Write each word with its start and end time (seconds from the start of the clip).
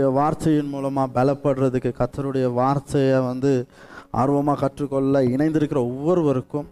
வார்த்தையின் 0.00 0.68
மூலமாக 0.68 1.12
பலப்படுறதுக்கு 1.16 1.90
கத்தருடைய 1.98 2.52
வார்த்தையை 2.52 3.20
வந்து 3.20 3.66
ஆர்வமாக 4.10 4.60
கற்றுக்கொள்ள 4.60 5.22
இணைந்திருக்கிற 5.22 5.76
ஒவ்வொருவருக்கும் 5.76 6.68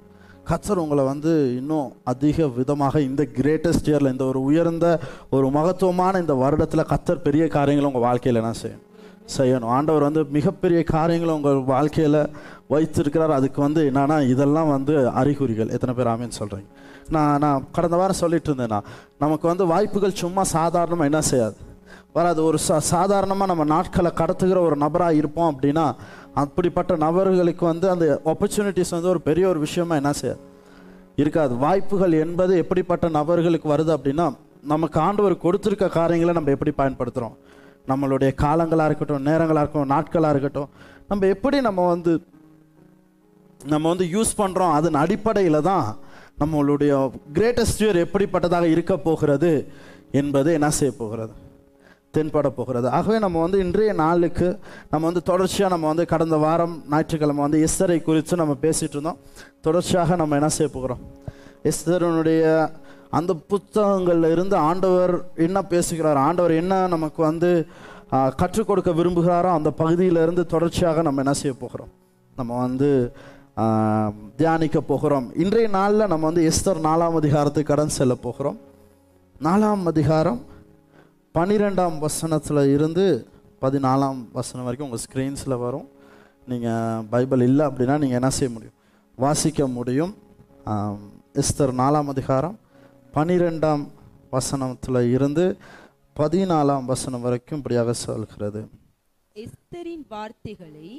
கத்தர் 0.50 0.80
உங்களை 0.82 1.04
வந்து 1.04 1.56
இன்னும் 1.56 1.92
அதிக 2.04 2.46
விதமாக 2.46 3.00
இந்த 3.00 3.22
கிரேட்டஸ்ட் 3.22 3.88
இயரில் 3.90 4.10
இந்த 4.10 4.24
ஒரு 4.24 4.42
உயர்ந்த 4.42 5.00
ஒரு 5.30 5.50
மகத்துவமான 5.50 6.18
இந்த 6.18 6.34
வருடத்தில் 6.34 6.90
கத்தர் 6.92 7.24
பெரிய 7.26 7.48
காரியங்களை 7.48 7.92
உங்கள் 7.92 8.06
வாழ்க்கையில் 8.08 8.42
என்ன 8.42 8.54
செய்யணும். 8.62 8.86
செய்யணும். 9.36 9.70
ஆண்டவர் 9.76 10.02
வந்து 10.02 10.24
மிகப்பெரிய 10.24 10.82
காரியங்களை 10.82 11.34
உங்கள் 11.34 11.62
வாழ்க்கையில் 11.62 12.20
வைத்திருக்கிறார். 12.68 13.30
அதுக்கு 13.30 13.60
வந்து 13.60 13.90
என்னன்னா 13.90 14.28
இதெல்லாம் 14.28 14.68
வந்து 14.68 15.10
அறிகுறிகள். 15.10 15.68
எத்தனை 15.68 15.94
பேர் 15.94 16.06
ஆமின்னு 16.06 16.40
சொல்கிறீங்க 16.42 16.70
நான் 17.08 17.38
நான் 17.38 17.64
கடந்த 17.72 17.96
வாரம் 17.96 18.22
சொல்லிட்டு 18.24 18.54
இருந்தேன்னா 18.54 18.80
நமக்கு 19.18 19.48
வந்து 19.48 19.66
வாய்ப்புகள் 19.66 20.20
சும்மா 20.22 20.42
சாதாரணமாக 20.42 21.10
என்ன 21.10 21.20
செய்யாது. 21.20 21.56
வராது. 22.16 22.40
ஒரு 22.48 22.58
சா 22.66 22.76
சாதாரணமாக 22.92 23.48
நம்ம 23.50 23.64
நாட்களை 23.74 24.10
கடத்துகிற 24.20 24.58
ஒரு 24.68 24.76
நபராக 24.84 25.18
இருப்போம் 25.20 25.50
அப்படின்னா 25.52 25.86
அப்படிப்பட்ட 26.42 26.92
நபர்களுக்கு 27.06 27.64
வந்து 27.72 27.86
அந்த 27.94 28.06
ஆப்பர்ச்சுனிட்டிஸ் 28.32 28.94
வந்து 28.96 29.10
ஒரு 29.14 29.20
பெரிய 29.28 29.44
ஒரு 29.52 29.60
விஷயமா 29.66 29.94
என்ன 30.00 30.12
செய்யாது 30.20 30.42
இருக்காது. 31.22 31.52
வாய்ப்புகள் 31.64 32.14
என்பது 32.24 32.52
எப்படிப்பட்ட 32.62 33.06
நபர்களுக்கு 33.18 33.68
வருது 33.72 33.92
அப்படின்னா 33.96 34.26
நமக்கு 34.72 34.98
ஆண்டவர் 35.06 35.42
கொடுத்துருக்க 35.44 35.86
காரியங்களை 35.98 36.32
நம்ம 36.38 36.52
எப்படி 36.56 36.72
பயன்படுத்துகிறோம் 36.80 37.36
நம்மளுடைய 37.90 38.30
காலங்களாக 38.44 38.88
இருக்கட்டும் 38.90 39.26
நேரங்களாக 39.28 39.62
இருக்கட்டும் 39.62 39.92
நாட்களாக 39.94 40.32
இருக்கட்டும் 40.34 40.70
நம்ம 41.10 41.26
எப்படி 41.34 41.58
நம்ம 41.68 41.86
வந்து 41.92 42.12
நம்ம 43.72 43.84
வந்து 43.92 44.06
யூஸ் 44.14 44.32
பண்ணுறோம் 44.40 44.74
அதன் 44.78 45.00
அடிப்படையில் 45.04 45.66
தான் 45.70 45.86
நம்மளுடைய 46.42 46.92
கிரேட்டஸ்ட் 47.36 47.82
இயர் 47.84 48.02
எப்படிப்பட்டதாக 48.04 48.74
இருக்க 48.74 48.94
போகிறது 49.06 49.52
என்பது 50.20 50.50
என்ன 50.58 50.68
செய்ய 50.78 50.92
போகிறது? 51.00 51.32
தென்பட 52.16 52.48
போகிறது 52.58 52.88
ஆகவே 52.98 53.16
நம்ம 53.24 53.40
வந்து 53.44 53.58
இன்றைய 53.64 53.92
நாளுக்கு 54.02 54.46
நம்ம 54.92 55.02
வந்து 55.08 55.22
தொடர்ச்சியாக 55.30 55.72
நம்ம 55.74 55.86
வந்து 55.92 56.04
கடந்த 56.12 56.36
வாரம் 56.44 56.74
ஞாயிற்றுக்கிழமை 56.92 57.42
வந்து 57.46 57.60
எஸ்தரை 57.66 57.98
குறித்து 58.08 58.40
நம்ம 58.42 58.56
பேசிகிட்டு 58.64 58.96
இருந்தோம். 58.98 59.20
தொடர்ச்சியாக 59.66 60.16
நம்ம 60.22 60.36
என்ன 60.40 60.50
செய்ய 60.56 60.70
போகிறோம்? 60.76 61.02
எஸ்தரனுடைய 61.70 62.44
அந்த 63.18 63.32
புத்தகங்களில் 63.52 64.32
இருந்து 64.34 64.56
ஆண்டவர் 64.70 65.14
என்ன 65.46 65.58
பேசுகிறார்? 65.72 66.20
ஆண்டவர் 66.28 66.54
என்ன 66.62 66.74
நமக்கு 66.94 67.20
வந்து 67.30 67.50
கற்றுக் 68.40 68.68
கொடுக்க 68.68 68.90
விரும்புகிறாரோ 69.00 69.50
அந்த 69.58 69.70
பகுதியிலிருந்து 69.80 70.44
தொடர்ச்சியாக 70.54 71.02
நம்ம 71.06 71.22
என்ன 71.24 71.34
செய்ய 71.42 71.54
போகிறோம்? 71.64 71.90
நம்ம 72.36 72.50
வந்து 72.66 72.90
தியானிக்க 74.40 74.78
போகிறோம். 74.90 75.26
இன்றைய 75.44 75.68
நாளில் 75.78 76.10
நம்ம 76.12 76.24
வந்து 76.30 76.44
எஸ்தர் 76.50 76.80
நாலாம் 76.88 77.18
அதிகாரத்துக்கு 77.20 77.70
கடன் 77.72 77.96
செல்ல 77.98 78.14
போகிறோம். 78.26 78.58
நாலாம் 79.46 79.84
அதிகாரம் 79.92 80.40
பன்னிரெண்டாம் 81.36 81.96
வசனத்தில் 82.04 82.60
இருந்து 82.76 83.04
பதினாலாம் 83.64 84.20
வசனம் 84.38 84.66
வரைக்கும் 84.66 84.88
உங்கள் 84.88 85.04
ஸ்க்ரீன்ஸில் 85.04 85.54
வரும். 85.64 85.86
நீங்கள் 86.50 87.04
பைபிள் 87.12 87.42
இல்லை 87.46 87.64
அப்படின்னா 87.66 87.96
நீங்கள் 88.02 88.18
என்ன 88.20 88.30
செய்ய 88.38 88.48
முடியும்? 88.54 88.76
வாசிக்க 89.24 89.66
முடியும். 89.76 90.12
எஸ்தர் 91.42 91.74
நாலாம் 91.82 92.10
அதிகாரம் 92.14 92.56
பன்னிரெண்டாம் 93.16 93.84
வசனத்தில் 94.34 95.00
இருந்து 95.16 95.44
பதினாலாம் 96.20 96.84
வசனம் 96.92 97.24
வரைக்கும் 97.26 97.60
இப்படியாக 97.60 97.92
சொல்கிறது. 98.04 98.62
எஸ்தரின் 99.36 100.04
வார்த்தைகளை 100.14 100.90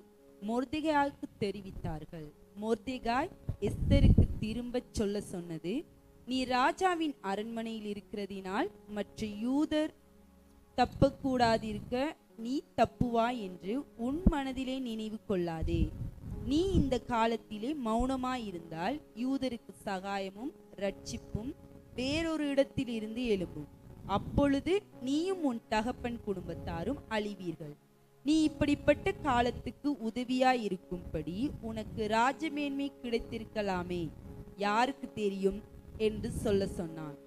மொர்திகாய்க்கு 0.50 1.28
தெரிவித்தார்கள். 1.46 2.28
மொர்திகாய் 2.64 3.32
எஸ்தருக்கு 3.70 4.26
திரும்பச் 4.44 4.94
சொல்ல 5.00 5.22
சொன்னது 5.34 5.74
நீ 6.30 6.38
ராஜாவின் 6.58 7.16
அரண்மனையில் 7.32 7.90
இருக்கிறதினால் 7.94 8.68
மற்ற 8.98 9.28
யூதர் 9.46 9.92
தப்பக்கூடாதிருக்க 10.78 12.16
நீ 12.38 12.64
தப்புவாய் 12.78 13.40
என்று 13.40 13.84
உன் 13.98 14.22
மனதிலே 14.26 14.80
நினைவு 14.80 15.18
கொள்ளாதே. 15.28 15.90
நீ 16.46 16.72
இந்த 16.72 17.00
காலத்திலே 17.00 17.76
மௌனமாயிருந்தால் 17.86 19.02
யூதருக்கு 19.16 19.74
சகாயமும் 19.86 20.54
ரட்சிப்பும் 20.76 21.54
வேறொரு 21.96 22.50
இடத்திலிருந்து 22.50 23.22
எழும்பும். 23.22 23.70
அப்பொழுது 24.06 24.82
நீயும் 25.02 25.44
உன் 25.44 25.62
தகப்பன் 25.70 26.20
குடும்பத்தாரும் 26.28 27.02
அழிவீர்கள். 27.10 27.76
நீ 28.24 28.44
இப்படிப்பட்ட 28.44 29.12
காலத்துக்கு 29.12 29.92
உதவியாய் 29.92 30.62
இருக்கும்படி 30.62 31.52
உனக்கு 31.62 32.08
ராஜமேன்மை 32.08 32.92
கிடைத்திருக்கலாமே. 33.04 34.10
யாருக்கு 34.58 35.14
தெரியும்? 35.14 35.62
என்று 35.98 36.32
சொல்ல 36.32 36.68
சொன்னான். 36.68 37.21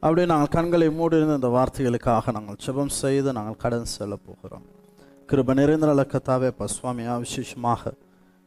அப்படியே 0.00 0.26
நாங்கள் 0.26 0.54
கண்களை 0.56 0.90
மூடியிருந்த 0.90 1.34
இந்த 1.34 1.48
வார்த்தைகளுக்காக 1.48 2.32
நாங்கள் 2.32 2.56
ஜெபம் 2.66 2.88
செய்து 2.88 3.32
நாங்கள் 3.32 3.56
கடன் 3.56 3.84
செல்ல 3.84 4.16
போகிறோம். 4.16 4.64
கிருப 5.28 5.54
நிறைந்த 5.54 5.86
இப்போ 6.46 6.66
சுவாமியாக 6.66 7.18
விசேஷமாக 7.18 7.92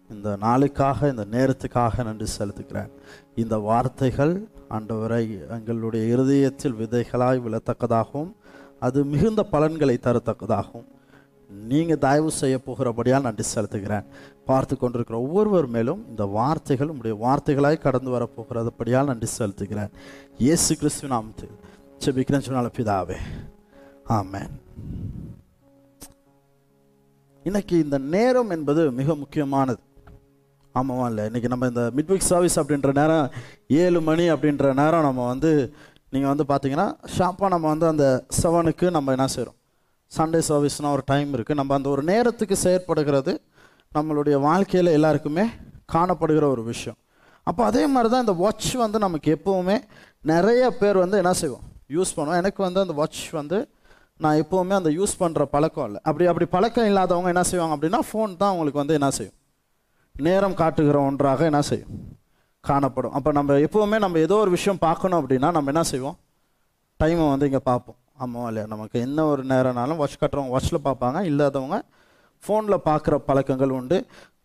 இந்த 0.09 0.37
நாளுக்காக 0.41 1.09
இந்த 1.09 1.25
நேரத்துக்காக 1.31 2.03
நன்றி 2.03 2.27
செலுத்துகிறேன். 2.37 2.91
இந்த 3.35 3.57
வார்த்தைகள் 3.57 4.47
ஆண்டவரை 4.69 5.49
எங்களுடைய 5.49 6.13
இருதயத்தில் 6.13 6.73
விதைகளாய் 6.73 7.43
விழத்தக்கதாகவும் 7.45 8.31
அது 8.79 9.03
மிகுந்த 9.03 9.43
பலன்களை 9.43 9.99
தரத்தக்கதாகவும் 10.03 10.87
நீங்கள் 11.49 12.01
தயவு 12.05 12.31
செய்ய 12.39 12.55
போகிறபடியால் 12.65 13.25
நன்றி 13.27 13.45
செலுத்துகிறேன். 13.55 14.05
பார்த்து 14.49 14.73
கொண்டிருக்கிற 14.77 15.17
ஒவ்வொருவர் 15.25 15.67
மேலும் 15.75 16.01
இந்த 16.11 16.25
வார்த்தைகள் 16.37 16.93
உடைய 16.97 17.15
வார்த்தைகளாய் 17.25 17.83
கடந்து 17.85 18.09
வரப்போகிறதுபடியால் 18.15 19.09
நன்றி 19.11 19.29
செலுத்துகிறேன். 19.37 19.91
இயேசு 20.45 20.77
கிறிஸ்துவ 20.81 21.11
நாம் 21.15 21.33
செபிக்கிறேன் 22.05 22.45
சொன்னால 22.47 22.69
பிதாவே. 22.77 23.17
ஆமேன். 24.19 24.51
இன்னைக்கு 27.43 27.75
இந்த 27.85 27.97
நேரம் 28.15 28.49
என்பது 28.57 28.81
மிக 29.01 29.15
முக்கியமானது. 29.15 29.81
ஆமாவா 30.75 31.05
இல்லை 31.11 31.23
இன்றைக்கி 31.29 31.49
நம்ம 31.51 31.67
இந்த 31.67 31.83
மிட்விக் 31.97 32.29
சர்வீஸ் 32.31 32.59
அப்படின்ற 32.61 32.89
நேரம் 33.01 33.29
ஏழு 33.83 34.01
மணி 34.09 34.25
அப்படின்ற 34.33 34.73
நேரம் 34.81 35.07
நம்ம 35.07 35.25
வந்து 35.33 35.51
நீங்கள் 36.13 36.31
வந்து 36.31 36.45
பார்த்தீங்கன்னா 36.51 36.89
ஷாப்பாக 37.15 37.53
நம்ம 37.55 37.65
வந்து 37.73 37.87
அந்த 37.93 38.05
செவனுக்கு 38.41 38.89
நம்ம 38.97 39.11
என்ன 39.17 39.27
செய்கிறோம் 39.35 39.58
சண்டே 40.17 40.39
சர்வீஸ்னால் 40.49 40.95
ஒரு 40.97 41.03
டைம் 41.11 41.29
இருக்குது 41.35 41.59
நம்ம 41.59 41.73
அந்த 41.77 41.89
ஒரு 41.95 42.03
நேரத்துக்கு 42.11 42.55
செயற்படுகிறது 42.65 43.33
நம்மளுடைய 43.95 44.35
வாழ்க்கையில் 44.47 44.95
எல்லாருக்குமே 44.97 45.45
காணப்படுகிற 45.93 46.45
ஒரு 46.55 46.63
விஷயம். 46.71 46.97
அப்போ 47.47 47.61
அதே 47.69 47.83
மாதிரி 47.93 48.09
தான் 48.13 48.23
இந்த 48.25 48.35
வாட்ச் 48.43 48.71
வந்து 48.83 48.97
நமக்கு 49.05 49.29
எப்போவுமே 49.37 49.75
நிறைய 50.31 50.63
பேர் 50.79 50.97
வந்து 51.03 51.17
என்ன 51.21 51.33
செய்வோம்? 51.41 51.65
யூஸ் 51.95 52.15
பண்ணுவோம். 52.15 52.39
எனக்கு 52.41 52.59
வந்து 52.67 52.79
அந்த 52.85 52.95
வாட்ச் 52.99 53.21
வந்து 53.39 53.59
நான் 54.23 54.39
எப்போவுமே 54.43 54.73
அந்த 54.79 54.89
யூஸ் 54.97 55.13
பண்ணுற 55.21 55.43
பழக்கம் 55.53 55.85
இல்லை. 55.89 55.99
அப்படி 56.07 56.25
அப்படி 56.31 56.45
பழக்கம் 56.55 56.87
இல்லாதவங்க 56.89 57.29
என்ன 57.33 57.43
செய்வாங்க 57.51 57.75
அப்படின்னா 57.77 58.01
ஃபோன் 58.09 58.31
தான் 58.41 58.51
அவங்களுக்கு 58.53 58.81
வந்து 58.81 58.97
என்ன 58.99 59.09
செய்யும்? 59.17 59.37
நேரம் 60.15 60.57
காட்டுகிற 60.61 60.97
ஒன்றாக 61.09 61.45
என்ன 61.51 61.61
செய்யும்? 61.69 61.93
காணப்படும். 62.63 63.13
அப்போ 63.17 63.29
நம்ம 63.37 63.59
எப்போவுமே 63.67 63.99
நம்ம 64.05 64.19
ஏதோ 64.27 64.37
ஒரு 64.45 64.51
விஷயம் 64.57 64.81
பார்க்கணும் 64.87 65.19
அப்படின்னா 65.21 65.51
நம்ம 65.57 65.71
என்ன 65.73 65.83
செய்வோம்? 65.91 66.17
டைமை 66.99 67.25
வந்து 67.33 67.47
இங்கே 67.49 67.63
பார்ப்போம். 67.71 67.98
ஆமாம் 68.23 68.47
இல்லையா? 68.49 68.65
நமக்கு 68.73 68.97
என்ன 69.05 69.25
ஒரு 69.31 69.41
நேரம்னாலும் 69.51 69.99
வாட்ச் 70.01 70.19
கட்டுறவங்க 70.21 70.53
வாட்ச்சில் 70.55 70.85
பார்ப்பாங்க. 70.87 71.19
இல்லாதவங்க 71.31 71.77
ஃபோனில் 72.43 72.85
பார்க்குற 72.89 73.15
பழக்கங்கள் 73.29 73.75
உண்டு. 73.77 73.97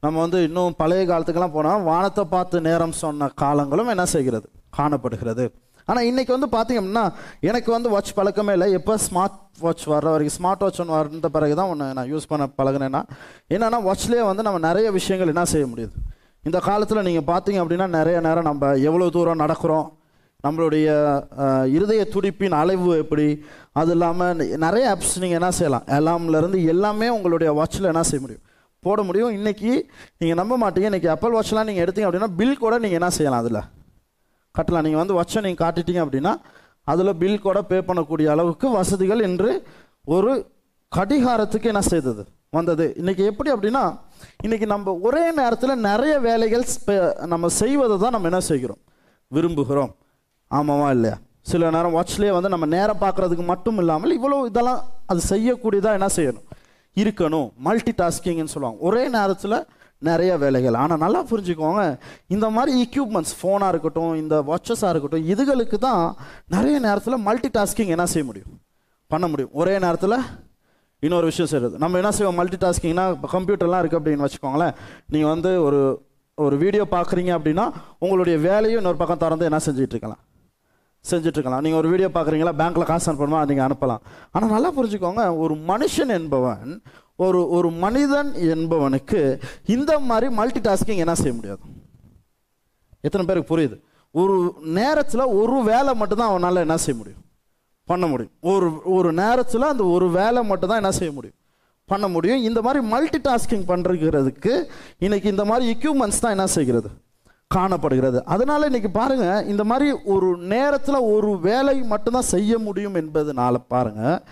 நம்ம 0.04 0.16
வந்து 0.24 0.38
இன்னும் 0.46 0.76
பழைய 0.80 1.02
காலத்துக்கெல்லாம் 1.10 1.56
போனால் 1.56 1.84
வானத்தை 1.90 2.24
பார்த்து 2.34 2.66
நேரம் 2.68 2.94
சொன்ன 3.02 3.28
காலங்களும் 3.42 3.92
என்ன 3.94 4.04
செய்கிறது? 4.14 4.46
காணப்படுகிறது. 4.78 5.44
ஆனால் 5.88 6.06
இன்னைக்கு 6.10 6.32
வந்து 6.36 6.48
பார்த்தீங்க 6.54 6.80
அப்படின்னா 6.82 7.06
எனக்கு 7.48 7.70
வந்து 7.76 7.88
வாட்ச் 7.94 8.12
பழக்கமே 8.18 8.52
இல்லை. 8.56 8.68
எப்போ 8.78 8.94
ஸ்மார்ட் 9.06 9.38
வாட்ச் 9.64 9.84
வர்ற 9.92 10.08
வரைக்கும் 10.14 10.36
ஸ்மார்ட் 10.38 10.62
வாட்ச் 10.64 10.80
ஒன்று 10.82 10.94
வந்த 10.98 11.28
பிறகு 11.36 11.54
தான் 11.60 11.70
ஒன்று 11.72 11.86
நான் 11.98 12.10
யூஸ் 12.12 12.30
பண்ண 12.30 12.44
பழகினேன்னா 12.58 13.02
என்னென்னா 13.54 13.80
வாட்ச்லேயே 13.88 14.24
வந்து 14.30 14.46
நம்ம 14.46 14.60
நிறைய 14.68 14.90
விஷயங்கள் 14.98 15.32
என்ன 15.34 15.44
செய்ய 15.54 15.66
முடியுது? 15.72 15.94
இந்த 16.48 16.58
காலத்தில் 16.68 17.06
நீங்கள் 17.08 17.28
பார்த்தீங்க 17.32 17.60
அப்படின்னா 17.64 17.88
நிறைய 17.98 18.16
நேரம் 18.28 18.48
நம்ம 18.50 18.72
எவ்வளோ 18.88 19.08
தூரம் 19.16 19.42
நடக்கிறோம்? 19.44 19.86
நம்மளுடைய 20.44 20.86
இருதய 21.66 22.06
துடிப்பின் 22.10 22.50
அளவு 22.50 22.98
எப்படி? 22.98 23.44
அது 23.72 23.90
இல்லாமல் 23.90 24.36
நிறைய 24.36 24.96
ஆப்ஸ் 24.96 25.20
நீங்கள் 25.20 25.40
என்ன 25.40 25.50
செய்யலாம்? 25.50 25.84
எல்லாம்லேருந்து 25.86 26.66
எல்லாமே 26.66 27.08
உங்களுடைய 27.08 27.50
வாட்சில் 27.52 27.90
என்ன 27.92 28.02
செய்ய 28.02 28.20
முடியும்? 28.20 28.42
போட 28.80 29.02
முடியும். 29.02 29.30
இன்றைக்கி 29.30 29.82
நீங்கள் 30.18 30.46
நம்ப 30.46 30.70
மாட்டீங்க. 30.70 30.82
இன்னைக்கு 30.82 31.10
அப்பல் 31.10 31.34
வாட்ச்லாம் 31.34 31.64
நீங்கள் 31.64 31.84
எடுத்தீங்க 31.84 32.08
அப்படின்னா 32.08 32.36
பில் 32.36 32.58
கூட 32.58 32.78
நீங்கள் 32.78 33.00
என்ன 33.00 33.10
செய்யலாம் 33.10 33.42
அதில்? 33.44 33.60
கட்டலாம். 34.58 34.86
நீங்கள் 34.86 35.02
வந்து 35.02 35.14
வாட்சை 35.14 35.42
நீங்கள் 35.42 35.62
காட்டிட்டீங்க 35.66 36.02
அப்படின்னா 36.04 36.34
அதில் 36.84 37.16
பில் 37.16 37.40
கூட 37.40 37.62
பே 37.62 37.78
பண்ணக்கூடிய 37.78 38.26
அளவுக்கு 38.26 38.70
வசதிகள் 38.70 39.22
இன்று 39.22 39.62
ஒரு 40.04 40.46
கடிகாரத்துக்கு 40.96 41.62
என்ன 41.62 41.80
செய்தது? 41.80 42.24
வந்தது. 42.50 42.94
இன்றைக்கி 42.98 43.24
எப்படி 43.24 43.52
அப்படின்னா 43.52 43.98
இன்றைக்கி 44.46 44.66
நம்ம 44.66 44.98
ஒரே 45.02 45.32
நேரத்தில் 45.32 45.76
நிறைய 45.76 46.18
வேலைகள் 46.18 46.64
ஸ்பெ- 46.74 47.26
நம்ம 47.26 47.48
செய்வதை 47.48 47.98
தான் 47.98 48.10
நம்ம 48.10 48.26
என்ன 48.26 48.40
செய்கிறோம்? 48.40 48.76
விரும்புகிறோம். 49.34 49.92
ஆமாவா 50.50 50.90
இல்லையா? 50.90 51.16
சில 51.50 51.70
நேரம் 51.70 51.94
வாட்ச்லேயே 51.96 52.32
வந்து 52.32 52.48
நம்ம 52.48 52.66
நேரம் 52.66 53.00
பார்க்கறதுக்கு 53.04 53.44
மட்டும் 53.52 53.78
இல்லாமல் 53.78 54.16
இவ்வளோ 54.18 54.36
இதெல்லாம் 54.50 54.82
அது 55.06 55.20
செய்யக்கூடியதாக 55.32 55.98
என்ன 55.98 56.08
செய்யணும்? 56.16 56.46
இருக்கணும். 56.96 57.48
மல்டி 57.66 57.92
டாஸ்கிங்னு 58.02 58.52
சொல்லுவாங்க. 58.54 58.78
ஒரே 58.80 59.08
நேரத்தில் 59.08 59.56
நிறைய 60.08 60.36
வேலைகள். 60.36 60.74
ஆனால் 60.74 61.02
நல்லா 61.04 61.20
புரிஞ்சுக்கோங்க. 61.30 61.82
இந்த 62.34 62.50
மாதிரி 62.50 62.72
எக்யூப்மெண்ட்ஸ் 62.84 63.34
ஃபோனாக 63.38 63.72
இருக்கட்டும் 63.72 64.14
இந்த 64.22 64.34
வாட்சஸாக 64.50 64.92
இருக்கட்டும் 64.92 65.28
இதுகளுக்கு 65.32 65.78
தான் 65.88 66.02
நிறைய 66.56 66.78
நேரத்தில் 66.78 67.24
மல்டி 67.28 67.50
டாஸ்கிங் 67.58 67.92
என்ன 67.96 68.06
செய்ய 68.14 68.24
முடியும்? 68.30 68.52
பண்ண 69.10 69.26
முடியும். 69.28 69.52
ஒரே 69.52 69.78
நேரத்தில் 69.78 70.18
இன்னொரு 71.02 71.26
விஷயம் 71.30 71.50
செய்கிறது 71.52 71.78
நம்ம 71.78 71.98
என்ன 71.98 72.10
செய்வோம்? 72.16 72.38
மல்டி 72.40 72.58
டாஸ்கிங்னா 72.64 73.04
இப்போ 73.14 73.28
கம்ப்யூட்டர்லாம் 73.36 73.82
இருக்குது 73.82 74.00
அப்படின்னு 74.00 74.26
வச்சுக்கோங்களேன். 74.26 74.74
நீங்கள் 75.14 75.32
வந்து 75.34 75.62
ஒரு 75.62 75.80
ஒரு 76.38 76.56
வீடியோ 76.62 76.84
பார்க்குறீங்க 76.94 77.32
அப்படின்னா 77.38 77.64
உங்களுடைய 77.98 78.38
வேலையும் 78.38 78.80
இன்னொரு 78.80 78.96
பக்கம் 79.02 79.20
திறந்து 79.24 79.48
என்ன 79.50 79.58
செஞ்சுட்டு 79.66 79.94
இருக்கலாம்? 79.94 80.22
செஞ்சிட்ருக்கலாம். 81.10 81.62
நீங்கள் 81.64 81.80
ஒரு 81.82 81.88
வீடியோ 81.92 82.08
பார்க்குறீங்களா 82.16 82.52
பேங்க்கில் 82.60 82.90
காசு 82.90 83.08
அனுப்பணுமா 83.10 83.40
நீங்கள் 83.50 83.66
அனுப்பலாம். 83.68 84.02
ஆனால் 84.34 84.54
நல்லா 84.56 84.70
புரிஞ்சுக்கோங்க 84.78 85.24
ஒரு 85.44 85.56
மனுஷன் 85.70 86.12
என்பவன் 86.18 86.70
ஒரு 87.24 87.40
ஒரு 87.56 87.68
மனிதன் 87.84 88.30
என்பவனுக்கு 88.54 89.20
இந்த 89.74 89.92
மாதிரி 90.08 90.28
மல்டி 90.38 90.60
டாஸ்கிங் 90.68 91.02
என்ன 91.04 91.14
செய்ய 91.20 91.34
முடியாது? 91.38 91.62
எத்தனை 93.06 93.24
பேருக்கு 93.28 93.52
புரியுது? 93.52 93.76
ஒரு 94.22 94.36
நேரத்தில் 94.78 95.32
ஒரு 95.42 95.58
வேலை 95.70 95.92
மட்டும்தான் 96.00 96.32
அவனால் 96.32 96.64
என்ன 96.64 96.76
செய்ய 96.84 96.96
முடியும்? 97.00 97.22
பண்ண 97.90 98.04
முடியும். 98.10 98.34
ஒரு 98.52 98.68
ஒரு 98.96 99.10
நேரத்தில் 99.22 99.70
அந்த 99.72 99.84
ஒரு 99.94 100.06
வேலை 100.18 100.42
மட்டும்தான் 100.50 100.82
என்ன 100.82 100.92
செய்ய 100.98 101.12
முடியும்? 101.16 101.38
பண்ண 101.92 102.06
முடியும். 102.14 102.44
இந்த 102.48 102.60
மாதிரி 102.66 102.80
மல்டி 102.92 103.18
டாஸ்கிங் 103.28 103.64
பண்ணுறதுக்கு 103.70 104.52
இன்னைக்கு 105.04 105.28
இந்த 105.34 105.44
மாதிரி 105.50 105.64
எக்யூப்மெண்ட்ஸ் 105.74 106.22
தான் 106.24 106.34
என்ன 106.36 106.46
செய்கிறது? 106.56 106.90
காணப்படுகிறது. 107.48 108.24
அதனால 108.24 108.64
இன்னைக்கு 108.64 108.90
பாருங்க 108.90 109.44
இந்த 109.48 109.64
மாதிரி 109.64 109.92
ஒரு 110.04 110.38
நேரத்தில் 110.38 110.94
ஒரு 110.94 111.40
வேலை 111.40 111.82
மட்டும்தான் 111.82 112.30
செய்ய 112.34 112.58
முடியும் 112.58 112.94
என்பதுனால 112.94 113.54
பாருங்க 113.68 114.22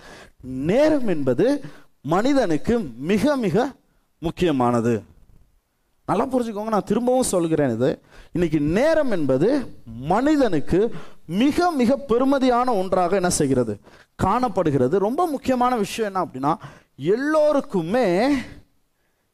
நேரம் 0.41 1.07
என்பது 1.07 1.61
மனிதனுக்கு 2.01 2.79
மிக 2.97 3.35
மிக 3.35 3.71
முக்கியமானது. 4.19 5.03
நல்லா 6.05 6.25
புரிஞ்சுக்கோங்க 6.25 6.73
நான் 6.75 6.83
திரும்பவும் 6.83 7.23
சொல்கிறேன் 7.23 7.73
இது. 7.73 8.01
இன்னைக்கு 8.31 8.59
நேரம் 8.59 9.11
என்பது 9.11 9.75
மனிதனுக்கு 9.85 10.95
மிக 11.25 11.71
மிக 11.71 11.97
பெருமதியான 12.07 12.67
ஒன்றாக 12.67 13.15
என்ன 13.15 13.29
செய்கிறது? 13.29 13.79
காணப்படுகிறது. 14.15 14.99
ரொம்ப 14.99 15.27
முக்கியமான 15.27 15.75
விஷயம் 15.75 16.13
என்ன 16.13 16.25
அப்படின்னா 16.25 16.53
எல்லோருக்குமே 16.95 18.31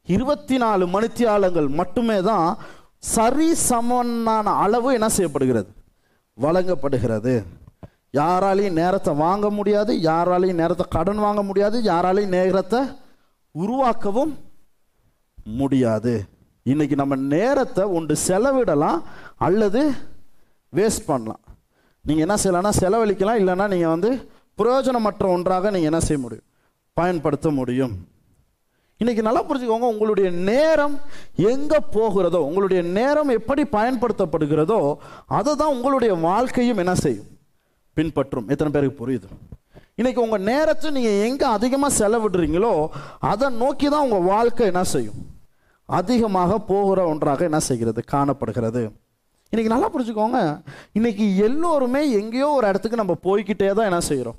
இருபத்தி 0.06 0.58
நாலு 0.58 0.88
மணித்தியாலங்கள் 0.88 1.68
மட்டுமே 1.70 2.22
தான் 2.22 2.58
சரி 3.04 3.48
சமனான 3.70 4.54
அளவு 4.64 4.90
என்ன 4.98 5.08
செய்யப்படுகிறது? 5.16 5.70
வழங்கப்படுகிறது. 6.38 7.34
யாராலையும் 8.20 8.78
நேரத்தை 8.82 9.12
வாங்க 9.26 9.48
முடியாது 9.58 9.92
யாராலையும் 10.10 10.60
நேரத்தை 10.62 10.86
கடன் 10.96 11.22
வாங்க 11.26 11.42
முடியாது 11.50 11.78
யாராலையும் 11.92 12.36
நேரத்தை 12.38 12.82
உருவாக்கவும் 13.56 14.34
முடியாது. 15.60 16.14
இன்னைக்கு 16.72 16.96
நம்ம 17.02 17.16
நேரத்தை 17.36 17.84
ஒன்று 17.98 18.16
செலவிடலாம் 18.28 19.00
அல்லது 19.48 19.82
வேஸ்ட் 20.74 21.08
பண்ணலாம். 21.12 21.44
நீங்கள் 22.06 22.26
என்ன 22.26 22.36
செய்யலாம்னா 22.42 22.74
செலவழிக்கலாம் 22.82 23.40
இல்லைன்னா 23.42 23.68
நீங்கள் 23.74 23.94
வந்து 23.96 24.12
பிரயோஜனமற்ற 24.60 25.26
ஒன்றாக 25.36 25.72
நீங்கள் 25.76 25.92
என்ன 25.92 26.02
செய்ய 26.08 26.20
முடியும்? 26.26 26.48
பயன்படுத்த 26.98 27.50
முடியும். 27.60 27.94
இன்னைக்கு 29.02 29.22
நல்லா 29.26 29.42
புரிஞ்சுக்கோங்க 29.48 29.88
உங்களுடைய 29.92 30.30
நேரம் 30.48 30.96
எங்க 31.52 31.74
போகிறதோ 31.96 32.40
உங்களுடைய 32.48 32.82
நேரம் 32.98 33.30
எப்படி 33.36 33.64
பயன்படுத்தப்படுகிறதோ 33.76 34.80
அதை 35.38 35.52
தான் 35.62 35.74
உங்களுடைய 35.76 36.14
வாழ்க்கையும் 36.26 36.82
என்ன 36.84 36.94
செய்யும்? 37.04 37.30
பின்பற்றும். 37.98 38.48
எத்தனை 38.54 38.70
பேருக்கு 38.74 39.00
புரியுது? 39.02 39.28
இன்னைக்கு 40.00 40.20
உங்க 40.26 40.38
நேரத்தை 40.50 40.90
நீங்க 40.96 41.12
எங்க 41.28 41.44
அதிகமாக 41.58 41.98
செலவிடுறீங்களோ 42.00 42.74
அதை 43.32 43.48
நோக்கி 43.62 43.88
தான் 43.94 44.06
உங்க 44.08 44.20
வாழ்க்கை 44.34 44.66
என்ன 44.72 44.84
செய்யும்? 44.94 45.22
அதிகமாக 45.90 46.58
போகிற 46.72 47.06
ஒன்றாக 47.12 47.44
என்ன 47.50 47.62
செய்கிறது? 47.70 48.04
காணப்படுகிறது. 48.16 48.84
இன்னைக்கு 49.54 49.74
நல்லா 49.74 49.90
புரிஞ்சுக்கோங்க 49.94 50.42
இன்னைக்கு 51.00 51.28
எல்லோருமே 51.48 52.02
எங்கேயோ 52.20 52.50
ஒரு 52.58 52.68
இடத்துக்கு 52.72 53.02
நம்ம 53.02 53.16
போய்கிட்டே 53.28 53.72
தான் 53.78 53.90
என்ன 53.92 54.02
செய்கிறோம் 54.10 54.38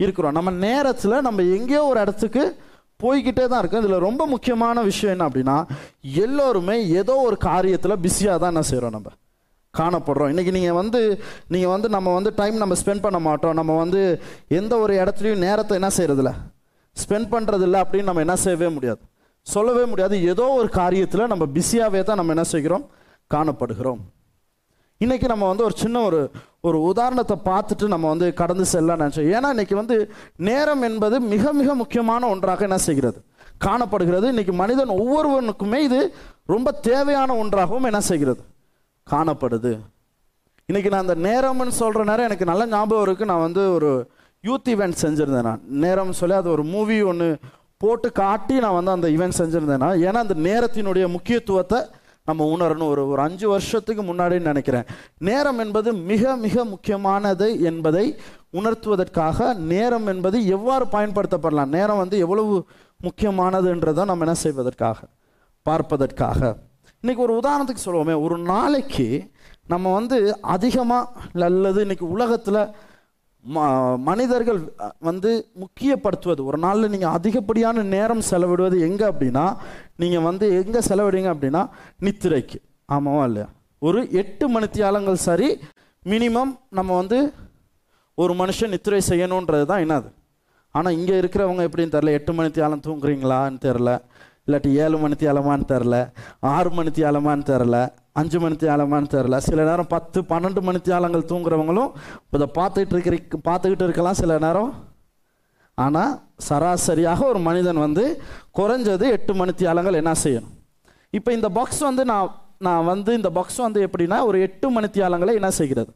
இருக்கிறோம். 0.00 0.36
நம்ம 0.40 0.50
நேரத்தில் 0.66 1.24
நம்ம 1.28 1.42
எங்கேயோ 1.56 1.82
ஒரு 1.92 2.00
இடத்துக்கு 2.04 2.44
போய்கிட்டே 3.02 3.44
தான் 3.48 3.60
இருக்கோம் 3.62 3.82
இதில் 3.84 4.04
ரொம்ப 4.08 4.22
முக்கியமான 4.34 4.82
விஷயம் 4.90 5.14
என்ன 5.14 5.26
அப்படின்னா 5.28 5.56
எல்லோருமே 6.24 6.76
ஏதோ 7.00 7.16
ஒரு 7.28 7.36
காரியத்தில் 7.50 8.00
பிஸியாக 8.06 8.38
தான் 8.38 8.52
என்ன 8.54 8.64
செய்கிறோம் 8.70 8.96
நம்ம. 8.96 9.10
காணப்படுறோம். 9.74 10.30
இன்றைக்கி 10.32 10.52
நீங்கள் 10.56 10.78
வந்து 10.78 11.00
நீங்கள் 11.54 11.72
வந்து 11.74 11.88
நம்ம 11.96 12.08
வந்து 12.16 12.30
டைம் 12.40 12.56
நம்ம 12.62 12.74
ஸ்பெண்ட் 12.80 13.04
பண்ண 13.04 13.18
மாட்டோம். 13.18 13.54
நம்ம 13.54 13.76
வந்து 13.76 14.00
எந்த 14.60 14.72
ஒரு 14.78 14.94
இடத்துலையும் 15.02 15.44
நேரத்தை 15.46 15.76
என்ன 15.80 15.90
செய்கிறதில்ல 15.98 16.32
ஸ்பெண்ட் 16.96 17.30
பண்ணுறதில்ல 17.34 17.76
அப்படின்னு 17.82 18.10
நம்ம 18.10 18.24
என்ன 18.26 18.36
செய்யவே 18.36 18.68
முடியாது. 18.68 19.00
சொல்லவே 19.46 19.84
முடியாது. 19.84 20.16
ஏதோ 20.32 20.46
ஒரு 20.60 20.68
காரியத்தில் 20.80 21.30
நம்ம 21.32 21.44
பிஸியாகவே 21.56 22.02
தான் 22.02 22.20
நம்ம 22.20 22.34
என்ன 22.36 22.44
செய்கிறோம்? 22.54 22.84
காணப்படுகிறோம். 23.30 24.02
இன்னைக்கு 25.02 25.26
நம்ம 25.32 25.44
வந்து 25.50 25.64
ஒரு 25.64 25.74
சின்ன 25.82 26.00
ஒரு 26.08 26.20
ஒரு 26.68 26.78
உதாரணத்தை 26.90 27.36
பார்த்துட்டு 27.44 27.86
நம்ம 27.86 28.08
வந்து 28.08 28.26
கடந்து 28.40 28.64
செல்ல 28.72 28.96
நினச்சோம். 28.96 29.28
ஏன்னா 29.36 29.48
இன்னைக்கு 29.54 29.76
வந்து 29.76 29.96
நேரம் 30.48 30.82
என்பது 30.88 31.16
மிக 31.32 31.52
மிக 31.60 31.74
முக்கியமான 31.74 32.28
ஒன்றாக 32.28 32.62
என்ன 32.68 32.78
செய்கிறது? 32.88 33.18
காணப்படுகிறது. 33.58 34.26
இன்னைக்கு 34.28 34.52
மனிதன் 34.52 34.92
ஒவ்வொருவனுக்குமே 35.00 35.80
இது 35.88 36.00
ரொம்ப 36.46 36.68
தேவையான 36.88 37.30
ஒன்றாகவும் 37.36 37.88
என்ன 37.90 38.00
செய்கிறது? 38.10 38.42
காணப்படுது. 39.06 39.72
இன்னைக்கு 40.68 40.90
நான் 40.92 41.04
அந்த 41.06 41.16
நேரம்னு 41.28 41.74
சொல்கிற 41.80 42.02
நேரம் 42.10 42.28
எனக்கு 42.28 42.50
நல்ல 42.50 42.66
ஞாபகம் 42.66 43.04
இருக்குது 43.06 43.30
நான் 43.32 43.46
வந்து 43.46 43.62
ஒரு 43.76 43.90
யூத் 44.44 44.70
ஈவெண்ட் 44.74 45.00
செஞ்சுருந்தேன் 45.04 45.48
நான். 45.48 45.64
நேரம்னு 45.84 46.20
சொல்லி 46.20 46.36
அது 46.40 46.50
ஒரு 46.50 46.64
மூவி 46.74 46.96
ஒன்று 47.10 47.28
போட்டு 47.82 48.08
காட்டி 48.22 48.56
நான் 48.64 48.78
வந்து 48.78 48.94
அந்த 48.96 49.08
ஈவெண்ட் 49.16 49.38
செஞ்சுருந்தேன்னா 49.40 49.90
ஏன்னா 50.06 50.20
அந்த 50.24 50.36
நேரத்தினுடைய 50.48 51.06
முக்கியத்துவத்தை 51.16 51.80
நம்ம 52.24 52.56
உணரணும். 52.56 52.88
ஒரு 52.88 53.08
ஒரு 53.08 53.22
அஞ்சு 53.22 53.48
வருஷத்துக்கு 53.48 54.02
முன்னாடின்னு 54.02 54.40
நினைக்கிறேன். 54.40 54.84
நேரம் 55.18 55.58
என்பது 55.58 55.92
மிக 55.92 56.36
மிக 56.36 56.64
முக்கியமானது 56.64 57.60
என்பதை 57.62 58.16
உணர்த்துவதற்காக 58.52 59.54
நேரம் 59.54 60.06
என்பது 60.06 60.46
எவ்வாறு 60.46 60.84
பயன்படுத்தப்படலாம்? 60.84 61.66
நேரம் 61.66 61.96
வந்து 61.96 62.18
எவ்வளவு 62.18 62.64
முக்கியமானதுன்றதை 63.02 64.04
நம்ம 64.04 64.18
என்ன 64.18 64.34
செய்வதற்காக? 64.34 64.98
பார்ப்பதற்காக. 65.62 66.56
இன்னைக்கு 67.00 67.32
ஒரு 67.32 67.48
உதாரணத்துக்கு 67.48 67.88
சொல்லுவோமே. 67.88 68.22
ஒரு 68.22 68.38
நாளைக்கு 68.38 69.30
நம்ம 69.66 69.94
வந்து 69.94 70.40
அதிகமாக 70.40 71.10
அல்லது 71.34 71.80
இன்னைக்கு 71.80 72.10
உலகத்தில் 72.10 72.68
மனிதர்கள் 74.08 74.60
வந்து 75.08 75.30
முக்கியப்படுத்துவது. 75.62 76.40
ஒரு 76.50 76.58
நாளில் 76.58 76.92
நீங்கள் 76.94 77.14
அதிகப்படியான 77.18 77.82
நேரம் 77.94 78.22
செலவிடுவது 78.30 78.76
எங்கே 78.88 79.06
அப்படின்னா 79.12 79.46
நீங்கள் 80.02 80.26
வந்து 80.28 80.46
எங்கே 80.62 80.80
செலவிடுங்க 80.88 81.30
அப்படின்னா 81.34 81.62
நித்திரைக்கு. 82.06 82.58
ஆமாவா 82.88 83.24
இல்லையா? 83.28 83.48
ஒரு 83.82 84.00
எட்டு 84.22 84.44
மணித்தியாலங்கள் 84.54 85.24
சரி 85.28 85.48
மினிமம் 86.06 86.52
நம்ம 86.78 86.90
வந்து 87.00 87.18
ஒரு 88.18 88.32
மனுஷன் 88.34 88.72
நித்திரை 88.74 89.00
செய்யணுன்றது 89.10 89.66
தான் 89.70 89.82
என்னது? 89.84 90.08
ஆனால் 90.74 90.96
இங்கே 90.98 91.14
இருக்கிறவங்க 91.20 91.62
எப்படின்னு 91.68 91.94
தெரில 91.94 92.12
எட்டு 92.18 92.32
மணித்தியாலம் 92.38 92.84
தூங்குறீங்களான்னு 92.86 93.58
தெரில 93.66 93.90
இல்லாட்டி 94.46 94.70
ஏழு 94.84 94.96
மணித்தியாலமான்னு 95.02 95.66
தெரில 95.72 95.96
ஆறு 96.54 96.70
மணித்தியாலமான்னு 96.78 97.44
தெரில 97.50 97.76
அஞ்சு 98.20 98.38
மணித்தியாலமான்னு 98.44 99.08
தெரில. 99.16 99.36
சில 99.48 99.64
நேரம் 99.68 99.90
பத்து 99.92 100.18
பன்னெண்டு 100.32 100.60
மணித்தியாலங்கள் 100.68 101.28
தூங்குறவங்களும் 101.30 101.92
இதை 102.36 102.48
பார்த்துக்கிட்டு 102.58 102.96
இருக்கிற 102.96 103.16
பார்த்துக்கிட்டு 103.48 103.86
இருக்கலாம் 103.88 104.18
சில 104.22 104.38
நேரம். 104.46 104.72
ஆனால் 105.84 106.12
சராசரியாக 106.48 107.20
ஒரு 107.32 107.40
மனிதன் 107.48 107.80
வந்து 107.86 108.04
குறைஞ்சது 108.58 109.04
எட்டு 109.16 109.34
மணித்தியாலங்கள் 109.40 109.98
என்ன 110.00 110.12
செய்யணும்? 110.24 110.54
இப்போ 111.18 111.30
இந்த 111.38 111.48
பாக்ஸ் 111.58 111.82
வந்து 111.88 112.04
நான் 112.12 112.30
நான் 112.66 112.88
வந்து 112.92 113.12
இந்த 113.18 113.30
பாக்ஸ் 113.36 113.60
வந்து 113.66 113.80
எப்படின்னா 113.86 114.18
ஒரு 114.30 114.38
எட்டு 114.46 114.66
மணித்தியாலங்களை 114.74 115.32
என்ன 115.40 115.50
செய்கிறது? 115.60 115.92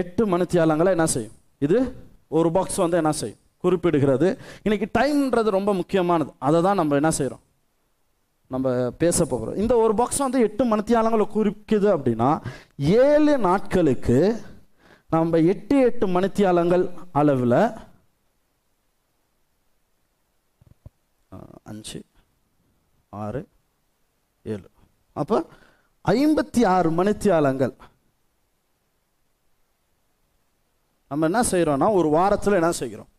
எட்டு 0.00 0.22
மணித்தியாலங்களை 0.32 0.90
என்ன 0.96 1.06
செய்யும்? 1.16 1.36
இது 1.66 1.78
ஒரு 2.38 2.48
பாக்ஸ் 2.56 2.80
வந்து 2.84 2.98
என்ன 3.02 3.12
செய்யும்? 3.20 3.40
குறிப்பிடுகிறது. 3.64 4.28
இன்றைக்கி 4.64 4.86
டைம்ன்றது 4.98 5.56
ரொம்ப 5.58 5.70
முக்கியமானது. 5.80 6.30
அதை 6.48 6.58
தான் 6.66 6.80
நம்ம 6.80 6.94
என்ன 7.00 7.10
செய்கிறோம் 7.18 7.42
நம்ம 8.54 8.66
பேச 9.02 9.18
போகிறோம் 9.24 9.56
இந்த 9.62 9.74
ஒரு 9.84 9.94
பாக்ஸ் 10.00 10.24
வந்து 10.24 10.40
எட்டு 10.46 10.64
மணித்தியாலங்களை 10.72 11.26
குறிக்குது 11.36 11.88
அப்படின்னா 11.94 12.30
ஏழு 13.06 13.32
நாட்களுக்கு 13.48 14.18
நம்ம 15.14 15.38
எட்டு 15.52 15.76
எட்டு 15.88 16.06
மணித்தியாலங்கள் 16.16 16.84
அளவில் 17.20 17.58
அஞ்சு 21.70 22.00
ஆறு 23.24 23.40
ஏழு. 24.52 24.66
அப்போ 25.16 25.36
ஐம்பத்தி 26.04 26.62
ஆறு 26.76 26.88
மணித்தியாலங்கள். 26.98 27.74
நம்ம 31.10 31.26
என்ன 31.30 31.40
செய்கிறோன்னா 31.50 31.88
ஒரு 31.98 32.08
வாரத்தில் 32.16 32.58
என்ன 32.60 32.72
செய்கிறோம் 32.80 33.10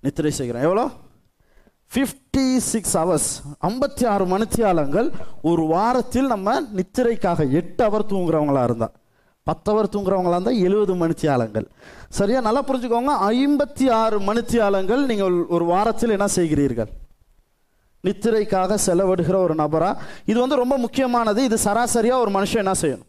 நித்திரை 0.00 0.30
செய்கிறோம் 0.30 0.62
எவ்வளோ? 0.62 0.90
ஃபிஃப்டி 1.92 2.56
சிக்ஸ் 2.56 2.96
ஹவர்ஸ் 2.98 3.30
ஐம்பத்தி 3.68 4.06
ஆறு 4.06 4.24
மணித்தியாலங்கள் 4.24 5.12
ஒரு 5.42 5.62
வாரத்தில் 5.62 6.26
நம்ம 6.26 6.62
நித்திரைக்காக 6.62 7.50
எட்டு 7.50 7.84
அவர் 7.84 8.04
தூங்குறவங்களா 8.04 8.62
இருந்தால் 8.62 8.94
பத்து 9.42 9.72
அவர் 9.72 9.88
தூங்குறவங்களா 9.88 10.34
இருந்தால் 10.36 10.58
எழுபது 10.58 10.94
மணித்தியாலங்கள். 10.94 11.66
சரியா? 12.08 12.40
நல்லா 12.40 12.62
புரிஞ்சுக்கோங்க. 12.64 13.12
ஐம்பத்தி 13.34 13.90
ஆறு 13.90 14.20
மணித்தியாலங்கள் 14.20 15.06
நீங்கள் 15.06 15.36
ஒரு 15.46 15.64
வாரத்தில் 15.64 16.10
என்ன 16.10 16.26
செய்கிறீர்கள்? 16.34 16.90
நித்திரைக்காக 18.04 18.78
செலவிடுகிற 18.86 19.34
ஒரு 19.34 19.54
நபரா? 19.54 19.96
இது 20.24 20.40
வந்து 20.40 20.56
ரொம்ப 20.56 20.78
முக்கியமானது. 20.78 21.44
இது 21.44 21.58
சராசரியாக 21.64 22.22
ஒரு 22.24 22.30
மனுஷன் 22.30 22.62
என்ன 22.64 22.72
செய்யணும்? 22.82 23.08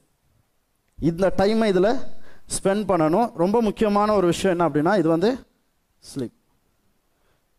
இந்த 1.01 1.34
டைமை 1.38 1.65
இதில் 1.65 1.91
ஸ்பெண்ட் 2.55 2.89
பண்ணணும். 2.91 3.31
ரொம்ப 3.36 3.62
முக்கியமான 3.62 4.13
ஒரு 4.13 4.27
விஷயம் 4.27 4.58
என்ன 4.58 4.69
அப்படின்னா 4.69 4.98
இது 4.98 5.10
வந்து 5.10 5.31
ஸ்லீப் 6.03 6.38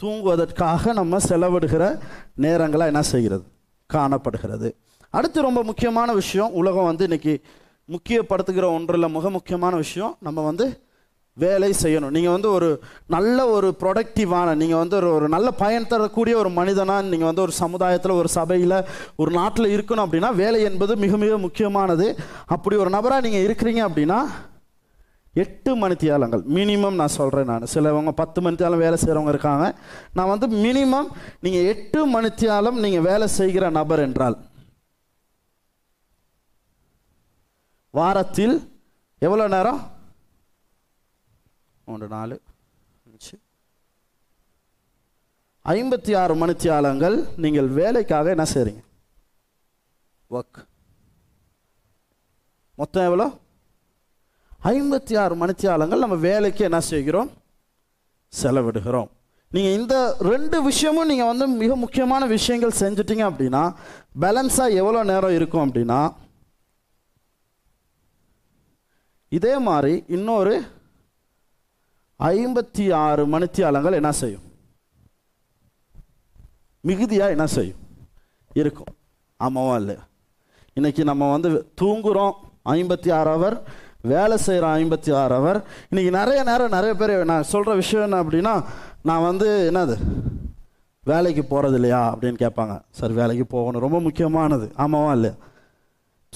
தூங்குவதற்காக 0.02 0.92
நம்ம 0.92 1.16
செலவிடுகிற 1.28 1.84
நேரங்களாக 2.44 2.92
என்ன 2.92 3.02
செய்கிறது? 3.12 3.44
காணப்படுகிறது. 3.90 4.68
அடுத்து 5.14 5.48
ரொம்ப 5.48 5.60
முக்கியமான 5.62 6.12
விஷயம் 6.12 6.52
உலகம் 6.60 6.88
வந்து 6.90 7.06
இன்னைக்கு 7.08 7.34
முக்கியப்படுத்துகிற 7.88 8.66
ஒன்றில் 8.76 9.14
மிக 9.16 9.30
முக்கியமான 9.30 9.74
விஷயம் 9.76 10.12
நம்ம 10.26 10.44
வந்து 10.44 10.66
வேலை 11.36 11.70
செய்யணும். 11.82 12.14
நீங்கள் 12.16 12.32
வந்து 12.32 12.48
ஒரு 12.50 12.68
நல்ல 13.14 13.38
ஒரு 13.48 13.68
ப்ரொடக்டிவான 13.80 14.54
நீங்கள் 14.54 14.78
வந்து 14.78 14.96
ஒரு 14.96 15.08
ஒரு 15.12 15.26
நல்ல 15.28 15.48
பயன் 15.50 15.86
தரக்கூடிய 15.86 16.34
ஒரு 16.36 16.50
மனிதனாக 16.50 17.08
நீங்கள் 17.12 17.30
வந்து 17.30 17.42
ஒரு 17.42 17.52
சமுதாயத்தில் 17.52 18.18
ஒரு 18.20 18.28
சபையில் 18.28 18.76
ஒரு 19.16 19.30
நாட்டில் 19.30 19.72
இருக்கணும் 19.76 20.04
அப்படின்னா 20.06 20.30
வேலை 20.34 20.60
என்பது 20.62 20.96
மிக 20.96 21.16
மிக 21.16 21.38
முக்கியமானது. 21.38 22.06
அப்படி 22.46 22.76
ஒரு 22.76 22.90
நபராக 22.90 23.24
நீங்கள் 23.28 23.46
இருக்கிறீங்க 23.46 23.82
அப்படின்னா 23.88 24.20
எட்டு 25.32 25.88
மணித்தியாலங்கள். 25.88 26.42
மினிமம் 26.56 26.98
நான் 27.00 27.16
சொல்கிறேன் 27.16 27.50
நான். 27.50 27.70
சிலவங்க 27.74 28.10
பத்து 28.10 28.38
மணித்தியாலம் 28.40 28.82
வேலை 28.84 28.96
செய்கிறவங்க 29.02 29.28
இருக்காங்க. 29.28 29.78
நான் 30.12 30.32
வந்து 30.32 30.46
மினிமம் 30.66 31.10
நீங்கள் 31.40 31.68
எட்டு 31.72 32.00
மணித்தியாலம் 32.14 32.80
நீங்கள் 32.84 33.06
வேலை 33.10 33.26
செய்கிற 33.26 33.70
நபர் 33.70 33.98
என்றால் 33.98 34.36
வாரத்தில் 37.90 38.56
எவ்வளோ 39.18 39.48
நேரம்? 39.48 39.80
மூன்று 41.84 42.08
நாலு 42.08 42.36
அஞ்சு. 43.06 43.36
ஐம்பத்தி 45.64 46.12
ஆறு 46.16 46.34
மணித்தியாலங்கள் 46.42 47.16
நீங்கள் 47.36 47.68
வேலைக்காக 47.68 48.30
என்ன 48.30 48.44
செய்கிறீங்க 48.54 48.82
ஒர்க் 50.30 50.60
மொத்தம் 52.74 53.04
எவ்வளோ 53.04 53.26
ஐம்பத்தி 54.64 55.18
ஆறு 55.18 55.34
மணித்தியாலங்கள் 55.46 56.02
நம்ம 56.04 56.14
வேலைக்கு 56.14 56.64
என்ன 56.64 56.80
செய்கிறோம்? 56.80 57.30
செலவிடுகிறோம். 58.42 59.08
நீங்கள் 59.52 59.76
இந்த 59.80 60.16
ரெண்டு 60.18 60.62
விஷயமும் 60.62 61.06
நீங்கள் 61.06 61.26
வந்து 61.26 61.46
மிக 61.46 61.76
முக்கியமான 61.76 62.26
விஷயங்கள் 62.26 62.78
செஞ்சிட்டிங்க 62.80 63.24
அப்படின்னா 63.30 63.74
பேலன்ஸாக 64.20 64.76
எவ்வளோ 64.80 65.04
நேரம் 65.04 65.34
இருக்கும் 65.34 65.64
அப்படின்னா 65.66 66.12
இதே 69.28 69.58
மாதிரி 69.58 70.04
இன்னொரு 70.06 70.62
ஐம்பத்தி 72.20 72.94
ஆறு 72.94 73.38
மணித்தியாலங்கள் 73.38 73.92
என்ன 73.92 74.12
செய்யும்? 74.12 74.46
மிகுதியாக 76.80 77.30
என்ன 77.30 77.46
செய்யும்? 77.46 77.78
இருக்கும். 78.54 78.94
ஆமாவா 79.40 79.74
இல்லையா? 79.74 80.02
இன்னைக்கு 80.74 81.04
நம்ம 81.04 81.30
வந்து 81.30 81.50
தூங்குறோம் 81.80 82.34
ஐம்பத்தி 82.64 83.12
ஆறு 83.12 83.30
அவர் 83.30 83.88
வேலை 84.02 84.36
செய்கிற 84.36 84.76
ஐம்பத்தி 84.76 85.14
ஆறு 85.14 85.34
அவர் 85.34 85.64
இன்றைக்கி 85.90 86.10
நிறைய 86.10 86.42
நேரம் 86.42 86.68
நிறைய 86.68 86.94
பேர் 86.94 87.24
நான் 87.24 87.42
சொல்கிற 87.42 87.74
விஷயம் 87.74 88.04
என்ன 88.04 88.22
அப்படின்னா 88.22 88.64
நான் 89.02 89.22
வந்து 89.22 89.70
என்னது? 89.74 89.96
வேலைக்கு 91.04 91.44
போகிறது 91.44 91.74
இல்லையா 91.74 92.16
அப்படின்னு 92.16 92.46
கேட்பாங்க. 92.46 92.80
சார் 92.90 93.12
வேலைக்கு 93.12 93.46
போகணும். 93.46 93.80
ரொம்ப 93.80 94.00
முக்கியமானது. 94.00 94.72
ஆமாவா 94.78 95.12
இல்லையா? 95.12 95.36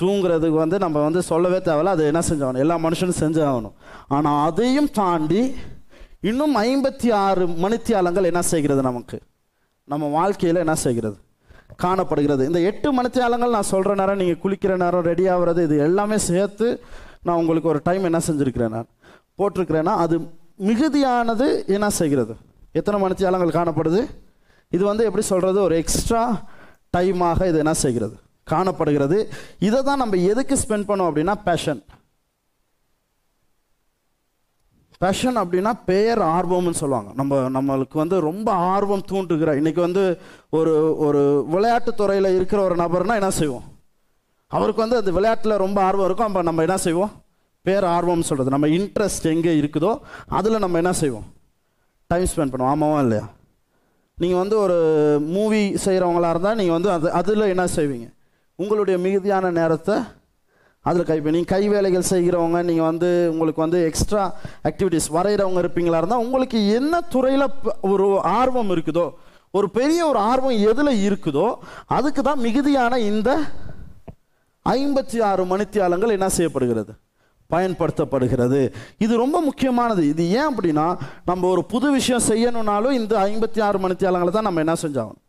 தூங்குறதுக்கு 0.01 0.57
வந்து 0.57 0.79
நம்ம 0.79 1.03
வந்து 1.03 1.23
சொல்லவே 1.23 1.57
தேவையில்ல. 1.57 1.85
அது 1.85 2.05
என்ன 2.05 2.23
செஞ்சாகணும்? 2.29 2.59
எல்லா 2.59 2.77
மனுஷனும் 2.77 3.21
செஞ்சாகணும் 3.21 3.73
ஆனால் 4.09 4.51
அதையும் 4.51 4.91
தாண்டி 4.91 5.55
இன்னும் 6.21 6.57
ஐம்பத்தி 6.57 7.13
ஆறு 7.13 7.47
மணித்தியாலங்கள் 7.47 8.23
என்ன 8.23 8.43
செய்கிறது 8.43 8.83
நமக்கு? 8.83 9.21
நம்ம 9.85 10.07
வாழ்க்கையில் 10.07 10.59
என்ன 10.59 10.75
செய்கிறது? 10.75 11.17
காணப்படுகிறது. 11.77 12.47
இந்த 12.47 12.61
எட்டு 12.61 13.03
மணித்தியாலங்கள் 13.03 13.51
நான் 13.51 13.63
சொல்கிற 13.63 13.95
நேரம் 13.95 14.17
நீங்கள் 14.17 14.43
குளிக்கிற 14.43 14.77
நேரம் 14.77 15.03
ரெடி 15.03 15.29
ஆகிறது 15.29 15.63
இது 15.63 15.79
எல்லாமே 15.79 16.19
சேர்த்து 16.19 16.81
நான் 17.27 17.41
உங்களுக்கு 17.43 17.73
ஒரு 17.73 17.81
டைம் 17.89 18.09
என்ன 18.11 18.21
செஞ்சுருக்கிறேன் 18.27 18.75
நான்? 18.77 18.91
போட்டிருக்கிறேன்னா 19.39 19.95
அது 20.05 20.17
மிகுதியானது 20.69 21.47
என்ன 21.77 21.87
செய்கிறது? 22.01 22.35
எத்தனை 22.79 22.99
மணித்தியாலங்கள் 23.05 23.57
காணப்படுது? 23.59 24.03
இது 24.73 24.85
வந்து 24.91 25.07
எப்படி 25.09 25.25
சொல்கிறது 25.33 25.59
ஒரு 25.63 25.75
எக்ஸ்ட்ரா 25.83 26.23
டைமாக 26.97 27.49
இது 27.51 27.59
என்ன 27.65 27.75
செய்கிறது? 27.85 28.17
காணப்படுகிறது. 28.53 29.19
இதை 29.69 29.79
தான் 29.83 30.03
நம்ம 30.03 30.17
எதுக்கு 30.33 30.55
ஸ்பெண்ட் 30.63 30.89
பண்ணோம் 30.89 31.11
அப்படின்னா 31.11 31.37
பேஷன் 31.49 31.83
பேஷன் 35.03 35.39
அப்படின்னா 35.43 35.73
பெயர் 35.91 36.21
ஆர்வம்னு 36.37 36.81
சொல்லுவாங்க. 36.81 37.11
நம்ம 37.21 37.37
நம்மளுக்கு 37.57 37.97
வந்து 38.03 38.17
ரொம்ப 38.21 38.49
ஆர்வம் 38.75 39.07
தூண்டுகிற 39.11 39.57
இன்னைக்கு 39.61 39.81
வந்து 39.81 40.03
ஒரு 40.59 40.73
ஒரு 41.07 41.23
விளையாட்டுத்துறையில் 41.55 42.37
இருக்கிற 42.39 42.61
ஒரு 42.69 42.77
நபர்னா 42.83 43.17
என்ன 43.21 43.31
செய்வோம்? 43.41 43.67
அவருக்கு 44.51 44.85
வந்து 44.85 44.99
அந்த 45.01 45.11
விளையாட்டில் 45.17 45.63
ரொம்ப 45.65 45.79
ஆர்வம் 45.89 46.07
இருக்கும். 46.09 46.29
அப்போ 46.29 46.43
நம்ம 46.49 46.65
என்ன 46.67 46.79
செய்வோம்? 46.87 47.13
பேர் 47.65 47.85
ஆர்வம்னு 47.97 48.29
சொல்கிறது 48.31 48.55
நம்ம 48.55 48.69
இன்ட்ரெஸ்ட் 48.79 49.27
எங்கே 49.35 49.53
இருக்குதோ 49.61 49.93
அதில் 50.39 50.63
நம்ம 50.65 50.79
என்ன 50.83 50.93
செய்வோம்? 51.03 51.27
டைம் 52.11 52.29
ஸ்பெண்ட் 52.33 52.53
பண்ணுவோம். 52.53 52.73
ஆமாவா 52.75 52.99
இல்லையா? 53.05 53.25
நீங்கள் 54.19 54.41
வந்து 54.43 54.57
ஒரு 54.65 54.77
மூவி 55.37 55.63
செய்கிறவங்களா 55.85 56.29
இருந்தால் 56.35 56.59
நீங்கள் 56.61 56.77
வந்து 56.77 56.91
அது 56.97 57.07
அதில் 57.21 57.51
என்ன 57.55 57.65
செய்வீங்க? 57.79 58.07
உங்களுடைய 58.59 58.97
மிகுதியான 59.07 59.51
நேரத்தை 59.61 59.97
அதில் 60.85 61.09
கை 61.09 61.17
நீங்கள் 61.35 61.53
கை 61.53 61.63
வேலைகள் 61.73 62.11
செய்கிறவங்க 62.13 62.59
நீங்கள் 62.69 62.89
வந்து 62.91 63.09
உங்களுக்கு 63.33 63.61
வந்து 63.65 63.79
எக்ஸ்ட்ரா 63.89 64.23
ஆக்டிவிட்டீஸ் 64.69 65.09
வரைகிறவங்க 65.17 65.61
இருப்பீங்களா 65.65 66.01
இருந்தால் 66.01 66.25
உங்களுக்கு 66.25 66.59
என்ன 66.79 67.01
துறையில் 67.15 67.47
ஒரு 67.93 68.07
ஆர்வம் 68.39 68.73
இருக்குதோ 68.75 69.07
ஒரு 69.59 69.67
பெரிய 69.79 70.01
ஒரு 70.11 70.21
ஆர்வம் 70.31 70.59
எதில் 70.71 71.01
இருக்குதோ 71.07 71.49
அதுக்கு 71.97 72.23
தான் 72.23 72.43
மிகுதியான 72.47 72.99
இந்த 73.11 73.31
ஐம்பத்தி 74.69 75.19
ஆறு 75.31 75.43
மணித்தியாலங்கள் 75.45 76.15
என்ன 76.17 76.29
செய்யப்படுகிறது? 76.29 76.93
பயன்படுத்தப்படுகிறது. 77.51 78.61
இது 79.05 79.17
ரொம்ப 79.17 79.41
முக்கியமானது. 79.41 80.03
இது 80.09 80.31
ஏன் 80.31 80.49
அப்படின்னா 80.51 80.87
நம்ம 81.25 81.49
ஒரு 81.49 81.65
புது 81.73 81.91
விஷயம் 81.91 82.25
செய்யணும்னாலும் 82.29 82.95
இந்த 83.01 83.15
ஐம்பத்தி 83.29 83.61
ஆறு 83.63 83.79
மணித்தியாலங்களை 83.85 84.31
தான் 84.31 84.49
நம்ம 84.49 84.63
என்ன 84.65 84.77
செஞ்சாகணும்? 84.85 85.21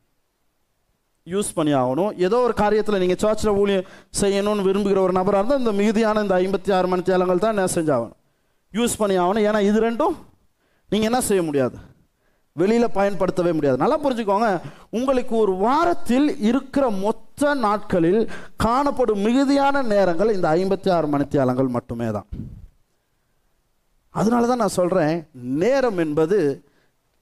யூஸ் 1.27 1.49
பண்ணி 1.57 1.73
ஆகணும். 1.73 2.11
ஏதோ 2.25 2.37
ஒரு 2.45 2.53
காரியத்தில் 2.61 3.01
நீங்கள் 3.03 3.21
சர்ச்சில் 3.23 3.57
ஊழியம் 3.61 3.89
செய்யணும்னு 4.21 4.65
விரும்புகிற 4.67 4.99
ஒரு 5.07 5.13
நபராக 5.19 5.39
இருந்தால் 5.39 5.61
இந்த 5.63 5.71
மிகுதியான 5.71 6.21
இந்த 6.21 6.35
ஐம்பத்தி 6.43 6.73
ஆறு 6.77 6.87
மணித்தியாலங்கள் 6.93 7.43
தான் 7.45 7.55
என்ன 7.55 7.67
செஞ்சாகணும்? 7.77 8.15
யூஸ் 8.73 8.97
பண்ணி 8.97 9.17
ஆகணும். 9.23 9.45
ஏன்னா 9.49 9.61
இது 9.69 9.79
ரெண்டும் 9.87 10.15
நீங்கள் 10.89 11.09
என்ன 11.11 11.21
செய்ய 11.21 11.43
முடியாது. 11.43 11.77
வெளியில் 12.61 12.95
பயன்படுத்தவே 12.97 13.51
முடியாது. 13.55 13.77
நல்லா 13.81 13.97
புரிஞ்சுக்கோங்க. 14.03 14.49
உங்களுக்கு 14.97 15.33
ஒரு 15.43 15.53
வாரத்தில் 15.63 16.27
இருக்கிற 16.49 16.85
மொத்த 17.05 17.53
நாட்களில் 17.63 18.21
காணப்படும் 18.65 19.23
மிகுதியான 19.27 19.81
நேரங்கள் 19.93 20.35
இந்த 20.35 20.47
ஐம்பத்தி 20.59 20.89
ஆறு 20.97 21.07
மணித்தியாலங்கள் 21.15 21.73
மட்டுமே 21.77 22.07
தான். 22.17 22.27
அதனால 24.19 24.47
தான் 24.51 24.63
நான் 24.63 24.77
சொல்கிறேன் 24.79 25.15
நேரம் 25.63 25.99
என்பது 26.05 26.37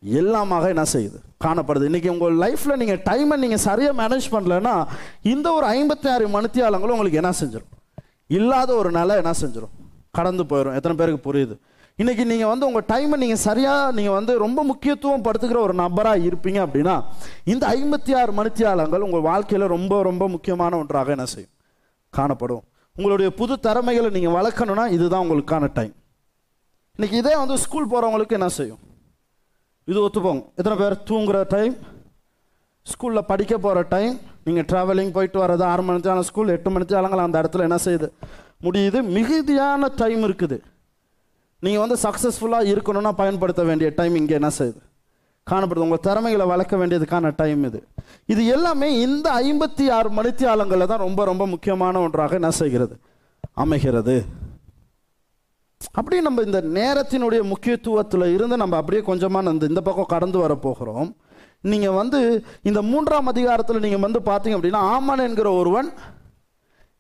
எல்லாமாக 0.03 0.69
என்ன 0.73 0.85
செய்யுது? 0.93 1.17
காணப்படுது. 1.45 1.87
இன்றைக்கி 1.89 2.09
உங்கள் 2.15 2.39
லைஃப்பில் 2.45 2.79
நீங்கள் 2.81 3.03
டைமை 3.09 3.35
நீங்கள் 3.43 3.65
சரியாக 3.67 3.99
மேனேஜ் 4.01 4.31
பண்ணலன்னா 4.35 4.75
இந்த 5.33 5.47
ஒரு 5.57 5.65
ஐம்பத்தி 5.77 6.07
ஆறு 6.13 6.33
மணித்தியாலங்களும் 6.37 6.95
உங்களுக்கு 6.97 7.21
என்ன 7.23 7.33
செஞ்சிடும் 7.41 7.71
இல்லாத 8.37 8.69
ஒரு 8.81 8.91
நிலை 8.99 9.15
என்ன 9.21 9.33
செஞ்சிடும் 9.43 9.75
கடந்து 10.17 10.43
போயிடும் 10.51 10.75
எத்தனை 10.77 10.95
பேருக்கு 10.99 11.27
புரியுது? 11.29 11.55
இன்றைக்கி 12.00 12.23
நீங்கள் 12.25 12.50
வந்து 12.51 12.65
உங்கள் 12.65 12.85
டைமை 12.91 13.15
நீங்கள் 13.23 13.41
சரியாக 13.47 13.91
நீங்கள் 13.97 14.13
வந்து 14.13 14.38
ரொம்ப 14.43 14.59
முக்கியத்துவம் 14.63 15.25
படுத்துக்கிற 15.25 15.59
ஒரு 15.67 15.73
நபராக 15.73 16.23
இருப்பீங்க 16.29 16.59
அப்படின்னா 16.65 16.95
இந்த 17.53 17.63
ஐம்பத்தி 17.75 18.12
ஆறு 18.19 18.31
மணித்தியாலங்கள் 18.39 19.05
உங்கள் 19.07 19.25
வாழ்க்கையில் 19.27 19.65
ரொம்ப 19.67 20.01
ரொம்ப 20.03 20.27
முக்கியமான 20.27 20.77
ஒன்றாக 20.77 21.12
என்ன 21.12 21.25
செய்யும்? 21.25 21.51
காணப்படும். 22.09 22.63
உங்களுடைய 22.95 23.29
புது 23.39 23.59
திறமைகளை 23.59 24.09
நீங்கள் 24.09 24.35
வளர்க்கணும்னா 24.39 24.85
இதுதான் 24.97 25.23
உங்களுக்கான 25.25 25.69
டைம் 25.73 25.93
இன்னைக்கு 26.97 27.17
இதே 27.17 27.35
வந்து 27.35 27.57
ஸ்கூல் 27.57 27.89
போகிறவங்களுக்கு 27.93 28.38
என்ன 28.39 28.50
செய்யும்? 28.50 28.81
இது 29.88 30.00
ஒத்துப்போங்க 30.07 30.43
எத்தனை 30.55 30.75
பேர் 30.81 30.97
தூங்குற 31.12 31.47
டைம் 31.55 31.73
ஸ்கூலில் 32.85 33.29
படிக்க 33.31 33.53
போகிற 33.57 33.81
டைம் 33.95 34.19
நீங்கள் 34.43 34.67
ட்ராவலிங் 34.71 35.15
போயிட்டு 35.15 35.39
வர்றது 35.45 35.63
ஆறு 35.71 35.83
மணித்தான 35.83 36.19
ஸ்கூல் 36.19 36.55
எட்டு 36.57 36.69
மணித்தாலங்கள் 36.69 37.25
அந்த 37.27 37.41
இடத்துல 37.41 37.67
என்ன 37.69 37.77
செய்யுது? 37.88 38.09
முடியுது. 38.65 39.00
மிகுதியான 39.15 39.88
டைம் 39.88 40.23
இருக்குது. 40.29 40.57
நீங்கள் 41.63 41.84
வந்து 41.84 41.98
சக்ஸஸ்ஃபுல்லாக 42.05 42.72
இருக்கணும்னா 42.74 43.12
பயன்படுத்த 43.22 43.63
வேண்டிய 43.63 43.89
டைம் 44.00 44.15
இங்கே 44.22 44.36
என்ன 44.39 44.50
செய்யுது? 44.60 44.79
காணப்படுது. 45.48 45.86
உங்கள் 45.88 46.05
திறமைகளை 46.08 46.46
வளர்க்க 46.46 46.75
வேண்டியதுக்கான 46.82 47.32
டைம் 47.41 47.63
இது. 47.70 47.79
இது 48.34 48.41
எல்லாமே 48.55 48.89
இந்த 49.01 49.27
ஐம்பத்தி 49.41 49.86
ஆறு 49.98 50.10
மணித்தியாலங்களில் 50.10 50.91
தான் 50.91 51.03
ரொம்ப 51.08 51.22
ரொம்ப 51.25 51.48
முக்கியமான 51.48 52.00
ஒன்றாக 52.00 52.36
என்ன 52.41 52.51
செய்கிறது? 52.62 52.96
அமைகிறது. 53.63 54.15
அப்படியே 56.00 56.22
நம்ம 56.22 56.41
இந்த 56.41 56.60
நேரத்தினுடைய 56.79 57.41
முக்கியத்துவத்தில் 57.51 58.25
இருந்து 58.34 58.58
நம்ம 58.58 58.77
அப்படியே 58.77 59.01
கொஞ்சமாக 59.10 59.51
இந்த 59.51 59.65
இந்த 59.72 59.82
பக்கம் 59.82 60.12
கடந்து 60.13 60.38
வர 60.38 60.53
போகிறோம். 60.55 61.10
நீங்கள் 61.72 61.98
வந்து 62.01 62.20
இந்த 62.70 62.79
மூன்றாம் 62.82 63.32
அதிகாரத்தில் 63.34 63.84
நீங்கள் 63.86 64.05
வந்து 64.05 64.22
பார்த்தீங்க 64.29 64.58
அப்படின்னா 64.60 64.82
ஆமன் 64.96 65.24
என்கிற 65.27 65.50
ஒருவன் 65.51 65.89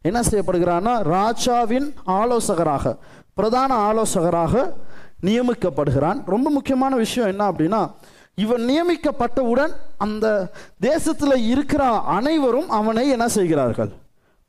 என்ன 0.01 0.19
செய்யப்படுகிறான்னா 0.29 0.93
ராஜாவின் 1.15 1.87
ஆலோசகராக 2.19 2.95
பிரதான 3.33 3.73
ஆலோசகராக 3.75 4.77
நியமிக்கப்படுகிறான். 5.23 6.19
ரொம்ப 6.25 6.49
முக்கியமான 6.49 6.95
விஷயம் 6.95 7.29
என்ன 7.29 7.51
அப்படின்னா 7.51 7.91
இவன் 8.35 8.61
நியமிக்கப்பட்டவுடன் 8.61 9.73
அந்த 9.97 10.51
தேசத்தில் 10.79 11.47
இருக்கிற 11.47 11.83
அனைவரும் 12.17 12.69
அவனை 12.69 13.09
என்ன 13.09 13.27
செய்கிறார்கள்? 13.27 13.91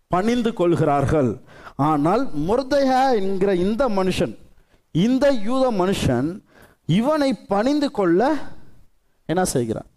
பணிந்து 0.06 0.52
கொள்கிறார்கள். 0.52 1.40
ஆனால் 1.76 2.22
முர்தையா 2.48 3.02
என்கிற 3.14 3.54
இந்த 3.54 3.88
மனுஷன் 3.88 4.34
இந்த 4.90 5.30
யூத 5.30 5.70
மனுஷன் 5.70 6.28
இவனை 6.86 7.34
பணிந்து 7.34 7.90
கொள்ள 7.90 8.34
என்ன 9.26 9.44
செய்கிறான்? 9.44 9.88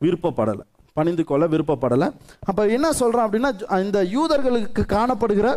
விருப்பப்படலை. 0.00 0.64
பணிந்து 0.98 1.24
கொள்ள 1.30 1.44
விருப்பப்படலை. 1.52 2.08
அப்போ 2.50 2.62
என்ன 2.76 2.88
சொல்கிறான் 3.00 3.26
அப்படின்னா 3.26 3.50
இந்த 3.86 4.00
யூதர்களுக்கு 4.16 4.82
காணப்படுகிற 4.96 5.48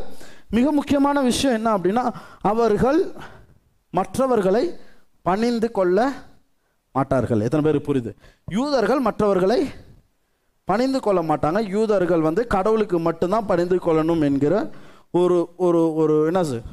மிக 0.57 0.71
முக்கியமான 0.77 1.17
விஷயம் 1.29 1.57
என்ன 1.59 1.69
அப்படின்னா 1.77 2.03
அவர்கள் 2.51 2.99
மற்றவர்களை 3.93 4.63
பணிந்து 5.27 5.67
கொள்ள 5.77 5.97
மாட்டார்கள். 6.95 7.43
எத்தனை 7.47 7.63
பேருக்கு 7.65 7.89
புரியுது? 7.89 8.11
யூதர்கள் 8.57 9.01
மற்றவர்களை 9.07 9.59
பணிந்து 10.67 10.99
கொள்ள 11.05 11.19
மாட்டாங்க. 11.29 11.59
யூதர்கள் 11.75 12.25
வந்து 12.27 12.41
கடவுளுக்கு 12.55 12.97
மட்டும்தான் 13.07 13.49
பணிந்து 13.51 13.77
கொள்ளணும் 13.85 14.23
என்கிற 14.29 14.55
ஒரு 15.19 15.37
ஒரு 15.67 15.81
ஒரு 16.01 16.15
என்ன 16.29 16.41
சொல்? 16.49 16.65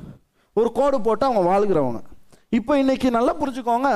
ஒரு 0.56 0.70
கோடு 0.78 0.96
போட்டு 1.06 1.25
அவங்க 1.28 1.42
வாழ்கிறவங்க. 1.50 2.00
இப்போ 2.58 2.73
இன்னைக்கு 2.82 3.08
நல்லா 3.16 3.32
புரிஞ்சுக்கோங்க 3.40 3.90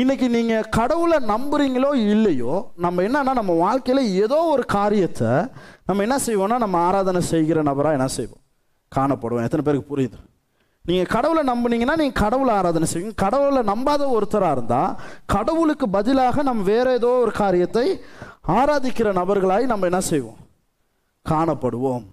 இன்னைக்கு 0.00 0.26
நீங்கள் 0.34 0.66
கடவுளை 0.76 1.18
நம்புறீங்களோ 1.30 1.90
இல்லையோ 2.14 2.54
நம்ம 2.84 3.02
என்னன்னா 3.06 3.32
நம்ம 3.38 3.52
வாழ்க்கையில் 3.64 4.02
ஏதோ 4.24 4.38
ஒரு 4.54 4.64
காரியத்தை 4.74 5.30
நம்ம 5.88 6.02
என்ன 6.06 6.16
செய்வோம்னா 6.26 6.56
நம்ம 6.64 6.76
ஆராதனை 6.88 7.20
செய்கிற 7.30 7.62
நபராக 7.68 7.96
என்ன 7.98 8.08
செய்வோம்? 8.16 8.42
காணப்படுவோம். 8.92 9.46
எத்தனை 9.46 9.64
பேருக்கு 9.64 9.90
புரியுது? 9.92 10.18
நீங்கள் 10.84 11.10
கடவுளை 11.14 11.42
நம்புனீங்கன்னா 11.52 11.96
நீங்கள் 12.02 12.20
கடவுளை 12.22 12.52
ஆராதனை 12.58 12.88
செய்வீங்க. 12.92 13.14
கடவுளை 13.24 13.62
நம்பாத 13.72 14.02
ஒருத்தராக 14.16 14.56
இருந்தால் 14.56 14.92
கடவுளுக்கு 15.34 15.88
பதிலாக 15.96 16.42
நம்ம 16.48 16.66
வேற 16.72 16.92
ஏதோ 17.00 17.10
ஒரு 17.24 17.34
காரியத்தை 17.42 17.86
ஆராதிக்கிற 18.58 19.08
நபர்களாய் 19.20 19.72
நம்ம 19.72 19.88
என்ன 19.90 20.02
செய்வோம்? 20.12 20.40
காணப்படுவோம். 21.26 22.04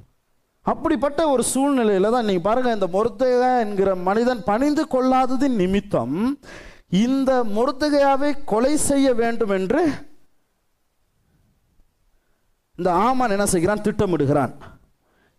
அப்படிப்பட்ட 0.66 1.22
ஒரு 1.34 1.44
சூழ்நிலையில 1.54 2.10
தான் 2.16 2.28
நீங்க 2.30 2.44
பாருங்க 2.48 2.72
இந்த 2.78 2.88
மொர்தகா 2.96 3.52
என்கிற 3.66 3.90
மனிதன் 4.08 4.42
பணிந்து 4.52 4.86
கொள்ளாததின் 4.94 5.60
நிமித்தம் 5.64 6.16
இந்த 7.04 7.32
முருதுகையாவை 7.56 8.30
கொலை 8.52 8.74
செய்ய 8.90 9.08
வேண்டும் 9.22 9.54
என்று 9.58 9.82
இந்த 12.78 12.90
ஆமான் 13.06 13.34
என்ன 13.36 13.46
செய்கிறான்? 13.52 13.84
திட்டமிடுகிறான். 13.86 14.54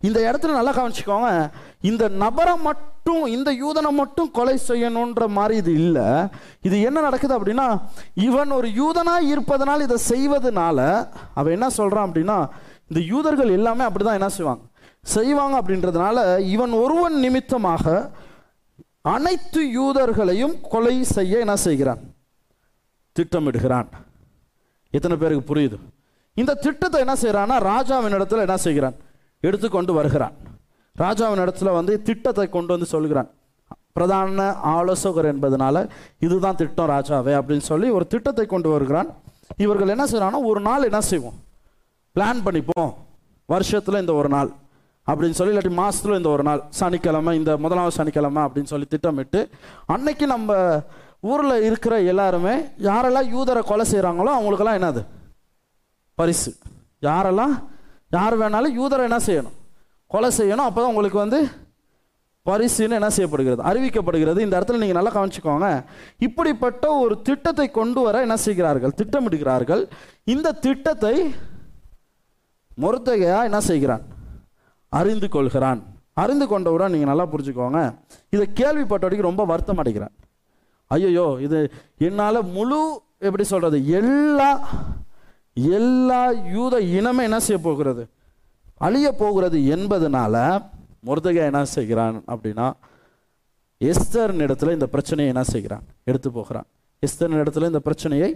இந்த 0.07 0.19
இடத்துல 0.29 0.55
நல்லா 0.57 0.73
கவனிச்சுக்கோங்க. 0.77 1.29
இந்த 1.89 2.03
நபரை 2.23 2.55
மட்டும் 2.67 3.23
இந்த 3.35 3.49
யூதனை 3.63 3.91
மட்டும் 3.99 4.29
கொலை 4.37 4.55
செய்யணுன்ற 4.67 5.27
மாதிரி 5.37 5.55
இது 5.61 5.71
இல்லை. 5.83 6.07
இது 6.67 6.75
என்ன 6.87 6.97
நடக்குது 7.07 7.33
அப்படின்னா 7.37 7.67
இவன் 8.27 8.51
ஒரு 8.57 8.67
யூதனாக 8.79 9.29
இருப்பதனால் 9.33 9.85
இதை 9.87 9.97
செய்வதனால 10.13 10.79
அவன் 11.33 11.55
என்ன 11.57 11.69
சொல்கிறான் 11.79 12.07
அப்படின்னா 12.09 12.37
இந்த 12.89 13.01
யூதர்கள் 13.13 13.55
எல்லாமே 13.59 13.85
அப்படிதான் 13.87 14.19
என்ன 14.19 14.29
செய்வாங்க? 14.37 14.63
செய்வாங்க 15.15 15.55
அப்படின்றதுனால 15.61 16.17
இவன் 16.55 16.73
ஒருவன் 16.83 17.17
நிமித்தமாக 17.25 17.85
அனைத்து 19.13 19.61
யூதர்களையும் 19.79 20.55
கொலை 20.69 21.03
செய்ய 21.03 21.39
என்ன 21.39 21.55
செய்கிறான்? 21.55 22.01
திட்டமிடுகிறான். 23.15 23.89
எத்தனை 24.91 25.17
பேருக்கு 25.17 25.55
புரியுது? 25.55 25.77
இந்த 26.33 26.53
திட்டத்தை 26.53 26.99
என்ன 26.99 27.15
செய்கிறான்னா 27.21 27.57
ராஜாவின் 27.59 28.13
இடத்துல 28.13 28.45
என்ன 28.47 28.57
செய்கிறான்? 28.57 28.95
எடுத்துக்கொண்டு 29.39 29.93
வருகிறான். 29.93 30.35
ராஜாவின் 30.95 31.43
இடத்துல 31.43 31.71
வந்து 31.73 32.01
திட்டத்தை 32.01 32.49
கொண்டு 32.49 32.67
வந்து 32.67 32.85
சொல்கிறான். 32.85 33.29
பிரதான 33.93 34.53
ஆலோசகர் 34.53 35.29
என்பதனால 35.33 35.89
இதுதான் 36.19 36.55
திட்டம் 36.55 36.89
ராஜாவே 36.89 37.33
அப்படின்னு 37.39 37.65
சொல்லி 37.71 37.89
ஒரு 37.89 38.07
திட்டத்தை 38.07 38.45
கொண்டு 38.45 38.69
வருகிறான். 38.69 39.09
இவர்கள் 39.57 39.93
என்ன 39.95 40.05
செய்யறாங்கன்னா 40.05 40.45
ஒரு 40.51 40.59
நாள் 40.59 40.83
என்ன 40.83 41.01
செய்வோம்? 41.01 41.37
பிளான் 42.15 42.43
பண்ணிப்போம். 42.45 42.93
வருஷத்தில் 43.45 43.99
இந்த 43.99 44.13
ஒரு 44.13 44.29
நாள். 44.29 44.49
அப்படின்னு 45.07 45.29
சொல்லி 45.29 45.57
இல்லாட்டி 45.57 45.73
மாசத்துல 45.81 46.15
இந்த 46.15 46.29
ஒரு 46.29 46.43
நாள் 46.43 46.63
சனிக்கிழமை 46.69 47.35
இந்த 47.35 47.57
முதலாவது 47.57 47.95
சனிக்கிழமை 47.95 48.43
அப்படின்னு 48.43 48.63
சொல்லி 48.63 48.85
திட்டமிட்டு 48.85 49.49
அன்னைக்கு 49.85 50.27
நம்ம 50.27 50.81
ஊர்ல 51.21 51.65
இருக்கிற 51.65 52.01
எல்லாருமே 52.01 52.55
யாரெல்லாம் 52.59 53.29
யூதரை 53.35 53.63
கொலை 53.63 53.85
செய்கிறாங்களோ 53.91 54.31
அவங்களுக்கெல்லாம் 54.37 54.79
என்னது? 54.79 55.05
பரிசு. 56.15 56.51
யாரெல்லாம் 57.01 57.53
யார் 58.09 58.39
வேணாலும் 58.39 58.75
யூதரை 58.79 58.99
என்ன 58.99 59.17
செய்யணும்? 59.17 59.55
கொலை 60.07 60.29
செய்யணும். 60.37 60.67
அப்போதான் 60.67 60.91
உங்களுக்கு 60.91 61.17
வந்து 61.17 61.39
பரிசுன்னு 62.45 62.97
என்ன 62.99 63.09
செய்யப்படுகிறது? 63.09 63.61
அறிவிக்கப்படுகிறது. 63.63 64.39
இந்த 64.39 64.59
இடத்துல 64.59 64.77
நீங்கள் 64.77 65.03
நல்லா 65.03 65.13
கவனிச்சுக்கோங்க. 65.17 65.83
இப்படிப்பட்ட 66.17 66.93
ஒரு 66.93 67.21
திட்டத்தை 67.21 67.71
கொண்டு 67.71 68.01
வர 68.01 68.21
என்ன 68.21 68.37
செய்கிறார்கள்? 68.37 68.93
திட்டமிடுகிறார்கள். 68.97 69.89
இந்த 70.23 70.51
திட்டத்தை 70.51 71.35
மொர்தகையா 72.81 73.43
என்ன 73.43 73.59
செய்கிறான்? 73.61 74.05
அறிந்து 74.89 75.27
கொள்கிறான். 75.35 75.81
அறிந்து 76.23 76.45
கொண்டவுடன் 76.47 76.93
நீங்கள் 76.93 77.11
நல்லா 77.11 77.25
புரிஞ்சுக்கோங்க. 77.33 77.79
இதை 78.35 78.45
கேள்விப்பட்ட 78.59 79.03
வரைக்கும் 79.05 79.29
ரொம்ப 79.29 79.45
வருத்தம் 79.51 79.81
அடைகிறான் 79.83 80.15
ஐயோ 80.91 81.25
இது 81.45 81.57
என்னால் 82.07 82.39
முழு 82.55 82.79
எப்படி 83.27 83.43
சொல்கிறது 83.51 83.77
எல்லா 83.99 84.49
எல்லா 85.77 86.21
யூத 86.55 86.75
இனமே 86.97 87.23
என்ன 87.27 87.39
செய்ய 87.45 87.59
போகிறது? 87.67 88.03
அழிய 88.87 89.07
போகிறது 89.21 89.57
என்பதனால 89.75 90.35
மொர்தகா 91.07 91.43
என்ன 91.51 91.61
செய்கிறான் 91.77 92.17
அப்படின்னா 92.33 92.67
எஸ்தரின் 93.81 94.43
இடத்துல 94.45 94.73
இந்த 94.77 94.87
பிரச்சனையை 94.93 95.29
என்ன 95.33 95.43
செய்கிறான்? 95.53 95.83
எடுத்து 96.09 96.29
போகிறான். 96.31 96.67
எஸ்தரின் 97.03 97.41
இடத்துல 97.41 97.69
இந்த 97.71 97.81
பிரச்சனையை 97.87 98.29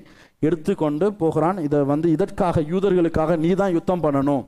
எடுத்துக்கொண்டு 0.47 1.05
போகிறான். 1.21 1.57
இதை 1.67 1.79
வந்து 1.91 2.07
இதற்காக 2.15 2.61
யூதர்களுக்காக 2.71 3.37
நீ 3.43 3.51
தான் 3.61 3.75
யுத்தம் 3.77 4.03
பண்ணணும். 4.03 4.43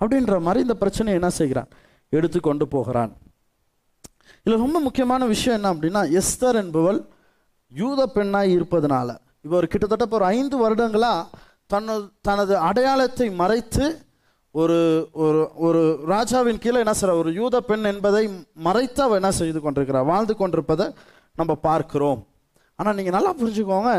அப்படின்ற 0.00 0.34
மாதிரி 0.46 0.64
இந்த 0.66 0.76
பிரச்சனையை 0.82 1.16
என்ன 1.20 1.30
செய்கிறான்? 1.40 1.70
எடுத்து 2.16 2.38
கொண்டு 2.40 2.64
போகிறான். 2.74 3.12
இதில் 4.44 4.62
ரொம்ப 4.64 4.78
முக்கியமான 4.86 5.22
விஷயம் 5.34 5.56
என்ன 5.58 5.70
அப்படின்னா 5.74 6.02
எஸ்தர் 6.20 6.58
என்பவள் 6.64 7.00
யூத 7.72 8.00
பெண்ணாய் 8.16 8.54
இருப்பதனால 8.58 9.08
இவர் 9.46 9.70
கிட்டத்தட்ட 9.72 10.06
இப்போ 10.06 10.18
ஒரு 10.20 10.26
ஐந்து 10.36 10.56
வருடங்களாக 10.62 11.38
தனது 11.72 12.04
தனது 12.28 12.54
அடையாளத்தை 12.68 13.26
மறைத்து 13.42 13.84
ஒரு 14.54 14.78
ஒரு 15.24 15.40
ஒரு 15.66 15.80
ராஜாவின் 16.12 16.60
கீழே 16.62 16.78
என்ன 16.84 16.94
செய்ற 17.00 17.12
ஒரு 17.22 17.30
யூத 17.40 17.56
பெண் 17.68 17.88
என்பதை 17.92 18.22
மறைத்து 18.66 19.00
அவள் 19.04 19.18
என்ன 19.20 19.30
செய்து 19.40 19.58
கொண்டிருக்கிறார்? 19.60 20.08
வாழ்ந்து 20.12 20.34
கொண்டிருப்பதை 20.40 20.86
நம்ம 21.38 21.52
பார்க்கிறோம். 21.68 22.20
ஆனால் 22.78 22.96
நீங்கள் 22.98 23.16
நல்லா 23.16 23.32
புரிஞ்சுக்கோங்க 23.40 23.92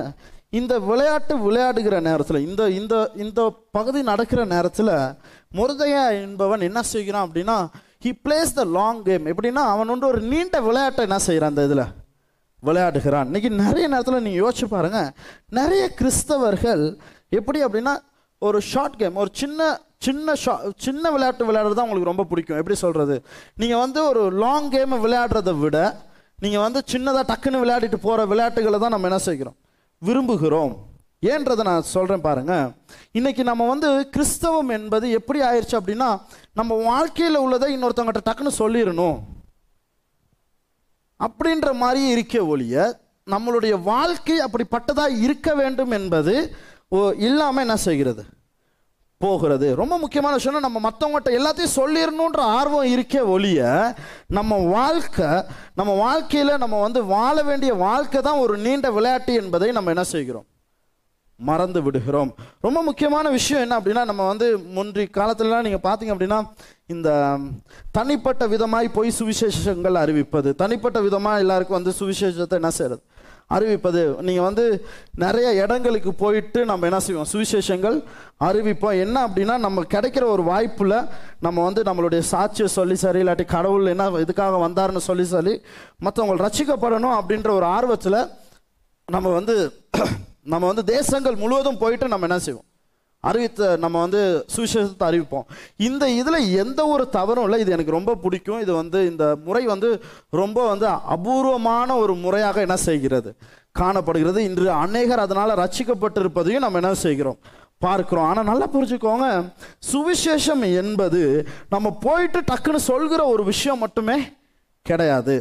இந்த 0.53 0.73
விளையாட்டு 0.79 1.33
விளையாடுகிற 1.45 1.95
நேரத்தில் 2.07 2.45
இந்த 2.47 2.63
இந்த 2.79 2.95
இந்த 3.23 3.41
பகுதி 3.71 3.99
நடக்கிற 4.09 4.41
நேரத்தில் 4.45 4.89
முருதையா 5.57 6.03
என்பவன் 6.23 6.65
என்ன 6.67 6.79
செய்கிறான் 6.93 7.25
அப்படின்னா 7.27 7.57
he 8.03 8.11
plays 8.25 8.51
the 8.59 8.63
long 8.77 8.99
game 9.03 9.25
எப்படின்னா 9.31 9.63
அவன் 9.73 9.91
ஒன்று 9.93 10.07
ஒரு 10.07 10.21
நீண்ட 10.31 10.59
விளையாட்டை 10.67 11.03
என்ன 11.07 11.19
செய்கிறான் 11.27 11.51
அந்த 11.53 11.63
இதில்? 11.67 11.85
விளையாடுகிறான். 12.63 13.27
இன்றைக்கி 13.29 13.49
நிறைய 13.63 13.85
நேரத்தில் 13.87 14.23
நீங்கள் 14.25 14.43
யோசிச்சு 14.43 14.67
பாருங்க 14.75 14.99
நிறைய 15.59 15.83
கிறிஸ்தவர்கள் 15.99 16.83
எப்படி 17.39 17.59
அப்படின்னா 17.65 17.93
ஒரு 18.41 18.59
ஷார்ட் 18.71 18.99
கேம் 19.01 19.15
ஒரு 19.23 19.31
சின்ன 19.41 19.69
சின்ன 20.05 20.35
ஷா 20.43 20.53
சின்ன 20.85 21.03
விளையாட்டு 21.15 21.47
விளையாடுறது 21.47 21.77
தான் 21.77 21.87
உங்களுக்கு 21.87 22.11
ரொம்ப 22.11 22.25
பிடிக்கும். 22.29 22.59
எப்படி 22.61 22.77
சொல்கிறது 22.85 23.15
நீங்கள் 23.61 23.81
வந்து 23.85 23.99
ஒரு 24.11 24.23
லாங் 24.43 24.69
கேமை 24.75 24.99
விளையாடுறதை 25.07 25.53
விட 25.63 25.77
நீங்கள் 26.39 26.65
வந்து 26.67 26.81
சின்னதாக 26.93 27.25
டக்குன்னு 27.31 27.63
விளையாடிட்டு 27.65 27.99
போகிற 28.07 28.25
விளையாட்டுகளை 28.25 28.79
தான் 28.79 28.95
நம்ம 28.97 29.09
என்ன 29.11 29.21
செய்கிறோம்? 29.29 29.57
விரும்புகிறோம். 30.05 30.75
ஏன்றதை 31.25 31.63
நான் 31.63 31.81
சொல்கிறேன் 31.81 32.21
பாருங்க. 32.21 32.71
இன்னைக்கு 33.11 33.43
நம்ம 33.43 33.67
வந்து 33.67 34.09
கிறிஸ்தவம் 34.09 34.69
என்பது 34.69 35.09
எப்படி 35.09 35.39
ஆயிடுச்சு 35.39 35.71
அப்படின்னா 35.71 36.21
நம்ம 36.53 36.75
வாழ்க்கையில் 36.75 37.37
உள்ளதை 37.37 37.77
இன்னொருத்தவங்ககிட்ட 37.77 38.21
டக்குன்னு 38.25 38.59
சொல்லிடணும் 38.59 39.19
அப்படின்ற 41.19 41.73
மாதிரி 41.73 42.07
இருக்க 42.07 42.45
ஒழிய 42.45 42.99
நம்மளுடைய 43.31 43.81
வாழ்க்கை 43.83 44.39
அப்படிப்பட்டதாக 44.39 45.17
இருக்க 45.21 45.55
வேண்டும் 45.55 45.91
என்பது 45.91 46.55
ஓ- 46.89 47.11
இல்லாமல் 47.11 47.63
என்ன 47.63 47.75
செய்கிறது? 47.75 48.25
போகிறது. 49.25 49.67
ரொம்ப 49.81 49.95
முக்கியமான 50.03 50.33
விஷயம் 50.39 50.65
நம்ம 50.67 50.81
மற்றவங்ககிட்ட 50.87 51.31
எல்லாத்தையும் 51.39 51.75
சொல்லிடணுன்ற 51.79 52.41
ஆர்வம் 52.59 52.91
இருக்க 52.95 53.25
ஒழிய 53.35 53.59
நம்ம 54.37 54.57
வாழ்க்கை 54.77 55.31
நம்ம 55.79 55.91
வாழ்க்கையில் 56.05 56.61
நம்ம 56.63 56.79
வந்து 56.85 57.01
வாழ 57.15 57.35
வேண்டிய 57.49 57.73
வாழ்க்கை 57.87 58.21
தான் 58.21 58.41
ஒரு 58.45 58.55
நீண்ட 58.67 58.89
விளையாட்டு 58.97 59.33
என்பதை 59.41 59.69
நம்ம 59.77 59.93
என்ன 59.95 60.05
செய்கிறோம்? 60.13 60.47
மறந்து 61.39 61.79
விடுகிறோம். 61.85 62.31
ரொம்ப 62.65 62.79
முக்கியமான 62.87 63.29
விஷயம் 63.35 63.63
என்ன 63.65 63.75
அப்படின்னா 63.79 64.03
நம்ம 64.09 64.25
வந்து 64.27 64.47
முன்றி 64.75 65.03
காலத்துலலாம் 65.17 65.65
நீங்கள் 65.67 65.85
பார்த்தீங்க 65.87 66.13
அப்படின்னா 66.15 66.39
இந்த 66.93 67.09
தனிப்பட்ட 67.97 68.47
விதமாய் 68.53 68.95
போய் 68.97 69.17
சுவிசேஷங்கள் 69.19 69.97
அறிவிப்பது 70.03 70.51
தனிப்பட்ட 70.61 70.99
விதமாக 71.07 71.43
எல்லாருக்கும் 71.45 71.79
வந்து 71.79 71.93
சுவிசேஷத்தை 71.99 72.57
என்ன 72.61 72.71
செய்கிறது 72.79 73.01
அறிவிப்பது. 73.55 74.01
நீங்கள் 74.27 74.47
வந்து 74.47 74.65
நிறைய 75.23 75.47
இடங்களுக்கு 75.63 76.11
போயிட்டு 76.23 76.59
நம்ம 76.71 76.87
என்ன 76.89 76.99
செய்வோம்? 77.05 77.29
சுவிசேஷங்கள் 77.33 77.97
அறிவிப்போம். 78.47 78.97
என்ன 79.05 79.17
அப்படின்னா 79.27 79.57
நம்ம 79.65 79.85
கிடைக்கிற 79.95 80.23
ஒரு 80.35 80.45
வாய்ப்பில் 80.51 80.97
நம்ம 81.45 81.57
வந்து 81.67 81.83
நம்மளுடைய 81.89 82.23
சாட்சியை 82.33 82.69
சொல்லி 82.77 82.97
சரி 83.05 83.21
இல்லாட்டி 83.23 83.45
கடவுள் 83.55 83.91
என்ன 83.93 84.09
இதுக்காக 84.25 84.59
வந்தாருன்னு 84.67 85.07
சொல்லி 85.09 85.27
சொல்லி 85.35 85.55
மற்றவங்க 86.07 86.37
ரசிக்கப்படணும் 86.47 87.17
அப்படின்ற 87.19 87.51
ஒரு 87.59 87.67
ஆர்வத்தில் 87.77 88.21
நம்ம 89.07 89.29
வந்து 89.39 89.55
நம்ம 90.51 90.63
வந்து 90.71 90.83
தேசங்கள் 90.95 91.41
முழுவதும் 91.41 91.81
போயிட்டு 91.81 92.13
நம்ம 92.13 92.27
என்ன 92.27 92.39
செய்வோம்? 92.45 92.67
அறிவித்த 93.29 93.77
நம்ம 93.83 93.99
வந்து 93.99 94.21
சுவிசேஷத்தை 94.55 95.05
அறிவிப்போம். 95.09 95.47
இந்த 95.77 96.03
இதில் 96.09 96.49
எந்த 96.63 96.87
ஒரு 96.87 97.03
தவறும் 97.09 97.43
இல்லை. 97.43 97.59
இது 97.59 97.71
எனக்கு 97.71 97.97
ரொம்ப 97.97 98.15
பிடிக்கும். 98.15 98.59
இது 98.59 98.73
வந்து 98.73 98.99
இந்த 99.11 99.25
முறை 99.47 99.63
வந்து 99.65 99.89
ரொம்ப 100.41 100.67
வந்து 100.67 100.87
அபூர்வமான 101.15 101.97
ஒரு 101.97 102.15
முறையாக 102.25 102.59
என்ன 102.61 102.77
செய்கிறது? 102.87 103.31
காணப்படுகிறது. 103.71 104.43
இன்று 104.43 104.71
அநேகர் 104.71 105.23
அதனால் 105.25 105.59
ரசிக்கப்பட்டிருப்பதையும் 105.63 106.65
நம்ம 106.65 106.79
என்ன 106.81 106.93
செய்கிறோம்? 106.93 107.39
பார்க்குறோம். 107.85 108.27
ஆனால் 108.31 108.49
நல்லா 108.51 108.67
புரிஞ்சுக்கோங்க. 108.73 109.27
சுவிசேஷம் 109.91 110.63
என்பது 110.81 111.21
நம்ம 111.69 111.97
போயிட்டு 112.01 112.41
டக்குன்னு 112.41 112.81
சொல்கிற 112.91 113.21
ஒரு 113.25 113.43
விஷயம் 113.43 113.79
மட்டுமே 113.79 114.17
கிடையாது. 114.89 115.35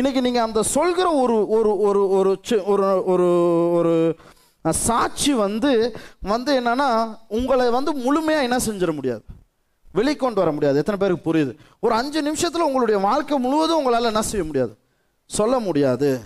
இன்றைக்கி 0.00 0.20
நீங்கள் 0.20 0.46
அந்த 0.46 0.60
சொல்கிற 0.62 1.06
ஒரு 1.22 1.36
ஒரு 1.56 1.70
ஒரு 1.88 2.02
ஒரு 2.10 2.34
ஒரு 3.12 3.28
ஒரு 3.78 3.94
சாட்சி 4.72 5.34
வந்து 5.34 5.96
வந்து 6.20 6.60
என்னன்னா 6.60 7.18
உங்களை 7.28 7.70
வந்து 7.70 7.94
முழுமையாக 7.94 8.44
என்ன 8.44 8.56
செஞ்சிட 8.56 8.94
முடியாது. 8.94 9.22
வெளிக்கொண்டு 9.94 10.32
வர 10.32 10.52
முடியாது. 10.52 10.78
எத்தனை 10.78 11.00
பேருக்கு 11.00 11.34
புரியுது? 11.34 11.56
ஒரு 11.80 11.94
அஞ்சு 11.94 12.22
நிமிஷத்தில் 12.22 12.62
உங்களுடைய 12.62 13.00
வாழ்க்கை 13.00 13.38
முழுவதும் 13.38 13.76
உங்களால் 13.76 14.04
என்ன 14.04 14.22
செய்ய 14.22 14.46
முடியாது? 14.46 14.78
சொல்ல 15.24 15.58
முடியாது. 15.58 16.20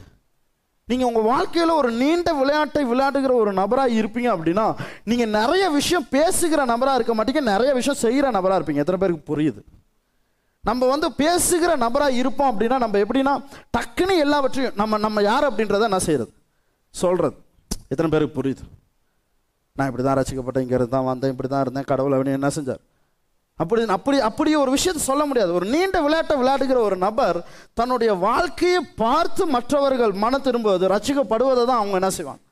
நீங்கள் 0.86 1.06
உங்கள் 1.06 1.22
வாழ்க்கையில் 1.22 1.72
ஒரு 1.72 1.90
நீண்ட 1.90 2.32
விளையாட்டை 2.32 2.84
விளையாடுகிற 2.84 3.32
ஒரு 3.32 3.52
நபராக 3.52 3.92
இருப்பீங்க 3.92 4.30
அப்படின்னா 4.32 4.74
நீங்கள் 5.04 5.28
நிறைய 5.28 5.70
விஷயம் 5.70 6.06
பேசுகிற 6.10 6.64
நபராக 6.64 7.04
இருக்க 7.04 7.24
மாட்டீங்க 7.24 7.42
நிறைய 7.42 7.74
விஷயம் 7.74 7.98
செய்கிற 7.98 8.30
நபராக 8.30 8.62
இருப்பீங்க. 8.62 8.74
எத்தனை 8.74 9.00
பேருக்கு 9.00 9.36
புரியுது? 9.36 9.80
நம்ம 10.60 10.86
வந்து 10.86 11.12
பேசுகிற 11.12 11.76
நபராக 11.76 12.12
இருப்போம் 12.12 12.60
அப்படின்னா 12.60 12.78
நம்ம 12.78 12.98
எப்படின்னா 12.98 13.44
டக்குன்னு 13.78 14.18
எல்லாவற்றையும் 14.18 14.72
நம்ம 14.76 14.98
நம்ம 14.98 15.22
யார் 15.22 15.52
அப்படின்றத 15.52 15.82
என்ன 15.82 15.98
செய்கிறது 15.98 16.32
சொல்கிறது 16.88 17.36
எத்தனை 17.92 18.08
பேருக்கு 18.12 18.38
புரியுது? 18.38 18.64
நான் 19.76 19.88
இப்படி 19.90 20.04
தான் 20.06 20.18
ரசிக்கப்பட்டேன் 20.18 20.64
இங்கே 20.64 20.78
தான் 20.96 21.08
வந்தேன் 21.10 21.32
இப்படி 21.34 21.48
தான் 21.52 21.62
இருந்தேன் 21.64 21.88
கடவுள் 21.90 22.16
அவனு 22.16 22.38
என்ன 22.38 22.50
செஞ்சார்? 22.56 22.82
அப்படி 23.58 23.82
அப்படி 23.96 24.16
அப்படியே 24.28 24.56
ஒரு 24.62 24.70
விஷயத்தை 24.76 25.02
சொல்ல 25.10 25.22
முடியாது. 25.30 25.50
ஒரு 25.58 25.66
நீண்ட 25.74 25.96
விளையாட்டை 26.04 26.34
விளையாடுகிற 26.40 26.78
ஒரு 26.88 26.96
நபர் 27.06 27.38
தன்னுடைய 27.78 28.12
வாழ்க்கையை 28.26 28.80
பார்த்து 29.02 29.42
மற்றவர்கள் 29.56 30.12
மன 30.24 30.38
திரும்புவது 30.46 30.90
ரசிக்கப்படுவதை 30.94 31.64
தான் 31.70 31.80
அவங்க 31.80 31.96
என்ன 32.00 32.10
செய்வாங்க? 32.16 32.42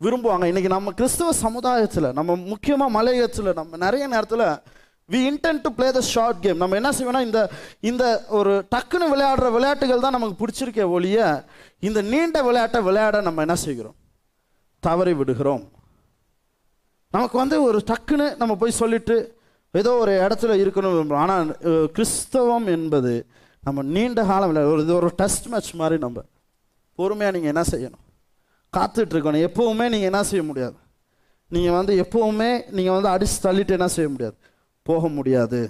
விரும்புவாங்க. 0.00 0.44
இன்றைக்கி 0.50 0.70
நம்ம 0.76 0.92
கிறிஸ்தவ 0.98 1.32
சமுதாயத்தில் 1.44 2.08
நம்ம 2.18 2.36
முக்கியமாக 2.52 2.94
மலையத்தில் 2.98 3.50
நம்ம 3.60 3.76
நிறைய 3.86 4.04
நேரத்தில் 4.14 4.46
we 5.08 5.20
intend 5.30 5.64
to 5.64 5.70
play 5.78 5.88
the 5.98 6.00
short 6.12 6.42
game 6.44 6.62
நம்ம 6.62 6.76
என்ன 6.80 6.90
செய்வோம்னா 6.98 7.22
இந்த 7.28 7.40
இந்த 7.90 8.04
ஒரு 8.38 8.52
டக்குன்னு 8.74 9.12
விளையாடுற 9.12 9.48
விளையாட்டுகள் 9.56 10.04
தான் 10.04 10.16
நமக்கு 10.18 10.36
பிடிச்சிருக்கே 10.42 10.86
ஒழிய 10.96 11.18
இந்த 11.88 12.02
நீண்ட 12.12 12.38
விளையாட்டை 12.48 12.80
விளையாட 12.88 13.20
நம்ம 13.28 13.42
என்ன 13.46 13.56
செய்கிறோம்? 13.66 13.96
தவறி 14.88 15.12
விடுகிறோம். 15.20 15.64
நமக்கு 17.14 17.36
வந்து 17.42 17.56
ஒரு 17.68 17.78
டக்குன்னு 17.90 18.26
நம்ம 18.40 18.52
போய் 18.60 18.80
சொல்லிட்டு 18.82 19.16
ஏதோ 19.80 19.90
ஒரு 20.02 20.12
இடத்துல 20.24 20.52
இருக்கணும். 20.62 20.94
விரும்புகிறோம் 20.94 21.24
ஆனால் 21.24 21.50
கிறிஸ்தவம் 21.96 22.66
என்பது 22.76 23.12
நம்ம 23.66 23.82
நீண்ட 23.96 24.20
காலம் 24.30 24.50
விளையாட 24.50 24.72
ஒரு 24.74 24.82
இது 24.86 24.92
ஒரு 25.00 25.10
டெஸ்ட் 25.20 25.46
மேட்ச் 25.52 25.70
மாதிரி 25.80 25.96
நம்ம. 26.06 26.18
பொறுமையாக 26.98 27.34
நீங்கள் 27.36 27.52
என்ன 27.52 27.62
செய்யணும்? 27.72 28.02
காத்துட்ருக்கணும் 28.76 29.44
எப்போவுமே 29.48 29.86
நீங்கள் 29.94 30.10
என்ன 30.10 30.20
செய்ய 30.30 30.42
முடியாது? 30.50 30.76
நீங்கள் 31.50 31.76
வந்து 31.78 31.92
எப்போவுமே 32.02 32.50
நீங்கள் 32.76 32.96
வந்து 32.96 33.10
அடிச்சு 33.14 33.38
தள்ளிட்டு 33.46 33.76
என்ன 33.78 33.88
செய்ய 33.96 34.08
முடியாது? 34.14 34.36
போக 34.86 35.08
முடியாது. 35.16 35.60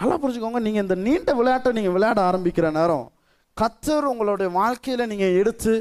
நல்லா 0.00 0.16
புரிஞ்சுக்கோங்க. 0.20 0.60
நீங்கள் 0.66 0.84
இந்த 0.86 0.96
நீண்ட 1.06 1.30
விளையாட்டை 1.40 1.72
நீங்கள் 1.78 1.94
விளையாட 1.96 2.20
ஆரம்பிக்கிற 2.28 2.66
நேரம் 2.78 3.06
கத்தர் 3.56 4.06
உங்களுடைய 4.12 4.48
வாழ்க்கையில் 4.60 5.10
நீங்கள் 5.12 5.36
எடுத்து 5.40 5.74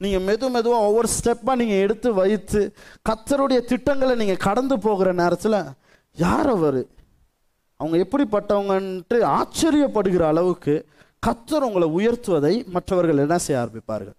நீங்கள் 0.00 0.24
மெது 0.28 0.46
மெதுவாக 0.54 0.86
ஒவ்வொரு 0.88 1.08
ஸ்டெப்பாக 1.16 1.60
நீங்கள் 1.60 1.82
எடுத்து 1.84 2.08
வைத்து 2.20 2.60
கத்தருடைய 3.08 3.60
திட்டங்களை 3.70 4.14
நீங்கள் 4.22 4.44
கடந்து 4.48 4.76
போகிற 4.86 5.08
நேரத்தில் 5.22 5.58
யார் 6.16 6.50
அவர்? 6.56 6.80
அவங்க 7.80 7.96
எப்படிப்பட்டவங்கன்ட்டு 8.04 9.18
ஆச்சரியப்படுகிற 9.38 10.24
அளவுக்கு 10.32 10.74
கத்தர் 11.26 11.66
உங்களை 11.68 11.86
உயர்த்துவதை 11.98 12.54
மற்றவர்கள் 12.74 13.22
என்ன 13.24 13.36
செய்ய 13.44 13.62
ஆரம்பிப்பார்கள்? 13.62 14.16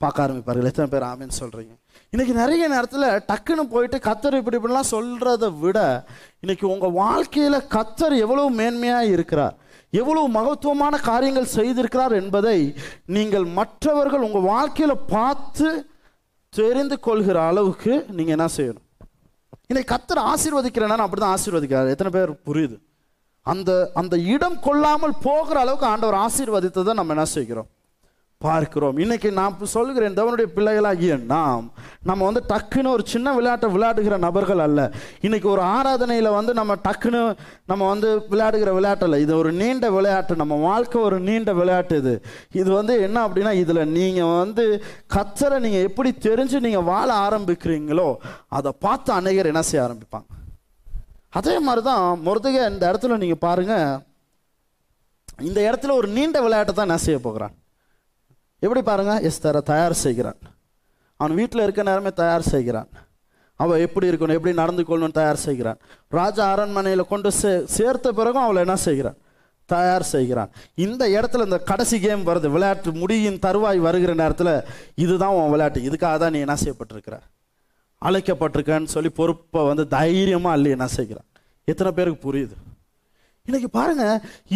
பார்க்க 0.00 0.24
ஆரம்பிப்பார்கள். 0.24 0.68
எத்தனை 0.70 0.88
பேர் 0.92 1.06
ஆமின்னு 1.08 1.40
சொல்கிறீங்க 1.40 1.74
இன்னைக்கு 2.12 2.34
நிறைய 2.40 2.64
நேரத்தில் 2.74 3.06
டக்குன்னு 3.30 3.64
போயிட்டு 3.74 3.98
கத்தர் 4.06 4.38
இப்படி 4.40 4.58
இப்படிலாம் 4.58 4.92
சொல்கிறத 4.94 5.44
விட 5.62 5.78
இன்றைக்கி 6.42 6.66
உங்கள் 6.74 6.96
வாழ்க்கையில் 7.02 7.66
கத்தர் 7.76 8.14
எவ்வளோ 8.24 8.44
மேன்மையாக 8.60 9.12
இருக்கிறார்? 9.14 9.54
எவ்வளவு 10.00 10.28
மகத்துவமான 10.36 10.94
காரியங்கள் 11.10 11.52
செய்திருக்கிறார் 11.56 12.14
என்பதை 12.20 12.58
நீங்கள் 13.16 13.46
மற்றவர்கள் 13.58 14.26
உங்கள் 14.28 14.48
வாழ்க்கையில் 14.52 15.04
பார்த்து 15.14 15.68
தெரிந்து 16.52 16.96
கொள்கிற 17.06 17.36
அளவுக்கு 17.50 17.92
நீங்கள் 18.16 18.36
என்ன 18.36 18.48
செய்யணும்? 18.56 18.84
இன்னைக்கு 19.70 19.92
கத்தர் 19.92 20.20
ஆசீர்வதிக்கிறேன்னா 20.32 21.04
அப்படி 21.06 21.22
தான் 21.22 21.36
ஆசீர்வதிக்கிறார். 21.36 21.92
எத்தனை 21.94 22.10
பேர் 22.16 22.32
புரியுது? 22.48 22.76
அந்த 23.52 23.70
அந்த 24.00 24.14
இடம் 24.34 24.58
கொள்ளாமல் 24.66 25.16
போகிற 25.26 25.56
அளவுக்கு 25.64 25.86
ஆண்டவர் 25.92 26.18
ஆசீர்வதித்ததை 26.26 26.92
நம்ம 26.98 27.14
என்ன 27.16 27.26
செய்கிறோம்? 27.36 27.68
பார்க்கிறோம். 28.46 28.96
இன்னைக்கு 29.04 29.28
நான் 29.38 29.56
சொல்கிறேன் 29.74 30.16
தேவனுடைய 30.18 30.48
பிள்ளைகளாகிய 30.56 31.14
நாம் 31.32 31.64
நம்ம 32.08 32.20
வந்து 32.28 32.42
டக்குன்னு 32.52 32.92
ஒரு 32.96 33.04
சின்ன 33.12 33.34
விளையாட்டை 33.38 33.68
விளையாடுகிற 33.74 34.16
நபர்கள் 34.26 34.62
அல்ல. 34.66 34.80
இன்னைக்கு 35.26 35.48
ஒரு 35.54 35.62
ஆராதனையில் 35.76 36.36
வந்து 36.38 36.52
நம்ம 36.60 36.76
டக்குன்னு 36.86 37.22
நம்ம 37.72 37.82
வந்து 37.92 38.08
விளையாடுகிற 38.32 38.72
விளையாட்டு 38.78 39.22
இது 39.24 39.34
ஒரு 39.42 39.52
நீண்ட 39.60 39.88
விளையாட்டு. 39.96 40.40
நம்ம 40.42 40.60
வாழ்க்கை 40.68 41.00
ஒரு 41.08 41.18
நீண்ட 41.28 41.52
விளையாட்டு 41.60 41.96
இது. 42.02 42.14
இது 42.60 42.68
வந்து 42.78 42.96
என்ன 43.08 43.18
அப்படின்னா 43.28 43.54
இதில் 43.62 43.82
நீங்கள் 43.98 44.32
வந்து 44.42 44.66
கத்தரை 45.16 45.58
நீங்கள் 45.66 45.86
எப்படி 45.90 46.12
தெரிஞ்சு 46.28 46.60
நீங்கள் 46.68 46.88
வாழ 46.92 47.08
ஆரம்பிக்கிறீங்களோ 47.26 48.08
அதை 48.58 48.72
பார்த்து 48.86 49.12
அநேகர் 49.20 49.52
என்ன 49.52 49.64
செய்ய 49.70 49.86
ஆரம்பிப்பாங்க. 49.88 50.28
அதே 51.38 51.54
மாதிரி 51.66 51.82
தான் 51.90 52.04
முருதக 52.26 52.58
இந்த 52.72 52.84
இடத்துல 52.90 53.16
நீங்கள் 53.22 53.44
பாருங்கள் 53.46 54.00
இந்த 55.48 55.58
இடத்துல 55.68 55.94
ஒரு 56.00 56.08
நீண்ட 56.16 56.38
விளையாட்டை 56.44 56.72
தான் 56.72 56.88
என்ன 56.88 56.98
செய்ய 57.04 57.18
போகிறான் 57.24 57.54
எப்படி 58.64 58.82
பாருங்கள் 58.88 59.24
எஸ்தரை 59.28 59.60
தயார் 59.72 60.02
செய்கிறான். 60.04 60.38
அவன் 61.20 61.38
வீட்டில் 61.40 61.64
இருக்க 61.64 61.82
நேரமே 61.88 62.12
தயார் 62.22 62.44
செய்கிறான். 62.52 62.88
அவள் 63.62 63.82
எப்படி 63.86 64.06
இருக்கணும் 64.10 64.38
எப்படி 64.38 64.54
நடந்து 64.60 64.82
கொள்ளணும்னு 64.88 65.18
தயார் 65.18 65.44
செய்கிறான். 65.46 65.78
ராஜா 66.18 66.44
அரண்மனையில் 66.52 67.10
கொண்டு 67.12 67.30
சே 67.40 67.52
சேர்த்த 67.76 68.12
பிறகும் 68.18 68.44
அவளை 68.44 68.60
என்ன 68.64 68.76
செய்கிறான்? 68.86 69.18
தயார் 69.72 70.04
செய்கிறான். 70.14 70.50
இந்த 70.84 71.02
இடத்துல 71.16 71.46
இந்த 71.48 71.58
கடைசி 71.70 71.98
கேம் 72.00 72.26
வருது. 72.30 72.48
விளையாட்டு 72.54 72.90
முடியின் 73.02 73.38
தருவாய் 73.46 73.78
வருகிற 73.86 74.14
நேரத்தில் 74.22 74.54
இதுதான் 75.04 75.36
உன் 75.38 75.52
விளையாட்டு. 75.54 75.86
இதுக்காக 75.88 76.16
தான் 76.22 76.34
நீ 76.36 76.40
என்ன 76.46 76.56
செய்யப்பட்டிருக்கிற? 76.62 77.18
அழைக்கப்பட்டிருக்கன்னு 78.06 78.94
சொல்லி 78.94 79.10
பொறுப்பை 79.20 79.62
வந்து 79.70 79.86
தைரியமாக 79.96 80.56
அள்ளி 80.56 80.70
என்ன 80.76 80.88
செய்கிறான். 80.96 81.28
எத்தனை 81.70 81.92
பேருக்கு 81.98 82.20
புரியுது? 82.26 82.56
இன்னைக்கு 83.46 83.70
பாருங்க 83.78 84.04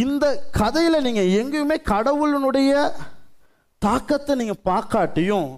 இந்த 0.04 0.26
கதையில் 0.60 1.04
நீங்கள் 1.06 1.32
எங்கேயுமே 1.40 1.78
கடவுளினுடைய 1.92 2.72
தாக்கத்தை 3.84 4.32
நீங்கள் 4.40 4.64
பார்க்காட்டியும் 4.70 5.48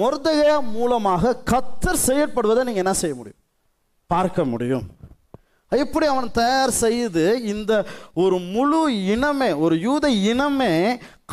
மொர்தகையா 0.00 0.56
மூலமாக 0.76 1.32
கத்தர் 1.50 2.04
செயற்படுவதை 2.06 2.62
நீங்கள் 2.68 2.84
என்ன 2.84 2.94
செய்ய 3.02 3.14
முடியும்? 3.20 3.40
பார்க்க 4.10 4.44
முடியும். 4.52 4.86
எப்படி 5.72 6.06
அவன் 6.12 6.30
தயார் 6.38 6.72
செய்து 6.84 7.24
இந்த 7.52 7.72
ஒரு 8.22 8.36
முழு 8.54 8.80
இனமே 9.14 9.50
ஒரு 9.64 9.74
யூத 9.86 10.06
இனமே 10.30 10.72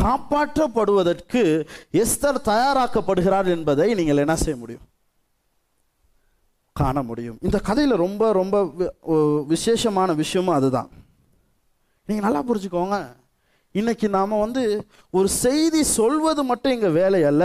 காப்பாற்றப்படுவதற்கு 0.01 1.41
எஸ்தர் 2.03 2.39
தயாராக்கப்படுகிறார் 2.51 3.47
என்பதை 3.55 3.87
நீங்கள் 3.99 4.21
என்ன 4.25 4.35
செய்ய 4.43 4.57
முடியும்? 4.63 4.85
காண 6.81 7.03
முடியும். 7.09 7.37
இந்த 7.47 7.59
கதையில் 7.69 8.01
ரொம்ப 8.05 8.23
ரொம்ப 8.41 8.57
விசேஷமான 9.53 10.13
விஷயமும் 10.23 10.57
அதுதான். 10.57 10.89
நீங்கள் 12.07 12.25
நல்லா 12.27 12.43
புரிஞ்சுக்கோங்க. 12.49 12.97
இன்னைக்கு 13.79 14.07
நாம் 14.17 14.41
வந்து 14.43 14.63
ஒரு 15.17 15.29
செய்தி 15.43 15.81
சொல்வது 15.97 16.41
மட்டும் 16.51 16.73
எங்கள் 16.75 16.95
வேலை 16.99 17.21
அல்ல 17.31 17.43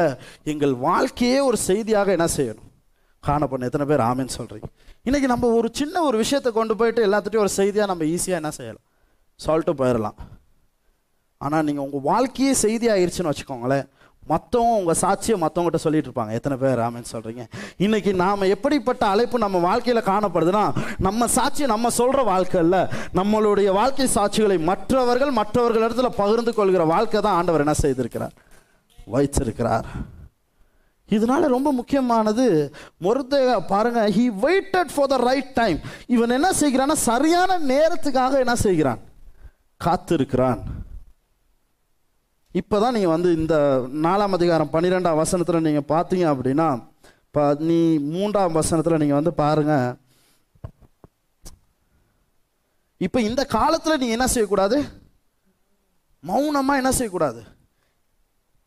எங்கள் 0.52 0.74
வாழ்க்கையே 0.88 1.38
ஒரு 1.48 1.58
செய்தியாக 1.68 2.08
என்ன 2.16 2.28
செய்யணும்? 2.36 2.68
காணப்படணும் 3.24 3.68
எத்தனை 3.70 3.86
பேர் 3.90 4.04
ஆமின்னு 4.10 4.36
சொல்கிறீங்க 4.38 4.68
இன்னைக்கு 5.08 5.28
நம்ம 5.32 5.50
ஒரு 5.58 5.68
சின்ன 5.80 6.02
ஒரு 6.08 6.16
விஷயத்தை 6.22 6.50
கொண்டு 6.58 6.74
போயிட்டு 6.80 7.06
எல்லாத்துட்டையும் 7.08 7.44
ஒரு 7.46 7.52
செய்தியாக 7.58 7.90
நம்ம 7.92 8.04
ஈஸியாக 8.14 8.40
என்ன 8.42 8.50
செய்யலாம்? 8.58 8.86
சால்ட்டு 9.40 9.72
போயிடலாம் 9.80 10.18
ஆனால் 11.40 11.64
நீங்கள் 11.68 11.84
உங்கள் 11.86 12.06
வாழ்க்கையே 12.10 12.52
செய்தி 12.64 12.86
ஆயிடுச்சுன்னு 12.94 13.30
வச்சுக்கோங்களேன். 13.32 13.86
மற்றவங்க 14.30 14.74
உங்கள் 14.80 14.98
சாட்சியை 15.02 15.36
மற்றவங்ககிட்ட 15.42 15.80
சொல்லிட்டு 15.84 16.08
இருப்பாங்க. 16.08 16.32
எத்தனை 16.38 16.56
பேர் 16.62 16.82
ஆமென்னு 16.86 17.12
சொல்கிறீங்க 17.12 17.44
இன்னைக்கு 17.84 18.10
நாம் 18.22 18.50
எப்படிப்பட்ட 18.54 19.02
அழைப்பு 19.12 19.44
நம்ம 19.44 19.58
வாழ்க்கையில் 19.68 20.08
காணப்படுதுன்னா 20.10 20.64
நம்ம 21.06 21.26
சாட்சியை 21.36 21.68
நம்ம 21.74 21.90
சொல்கிற 22.00 22.22
வாழ்க்கை 22.32 22.60
இல்லை. 22.64 22.82
நம்மளுடைய 23.18 23.70
வாழ்க்கை 23.80 24.08
சாட்சிகளை 24.16 24.58
மற்றவர்கள் 24.70 25.32
மற்றவர்கள் 25.40 25.86
இடத்துல 25.86 26.10
பகிர்ந்து 26.20 26.54
கொள்கிற 26.54 26.84
வாழ்க்கை 26.94 27.20
தான் 27.20 27.38
ஆண்டவர் 27.40 27.64
என்ன 27.66 27.76
செய்திருக்கிறார்? 27.84 28.34
வைச்சிருக்கிறார் 29.14 29.86
இதனால 31.08 31.48
ரொம்ப 31.54 31.68
முக்கியமானது 31.78 32.44
மொருத 33.04 33.40
பாருங்க 33.72 34.02
he 34.16 34.24
waited 34.44 34.92
for 34.94 35.10
the 35.12 35.16
right 35.28 35.50
time 35.58 35.78
இவன் 36.14 36.34
என்ன 36.36 36.50
செய்கிறான்னா 36.60 36.96
சரியான 37.10 37.58
நேரத்துக்காக 37.72 38.38
என்ன 38.44 38.54
செய்கிறான்? 38.66 39.00
காத்திருக்கிறான். 39.80 40.62
இப்போ 42.60 42.76
தான் 42.82 42.94
நீங்கள் 42.96 43.14
வந்து 43.14 43.28
இந்த 43.40 43.54
நாலாம் 44.06 44.34
அதிகாரம் 44.38 44.72
பன்னிரெண்டாம் 44.72 45.20
வசனத்தில் 45.20 45.66
நீங்கள் 45.66 45.90
பார்த்தீங்க 45.92 46.26
அப்படின்னா 46.32 46.68
இப்போ 47.26 47.44
நீ 47.68 47.78
மூன்றாம் 48.14 48.58
வசனத்தில் 48.58 49.00
நீங்கள் 49.02 49.18
வந்து 49.18 49.32
பாருங்க. 49.42 49.74
இப்போ 53.06 53.18
இந்த 53.28 53.42
காலத்தில் 53.56 54.00
நீ 54.02 54.08
என்ன 54.16 54.26
செய்யக்கூடாது? 54.34 54.78
மௌனமாக 56.30 56.80
என்ன 56.80 56.90
செய்யக்கூடாது? 56.98 57.40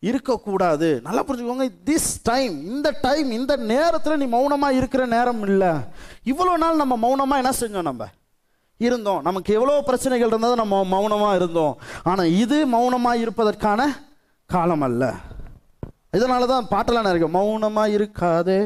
இருக்கக்கூடாது. 0.08 0.88
நல்லா 1.06 1.22
புரிஞ்சுக்கோங்க 1.26 1.68
திஸ் 1.90 2.10
டைம் 2.30 2.54
இந்த 2.72 2.88
டைம் 3.06 3.30
இந்த 3.38 3.52
நேரத்தில் 3.72 4.20
நீ 4.22 4.26
மௌனமாக 4.34 4.78
இருக்கிற 4.80 5.02
நேரம் 5.16 5.42
இல்லை. 5.50 5.72
இவ்வளோ 6.32 6.54
நாள் 6.64 6.82
நம்ம 6.82 6.96
மௌனமாக 7.04 7.42
என்ன 7.42 7.52
செஞ்சோம் 7.62 7.88
நம்ம? 7.90 8.04
இருந்தோம். 8.86 9.20
நமக்கு 9.28 9.50
எவ்வளோ 9.58 9.74
பிரச்சனைகள் 9.88 10.32
இருந்தது 10.32 10.54
நம்ம 10.62 10.80
மௌனமாக 10.94 11.38
இருந்தோம். 11.40 11.76
ஆனால் 12.10 12.32
இது 12.42 12.58
மௌனமாக 12.74 13.22
இருப்பதற்கான 13.24 13.80
காலம் 14.50 14.84
அல்ல. 14.88 15.04
இதனால 16.16 16.46
தான் 16.50 16.68
பாட்டெல்லாம் 16.72 17.08
நிறைய 17.08 17.28
மௌனமாக 17.38 17.94
இருக்காதே. 17.96 18.60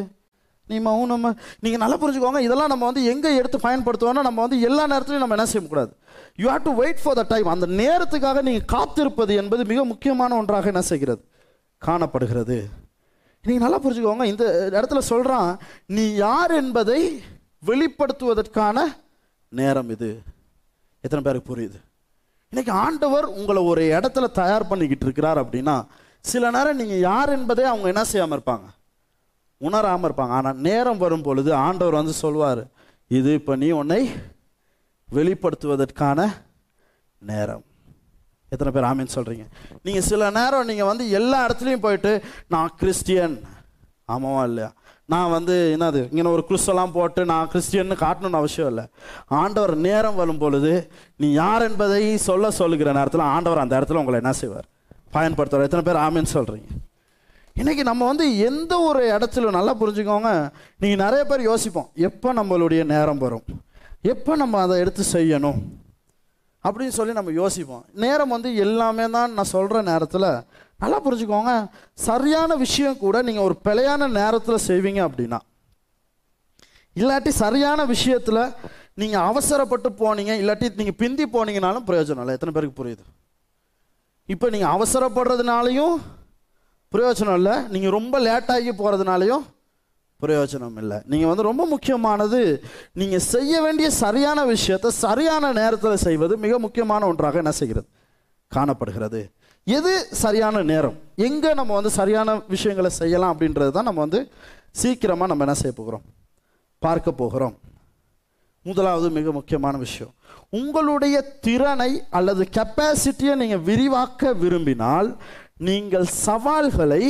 நீ 0.70 0.76
மௌனமாக 0.88 1.34
நீங்கள் 1.62 1.82
நல்லா 1.82 1.96
புரிஞ்சுக்கோங்க. 2.02 2.40
இதெல்லாம் 2.46 2.72
நம்ம 2.72 2.84
வந்து 2.88 3.02
எங்கே 3.12 3.30
எடுத்து 3.38 3.58
பயன்படுத்துவோம்னா 3.66 4.22
நம்ம 4.28 4.40
வந்து 4.44 4.58
எல்லா 4.68 4.84
நேரத்துலையும் 4.92 5.24
நம்ம 5.24 5.36
என்ன 5.38 5.46
செய்யக்கூடாது 5.52 5.92
you 6.42 6.46
have 6.52 6.66
to 6.68 6.74
wait 6.82 7.00
for 7.02 7.18
the 7.20 7.24
time 7.32 7.48
அந்த 7.54 7.66
நேரத்துக்காக 7.80 8.42
நீங்கள் 8.48 8.68
காத்திருப்பது 8.74 9.34
என்பது 9.42 9.64
மிக 9.72 9.84
முக்கியமான 9.92 10.36
ஒன்றாக 10.40 10.70
என்ன 10.72 10.82
செய்கிறது? 10.90 11.22
காணப்படுகிறது. 11.82 12.58
நீங்கள் 13.44 13.64
நல்லா 13.64 13.80
புரிஞ்சுக்கோங்க. 13.84 14.24
இந்த 14.32 14.44
இடத்துல 14.78 15.02
சொல்கிறான் 15.12 15.50
நீ 15.96 16.04
யார் 16.24 16.54
என்பதை 16.62 17.00
வெளிப்படுத்துவதற்கான 17.70 18.78
நேரம் 19.58 19.90
இது. 19.90 20.10
எத்தனை 21.04 21.22
பேருக்கு 21.24 21.50
புரியுது? 21.52 21.78
இன்னைக்கு 22.52 22.72
ஆண்டவர் 22.84 23.26
உங்களை 23.38 23.60
ஒரு 23.70 23.82
இடத்துல 23.96 24.26
தயார் 24.40 24.68
பண்ணிக்கிட்டு 24.70 25.06
இருக்கிறார் 25.06 25.38
அப்படின்னா 25.42 25.74
சில 26.24 26.50
நேரம் 26.56 26.78
நீங்கள் 26.80 27.04
யார் 27.10 27.30
என்பதே 27.36 27.64
அவங்க 27.70 27.86
என்ன 27.92 28.04
செய்யாமல் 28.10 28.36
இருப்பாங்க? 28.38 28.66
உணராமல் 29.60 30.08
இருப்பாங்க. 30.08 30.34
ஆனால் 30.38 30.60
நேரம் 30.66 31.00
வரும் 31.04 31.26
பொழுது 31.28 31.50
ஆண்டவர் 31.66 32.00
வந்து 32.00 32.14
சொல்வார் 32.24 32.62
இது 33.18 33.30
இப்போ 33.40 33.56
நீ 33.62 33.70
உன்னை 33.80 34.02
வெளிப்படுத்துவதற்கான 35.08 36.20
நேரம். 37.22 37.64
எத்தனை 38.52 38.70
பேர் 38.74 38.88
ஆமின்னு 38.90 39.16
சொல்கிறீங்க 39.16 39.44
நீங்கள் 39.86 40.06
சில 40.10 40.30
நேரம் 40.38 40.68
நீங்கள் 40.70 40.90
வந்து 40.90 41.04
எல்லா 41.18 41.38
இடத்துலையும் 41.46 41.86
போயிட்டு 41.86 42.12
நான் 42.54 42.76
கிறிஸ்டியன். 42.80 43.36
ஆமாவா 44.14 44.42
இல்லையா? 44.50 44.70
நான் 45.12 45.32
வந்து 45.34 45.54
என்னது 45.76 46.00
இங்கே 46.10 46.24
ஒரு 46.36 46.42
கிறிஸ்தெல்லாம் 46.48 46.92
போட்டு 46.96 47.20
நான் 47.30 47.50
கிறிஸ்டியன்னு 47.52 47.96
காட்டணும்னு 48.02 48.40
அவசியம் 48.40 48.70
இல்லை. 48.72 48.84
ஆண்டவர் 49.40 49.72
நேரம் 49.86 50.18
வரும் 50.20 50.40
பொழுது 50.42 50.72
நீ 51.22 51.28
யார் 51.42 51.64
என்பதை 51.68 52.02
சொல்ல 52.28 52.50
சொல்லுகிற 52.60 52.92
நேரத்தில் 52.98 53.30
ஆண்டவர் 53.34 53.62
அந்த 53.64 53.74
இடத்துல 53.80 54.02
உங்களை 54.02 54.20
என்ன 54.22 54.32
செய்வார்? 54.42 54.68
பயன்படுத்துவார். 55.16 55.68
எத்தனை 55.68 55.84
பேர் 55.88 56.04
ஆமின்னு 56.06 56.34
சொல்கிறீங்க 56.36 56.70
இன்னைக்கு 57.60 57.82
நம்ம 57.88 58.02
வந்து 58.10 58.26
எந்த 58.48 58.74
ஒரு 58.88 59.00
இடத்துல 59.14 59.50
நல்லா 59.56 59.72
புரிஞ்சுக்கோங்க 59.80 60.30
நீங்கள் 60.82 61.02
நிறைய 61.04 61.22
பேர் 61.30 61.48
யோசிப்போம் 61.50 61.90
எப்போ 62.08 62.28
நம்மளுடைய 62.38 62.82
நேரம் 62.94 63.22
வரும்? 63.24 63.44
எப்போ 64.12 64.32
நம்ம 64.42 64.60
அதை 64.64 64.74
எடுத்து 64.82 65.02
செய்யணும்? 65.12 65.58
அப்படின்னு 66.64 66.96
சொல்லி 66.96 67.12
நம்ம 67.18 67.32
யோசிப்போம். 67.42 67.84
நேரம் 68.04 68.34
வந்து 68.34 68.50
எல்லாமே 68.64 69.04
தான் 69.16 69.34
நான் 69.36 69.52
சொல்கிற 69.56 69.82
நேரத்தில் 69.90 70.28
நல்லா 70.82 70.98
புரிஞ்சுக்கோங்க. 71.06 71.52
சரியான 72.08 72.56
விஷயம் 72.64 73.00
கூட 73.04 73.16
நீங்கள் 73.28 73.46
ஒரு 73.48 73.56
பிழையான 73.66 74.08
நேரத்தில் 74.18 74.64
செய்வீங்க 74.68 75.00
அப்படின்னா. 75.08 75.40
இல்லாட்டி 77.00 77.32
சரியான 77.42 77.80
விஷயத்தில் 77.94 78.42
நீங்கள் 79.00 79.26
அவசரப்பட்டு 79.30 79.88
போனீங்க 80.02 80.32
இல்லாட்டி 80.42 80.68
நீங்கள் 80.80 80.98
பிந்தி 81.02 81.24
போனீங்கனாலும் 81.34 81.86
பிரயோஜனம் 81.90 82.22
இல்லை. 82.24 82.34
எத்தனை 82.38 82.54
பேருக்கு 82.54 82.80
புரியுது? 82.80 83.04
இப்போ 84.34 84.46
நீங்கள் 84.54 84.72
அவசரப்படுறதுனாலையும் 84.76 85.94
பிரயோஜனம் 86.94 87.38
இல்லை. 87.40 87.54
நீங்கள் 87.74 87.96
ரொம்ப 87.98 88.14
லேட்டாகி 88.26 88.72
போகிறதுனாலையும் 88.80 89.44
பிரயோஜனம் 90.22 90.78
இல்லை. 90.82 90.98
நீங்கள் 91.12 91.30
வந்து 91.30 91.44
ரொம்ப 91.48 91.62
முக்கியமானது 91.72 92.40
நீங்கள் 93.00 93.26
செய்ய 93.34 93.52
வேண்டிய 93.66 93.88
சரியான 94.02 94.38
விஷயத்தை 94.54 94.90
சரியான 95.04 95.52
நேரத்தில் 95.60 96.02
செய்வது 96.06 96.36
மிக 96.44 96.58
முக்கியமான 96.64 97.06
ஒன்றாக 97.12 97.40
என்ன 97.42 97.52
செய்கிறது? 97.60 97.88
காணப்படுகிறது. 98.56 99.22
எது 99.64 99.92
சரியான 100.22 100.62
நேரம்? 100.62 100.96
எங்கே 101.16 101.50
நம்ம 101.54 101.74
வந்து 101.74 101.90
சரியான 101.90 102.36
விஷயங்களை 102.54 102.90
செய்யலாம் 102.90 103.32
அப்படின்றது 103.34 103.70
தான் 103.70 103.88
நம்ம 103.88 104.00
வந்து 104.00 104.20
சீக்கிரமாக 104.80 105.30
நம்ம 105.30 105.44
என்ன 105.46 105.56
செய்ய 105.60 105.72
போகிறோம்? 105.76 106.04
பார்க்க 106.78 107.12
போகிறோம். 107.12 107.54
முதலாவது 108.62 109.10
மிக 109.10 109.32
முக்கியமான 109.32 109.76
விஷயம். 109.76 110.14
உங்களுடைய 110.60 111.16
திறனை 111.46 111.90
அல்லது 112.10 112.42
கெப்பாசிட்டியை 112.56 113.34
நீங்கள் 113.42 113.64
விரிவாக்க 113.68 114.32
விரும்பினால் 114.32 115.08
நீங்கள் 115.68 116.06
சவால்களை 116.26 117.02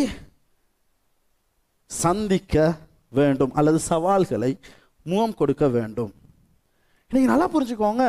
சந்திக்க 1.90 2.74
வேண்டும் 3.18 3.52
அல்லது 3.52 3.78
சவால்களை 3.78 4.52
முகம் 5.02 5.34
கொடுக்க 5.34 5.68
வேண்டும். 5.68 6.12
நீங்கள் 7.10 7.32
நல்லா 7.32 7.48
புரிஞ்சுக்கோங்க. 7.54 8.04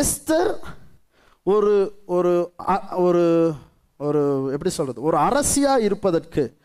எஸ்தர் 0.00 0.50
ஒரு 1.42 2.02
ஒரு 2.16 2.52
ஒரு 3.06 3.24
ஒரு 3.96 4.48
எப்படி 4.52 4.70
சொல்கிறது 4.70 5.06
ஒரு 5.06 5.16
அரசியாக 5.16 5.80
இருப்பதற்கு 5.80 6.56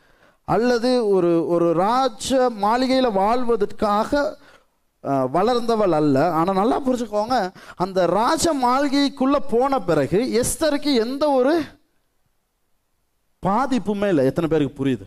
அல்லது 0.46 1.08
ஒரு 1.08 1.48
ஒரு 1.48 1.74
ராஜ 1.74 2.50
மாளிகையில் 2.50 3.12
வாழ்வதற்காக 3.12 4.38
வளர்ந்தவள் 5.04 5.92
அல்ல. 5.92 6.32
ஆனால் 6.32 6.56
நல்லா 6.56 6.86
புரிஞ்சுக்கோங்க 6.86 7.54
அந்த 7.76 8.06
ராஜ 8.06 8.54
மாளிகைக்குள்ளே 8.54 9.36
போன 9.50 9.80
பிறகு 9.80 10.44
எஸ்தருக்கு 10.44 10.94
எந்த 10.94 11.30
ஒரு 11.30 11.64
பாதிப்புமே 13.46 14.08
இல்லை. 14.08 14.26
எத்தனை 14.26 14.50
பேருக்கு 14.50 14.86
புரியுது? 14.86 15.06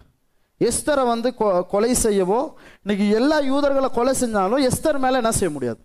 எஸ்தரை 0.60 1.06
வந்து 1.06 1.34
கொ- 1.38 1.66
கொலை 1.66 1.92
செய்யவோ 1.92 2.52
இன்னைக்கு 2.82 3.14
எல்லா 3.14 3.38
யூதர்களை 3.38 3.88
கொலை 3.88 4.14
செஞ்சாலும் 4.20 4.70
எஸ்தர் 4.70 4.98
மேலே 4.98 5.14
என்ன 5.14 5.32
செய்ய 5.32 5.50
முடியாது? 5.50 5.78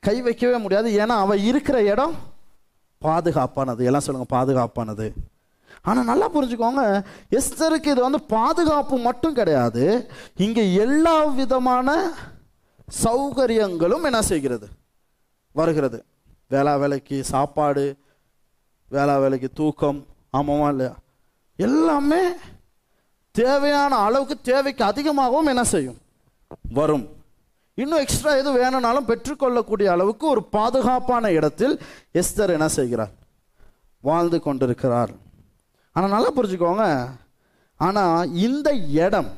கை 0.00 0.22
வைக்கவே 0.22 0.56
முடியாது. 0.56 0.90
ஏன்னா 0.90 1.06
அவள் 1.06 1.38
இருக்கிற 1.38 1.82
இடம் 1.82 2.14
பாதுகாப்பானது. 3.04 3.84
எல்லாம் 3.84 4.00
சொல்லுங்கள் 4.00 4.38
பாதுகாப்பானது. 4.38 5.12
ஆனால் 5.88 6.08
நல்லா 6.10 6.26
புரிஞ்சுக்கோங்க. 6.34 6.82
எஸ்தருக்கு 7.38 7.92
இது 7.94 8.00
வந்து 8.06 8.20
பாதுகாப்பு 8.22 8.96
மட்டும் 8.98 9.34
கிடையாது. 9.34 9.84
இங்கே 10.46 10.74
எல்லா 10.84 11.16
விதமான 11.40 11.88
சௌகரியங்களும் 13.04 14.06
என்ன 14.10 14.22
செய்கிறது? 14.22 14.66
வருகிறது. 15.54 15.98
வேளா 16.54 16.76
வேலைக்கு 16.76 17.16
சாப்பாடு 17.24 17.84
வேளா 18.90 19.14
வேலைக்கு 19.18 19.48
தூக்கம் 19.52 19.98
ஆமாவா 20.36 20.68
இல்லையா? 20.68 20.94
எல்லாமே 21.66 22.22
தேவையான 23.30 23.92
அளவுக்கு 24.06 24.36
தேவைக்கு 24.40 24.84
அதிகமாகவும் 24.84 25.50
என்ன 25.52 25.64
செய்யும்? 25.64 25.98
வரும். 26.78 27.06
இன்னும் 27.74 28.02
எக்ஸ்ட்ரா 28.04 28.32
எது 28.40 28.50
வேணும்னாலும் 28.52 29.08
பெற்றுக்கொள்ளக்கூடிய 29.08 29.88
அளவுக்கு 29.94 30.26
ஒரு 30.28 30.42
பாதுகாப்பான 30.56 31.32
இடத்தில் 31.32 31.74
எஸ்தர் 32.20 32.54
என்ன 32.56 32.68
செய்கிறார்? 32.68 33.14
வாழ்ந்து 34.00 34.40
கொண்டிருக்கிறார். 34.40 35.12
ஆனால் 35.96 36.14
நல்லா 36.14 36.30
புரிஞ்சுக்கோங்க. 36.36 36.86
ஆனால் 37.86 38.32
இந்த 38.46 38.68
இடம் 39.04 39.30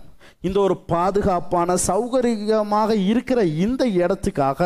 இந்த 0.46 0.58
ஒரு 0.64 0.74
பாதுகாப்பான 0.92 1.76
சௌகரியமாக 1.86 2.90
இருக்கிற 3.10 3.40
இந்த 3.64 3.82
இடத்துக்காக 4.02 4.60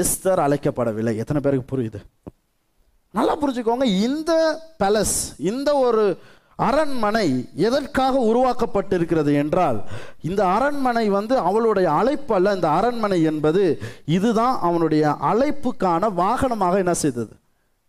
எஸ்தர் 0.00 0.42
அழைக்கப்படவில்லை. 0.46 1.14
எத்தனை 1.22 1.40
பேருக்கு 1.44 1.70
புரியுது? 1.72 2.00
நல்லா 3.18 3.34
புரிஞ்சுக்கோங்க. 3.42 3.86
இந்த 4.08 4.32
பேலஸ் 4.82 5.16
இந்த 5.52 5.70
ஒரு 5.86 6.04
அரண்மனை 6.68 7.26
எதற்காக 7.66 8.14
உருவாக்கப்பட்டிருக்கிறது 8.30 9.32
என்றால் 9.42 9.78
இந்த 10.28 10.42
அரண்மனை 10.56 11.04
வந்து 11.18 11.34
அவளுடைய 11.50 11.88
அழைப்பு 12.00 12.34
அல்ல. 12.38 12.54
இந்த 12.58 12.68
அரண்மனை 12.78 13.18
என்பது 13.30 13.62
இதுதான் 14.16 14.56
அவனுடைய 14.68 15.04
அழைப்புக்கான 15.30 16.10
வாகனமாக 16.22 16.76
என்ன 16.84 16.94
செய்தது? 17.04 17.32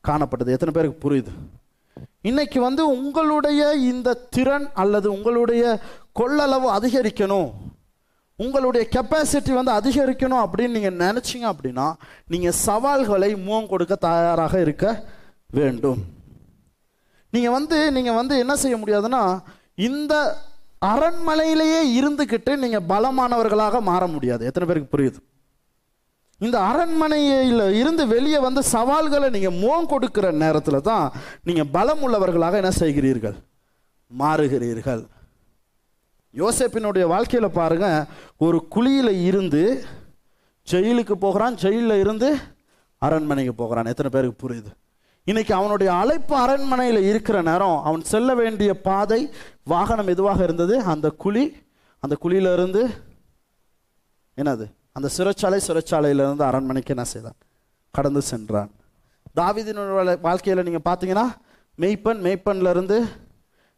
காணப்பட்டது. 0.08 0.56
எத்தனை 0.58 0.73
பேருக்கு 0.77 1.04
புரியுது? 1.08 1.34
இன்னைக்கு 2.30 2.60
வந்து 2.62 2.84
உங்களுடைய 2.95 3.62
இந்த 3.73 4.10
திறன் 4.36 4.67
அல்லது 4.73 5.08
உங்களுடைய 5.12 5.63
கொள்ளளவு 6.19 6.67
அதிகரிக்கணும். 6.77 7.49
உங்களுடைய 8.39 8.84
கெப்பாசிட்டி 8.95 9.54
வந்து 9.58 9.73
அதிகரிக்கணும் 9.80 10.43
அப்படின்னு 10.43 10.75
நீங்கள் 10.77 10.99
நினச்சிங்க 11.04 11.47
அப்படின்னா 11.54 11.88
நீங்கள் 12.27 12.58
சவால்களை 12.65 13.30
முகம் 13.36 13.67
கொடுக்க 13.67 13.95
தயாராக 13.95 14.62
இருக்க 14.62 14.86
வேண்டும். 15.58 16.01
நீங்கள் 17.30 17.56
வந்து 17.58 17.77
நீங்கள் 17.97 18.19
வந்து 18.19 18.38
என்ன 18.38 18.56
செய்ய 18.56 18.77
முடியாதுன்னா 18.77 19.23
இந்த 19.89 20.13
அரண்மனையிலேயே 20.93 21.82
இருந்துக்கிட்டு 21.99 22.51
நீங்கள் 22.63 22.88
பலமானவர்களாக 22.93 23.82
மாற 23.82 24.08
முடியாது. 24.08 24.45
எத்தனை 24.45 24.67
பேருக்கு 24.67 24.93
புரியுது? 24.95 25.19
இந்த 26.45 26.58
அரண்மனையில் 26.71 27.63
இருந்து 27.80 28.04
வெளியே 28.13 28.39
வந்து 28.45 28.62
சவால்களை 28.73 29.27
நீங்கள் 29.36 29.58
முகம் 29.63 29.89
கொடுக்கிற 29.93 30.32
நேரத்தில் 30.43 30.86
தான் 30.89 31.06
நீங்கள் 31.47 31.71
பலம் 31.75 32.04
உள்ளவர்களாக 32.06 32.60
என்ன 32.62 32.71
செய்கிறீர்கள்? 32.82 33.36
மாறுகிறீர்கள். 34.12 35.04
யோசேப்பினுடைய 36.41 37.06
வாழ்க்கையில் 37.13 37.58
பாருங்க 37.60 37.88
ஒரு 38.45 38.58
குழியில் 38.75 39.13
இருந்து 39.30 39.63
ஜெயிலுக்கு 40.67 41.15
போகிறான் 41.25 41.60
ஜெயிலில் 41.63 42.01
இருந்து 42.04 42.30
அரண்மனைக்கு 42.97 43.54
போகிறான். 43.62 43.91
எத்தனை 43.93 44.12
பேருக்கு 44.15 44.41
புரியுது? 44.43 44.71
இன்னைக்கு 45.30 45.54
அவனுடைய 45.60 45.89
அழைப்பு 46.01 46.36
அரண்மனையில் 46.43 47.01
இருக்கிற 47.12 47.38
நேரம் 47.51 47.80
அவன் 47.88 48.04
செல்ல 48.12 48.34
வேண்டிய 48.41 48.71
பாதை 48.82 49.21
வாகனம் 49.73 50.12
எதுவாக 50.15 50.39
இருந்தது? 50.43 50.75
அந்த 50.93 51.08
குழி 51.23 51.43
அந்த 52.04 52.15
குழியில 52.23 52.54
இருந்து 52.58 52.84
என்னது? 54.38 54.65
அந்த 54.95 55.08
சிறைச்சாலை 55.17 55.60
சிறைச்சாலையிலிருந்து 55.67 56.43
அரண்மனைக்கு 56.49 56.93
என்ன 56.95 57.04
செய்தான்? 57.04 57.38
கடந்து 57.91 58.21
சென்றான். 58.21 58.71
தாவீதினுடைய 59.39 60.19
வாழ்க்கையில் 60.27 60.65
நீங்கள் 60.67 60.86
பார்த்தீங்கன்னா 60.89 61.25
மெய்ப்பன் 61.77 62.21
மெய்ப்பன்லேருந்து 62.27 62.97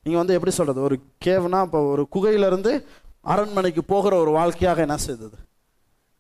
நீங்கள் 0.06 0.22
வந்து 0.22 0.36
எப்படி 0.38 0.54
சொல்கிறது 0.58 0.82
ஒரு 0.88 0.96
கேவ்னா 1.26 1.60
இப்போ 1.68 1.80
ஒரு 1.94 2.04
குகையிலேருந்து 2.16 2.72
அரண்மனைக்கு 3.34 3.84
போகிற 3.84 4.14
ஒரு 4.24 4.32
வாழ்க்கையாக 4.32 4.82
என்ன 4.82 4.98
செய்தது? 4.98 5.38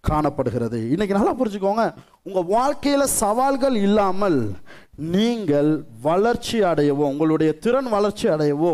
காணப்படுகிறது. 0.03 0.79
இன்னைக்கு 0.93 1.17
நல்லா 1.17 1.33
புரிஞ்சுக்கோங்க. 1.39 1.83
உங்கள் 2.27 2.47
வாழ்க்கையில் 2.55 3.13
சவால்கள் 3.21 3.75
இல்லாமல் 3.75 4.39
நீங்கள் 5.15 5.85
வளர்ச்சி 6.01 6.61
அடையவோ 6.71 7.05
உங்களுடைய 7.13 7.51
திறன் 7.65 7.89
வளர்ச்சி 7.89 8.27
அடையவோ 8.27 8.73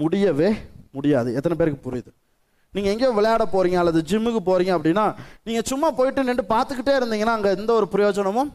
முடியவே 0.00 0.50
முடியாது. 0.96 1.34
எத்தனை 1.34 1.56
பேருக்கு 1.58 1.84
புரியுது? 1.86 2.10
நீங்கள் 2.74 2.92
எங்கேயோ 2.94 3.12
விளையாட 3.18 3.44
போகிறீங்க 3.54 3.78
அல்லது 3.82 4.00
ஜிம்முக்கு 4.10 4.40
போகிறீங்க 4.48 4.72
அப்படின்னா 4.76 5.04
நீங்கள் 5.46 5.68
சும்மா 5.70 5.88
போயிட்டு 5.98 6.26
நின்று 6.28 6.44
பார்த்துக்கிட்டே 6.54 6.94
இருந்தீங்கன்னா 7.00 7.36
அங்கே 7.38 7.50
எந்த 7.58 7.70
ஒரு 7.78 7.86
பிரயோஜனமும் 7.94 8.50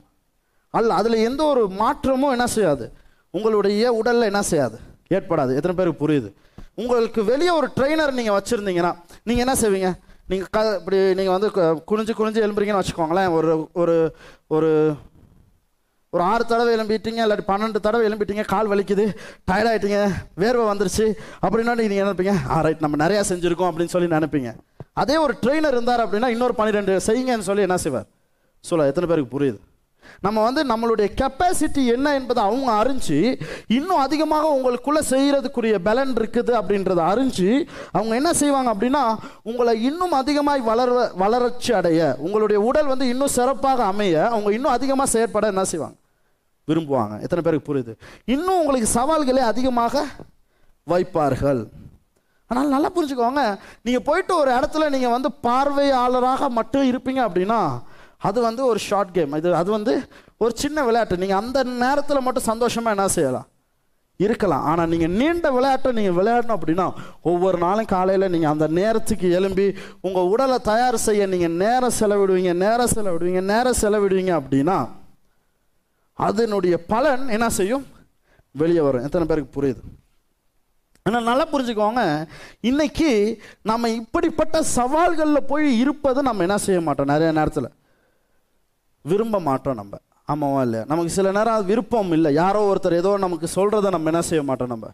அல்ல. 0.77 0.89
அதில் 0.99 1.25
எந்த 1.29 1.41
ஒரு 1.51 1.61
மாற்றமும் 1.81 2.33
என்ன 2.35 2.45
செய்யாது. 2.55 2.85
உங்களுடைய 3.37 3.91
உடலில் 3.99 4.29
என்ன 4.31 4.41
செய்யாது? 4.51 4.77
ஏற்படாது. 5.15 5.51
எத்தனை 5.57 5.75
பேருக்கு 5.77 6.03
புரியுது? 6.03 6.29
உங்களுக்கு 6.81 7.21
வெளியே 7.31 7.51
ஒரு 7.59 7.67
ட்ரெயினர் 7.77 8.17
நீங்கள் 8.19 8.37
வச்சுருந்தீங்கன்னா 8.37 8.91
நீங்கள் 9.27 9.45
என்ன 9.45 9.55
செய்வீங்க? 9.61 9.89
நீங்கள் 10.31 10.49
க 10.55 10.59
இப்படி 10.79 10.97
நீங்கள் 11.19 11.35
வந்து 11.35 11.49
குனிஞ்சு 11.89 12.13
குனிஞ்சு 12.19 12.43
எழும்புறீங்கன்னு 12.45 12.81
வச்சுக்கோங்களேன். 12.81 13.29
ஒரு 13.37 13.53
ஒரு 13.81 13.95
ஒரு 14.55 14.69
ஒரு 16.15 16.23
ஆறு 16.31 16.43
தடவை 16.51 16.71
எழும்பிட்டீங்க 16.75 17.21
இல்லாட்டி 17.25 17.45
பன்னெண்டு 17.51 17.79
தடவை 17.85 18.03
எழும்பிட்டீங்க 18.09 18.45
கால் 18.53 18.71
வலிக்குது 18.71 19.05
டயர்ட் 19.49 19.71
ஆயிட்டீங்க 19.71 19.99
வேர்வை 20.43 20.65
வந்துருச்சு 20.71 21.05
அப்படின்னா 21.45 21.75
நீங்கள் 21.81 22.01
நினைப்பீங்க? 22.03 22.33
ஆ 22.55 22.57
ரைட் 22.65 22.83
நம்ம 22.85 22.99
நிறையா 23.05 23.21
செஞ்சுருக்கோம் 23.31 23.69
அப்படின்னு 23.71 23.95
சொல்லி 23.95 24.09
நினைப்பீங்க. 24.17 24.51
அதே 25.03 25.15
ஒரு 25.25 25.33
ட்ரெயினர் 25.43 25.75
இருந்தார் 25.77 26.03
அப்படின்னா 26.03 26.27
இன்னொரு 26.35 26.55
பன்னிரெண்டு 26.59 26.93
செய்யுங்கன்னு 27.07 27.47
சொல்லி 27.51 27.67
என்ன 27.67 27.79
செய்வார்? 27.85 28.09
சொல்ல 28.69 28.91
எத்தனை 28.91 29.07
பேருக்கு 29.09 29.33
புரியுது? 29.37 29.59
நம்ம 30.25 30.39
வந்து 30.45 30.61
நம்மளுடைய 30.69 31.07
கெப்பாசிட்டி 31.19 31.83
என்ன 31.93 32.07
என்பதை 32.17 32.41
அவங்க 32.47 32.69
அறிஞ்சு 32.81 33.17
இன்னும் 33.77 34.03
அதிகமாக 34.03 34.51
உங்களுக்குள்ளே 34.55 35.01
செய்கிறதுக்குரிய 35.11 35.75
பலன் 35.87 36.13
இருக்குது 36.19 36.53
அப்படின்றத 36.59 37.01
அறிஞ்சு 37.13 37.49
அவங்க 37.97 38.13
என்ன 38.21 38.31
செய்வாங்க 38.41 38.71
அப்படின்னா 38.75 39.03
உங்களை 39.51 39.73
இன்னும் 39.89 40.15
அதிகமாய் 40.21 40.67
வளர 40.71 41.09
வளர்ச்சி 41.23 41.73
அடைய 41.79 42.15
உங்களுடைய 42.25 42.61
உடல் 42.69 42.91
வந்து 42.93 43.07
இன்னும் 43.13 43.35
சிறப்பாக 43.37 43.83
அமைய 43.93 44.15
அவங்க 44.33 44.51
இன்னும் 44.57 44.75
அதிகமாக 44.77 45.13
செயற்பட 45.15 45.47
என்ன 45.53 45.65
செய்வாங்க? 45.71 45.97
விரும்புவாங்க. 46.69 47.15
எத்தனை 47.25 47.41
பேருக்கு 47.45 47.69
புரியுது? 47.69 47.93
இன்னும் 48.35 48.59
உங்களுக்கு 48.61 48.89
சவால்களே 48.97 49.43
அதிகமாக 49.51 50.05
வைப்பார்கள். 50.93 51.61
ஆனால் 52.51 52.73
நல்லா 52.75 52.89
புரிஞ்சுக்கோங்க. 52.95 53.43
நீங்கள் 53.85 54.05
போயிட்டு 54.07 54.33
ஒரு 54.41 54.51
இடத்துல 54.57 54.89
நீங்கள் 54.95 55.13
வந்து 55.15 55.29
பார்வையாளராக 55.47 56.49
மட்டும் 56.59 56.89
இருப்பீங்க 56.91 57.21
அப்படின்னா 57.27 57.59
அது 58.27 58.39
வந்து 58.47 58.61
ஒரு 58.71 58.79
ஷார்ட் 58.87 59.15
கேம் 59.15 59.33
இது 59.39 59.49
அது 59.61 59.69
வந்து 59.77 59.93
ஒரு 60.43 60.53
சின்ன 60.61 60.77
விளையாட்டு. 60.87 61.21
நீங்கள் 61.23 61.41
அந்த 61.41 61.59
நேரத்தில் 61.83 62.25
மட்டும் 62.25 62.49
சந்தோஷமாக 62.51 62.95
என்ன 62.95 63.07
செய்யலாம்? 63.15 63.47
இருக்கலாம். 64.19 64.65
ஆனால் 64.71 64.89
நீங்கள் 64.91 65.13
நீண்ட 65.19 65.47
விளையாட்டை 65.55 65.89
நீங்கள் 65.97 66.17
விளையாடணும் 66.17 66.57
அப்படின்னா 66.57 66.85
ஒவ்வொரு 67.31 67.57
நாளும் 67.63 67.89
காலையில் 67.93 68.31
நீங்கள் 68.33 68.53
அந்த 68.53 68.67
நேரத்துக்கு 68.79 69.29
எலும்பி 69.39 69.65
உங்கள் 70.07 70.29
உடலை 70.33 70.57
தயார் 70.69 70.97
செய்ய 71.07 71.25
நீங்கள் 71.33 71.57
நேரம் 71.63 71.97
செலவிடுவீங்க 71.99 72.53
நேரம் 72.65 72.93
செலவிடுவீங்க 72.95 73.41
நேரம் 73.53 73.79
செலவிடுவீங்க 73.81 74.33
அப்படின்னா 74.39 74.77
அதனுடைய 76.15 76.85
பலன் 76.85 77.27
என்ன 77.27 77.49
செய்யும்? 77.49 77.85
வெளியே 78.51 78.79
வரும். 78.79 79.03
எத்தனை 79.03 79.27
பேருக்கு 79.27 79.61
புரியுது? 79.61 79.81
ஆனால் 81.03 81.23
நல்லா 81.23 81.47
புரிஞ்சுக்கோங்க. 81.51 82.27
இன்னைக்கு 82.59 83.41
நம்ம 83.61 83.89
இப்படிப்பட்ட 83.89 84.63
சவால்களில் 84.75 85.47
போய் 85.47 85.79
இருப்பது 85.79 86.21
நம்ம 86.23 86.41
என்ன 86.41 86.57
செய்ய 86.57 86.81
மாட்டோம்? 86.81 87.05
நிறைய 87.05 87.31
நேரத்தில். 87.31 87.69
விரும்ப 89.01 89.39
மாட்டோம் 89.39 89.75
நம்ம. 89.75 89.97
ஆமாவா 90.31 90.61
இல்லையா? 90.61 90.85
நமக்கு 90.87 91.11
சில 91.11 91.31
நேரம் 91.31 91.53
அது 91.53 91.65
விருப்பம் 91.65 92.11
இல்லை. 92.11 92.33
யாரோ 92.33 92.73
ஒருத்தர் 92.73 92.93
ஏதோ 92.93 93.17
நமக்கு 93.17 93.47
சொல்கிறத 93.55 93.89
நம்ம 93.89 94.09
என்ன 94.09 94.21
செய்ய 94.21 94.43
மாட்டோம் 94.43 94.67
நம்ம? 94.67 94.87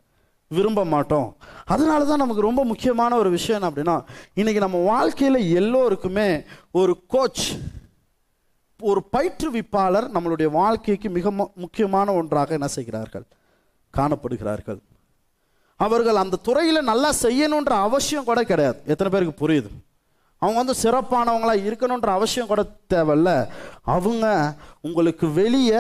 விரும்ப 0.48 0.86
மாட்டோம். 0.86 1.36
அதனால 1.66 2.06
தான் 2.06 2.18
நமக்கு 2.18 2.42
ரொம்ப 2.42 2.64
முக்கியமான 2.64 3.16
ஒரு 3.16 3.30
விஷயம் 3.30 3.62
என்ன 3.62 3.72
அப்படின்னா 3.72 4.04
இன்னைக்கு 4.34 4.62
நம்ம 4.62 4.78
வாழ்க்கையில் 4.78 5.56
எல்லோருக்குமே 5.56 6.44
ஒரு 6.72 7.04
கோச் 7.08 7.60
ஒரு 8.82 9.04
பயிற்றுவிப்பாளர் 9.18 10.08
நம்மளுடைய 10.14 10.46
வாழ்க்கைக்கு 10.46 11.10
மிக 11.10 11.32
முக்கியமான 11.32 12.14
ஒன்றாக 12.14 12.54
என்ன 12.54 12.68
செய்கிறார்கள்? 12.68 13.24
காணப்படுகிறார்கள். 13.98 14.80
அவர்கள் 15.76 16.16
அந்த 16.16 16.38
துறையில் 16.38 16.84
நல்லா 16.84 17.12
செய்யணுன்ற 17.22 17.72
அவசியம் 17.88 18.24
கூட 18.24 18.44
கிடையாது. 18.44 18.82
எத்தனை 18.86 19.14
பேருக்கு 19.14 19.48
புரியுது? 19.48 19.70
அவங்க 20.38 20.64
வந்து 20.64 20.90
சிறப்பானவங்களாக 20.90 21.70
இருக்கணுன்ற 21.70 22.10
அவசியம் 22.10 22.48
கூட 22.48 22.66
தேவையில்ல. 22.94 23.48
அவங்க 23.82 24.54
உங்களுக்கு 24.82 25.32
வெளியே 25.32 25.80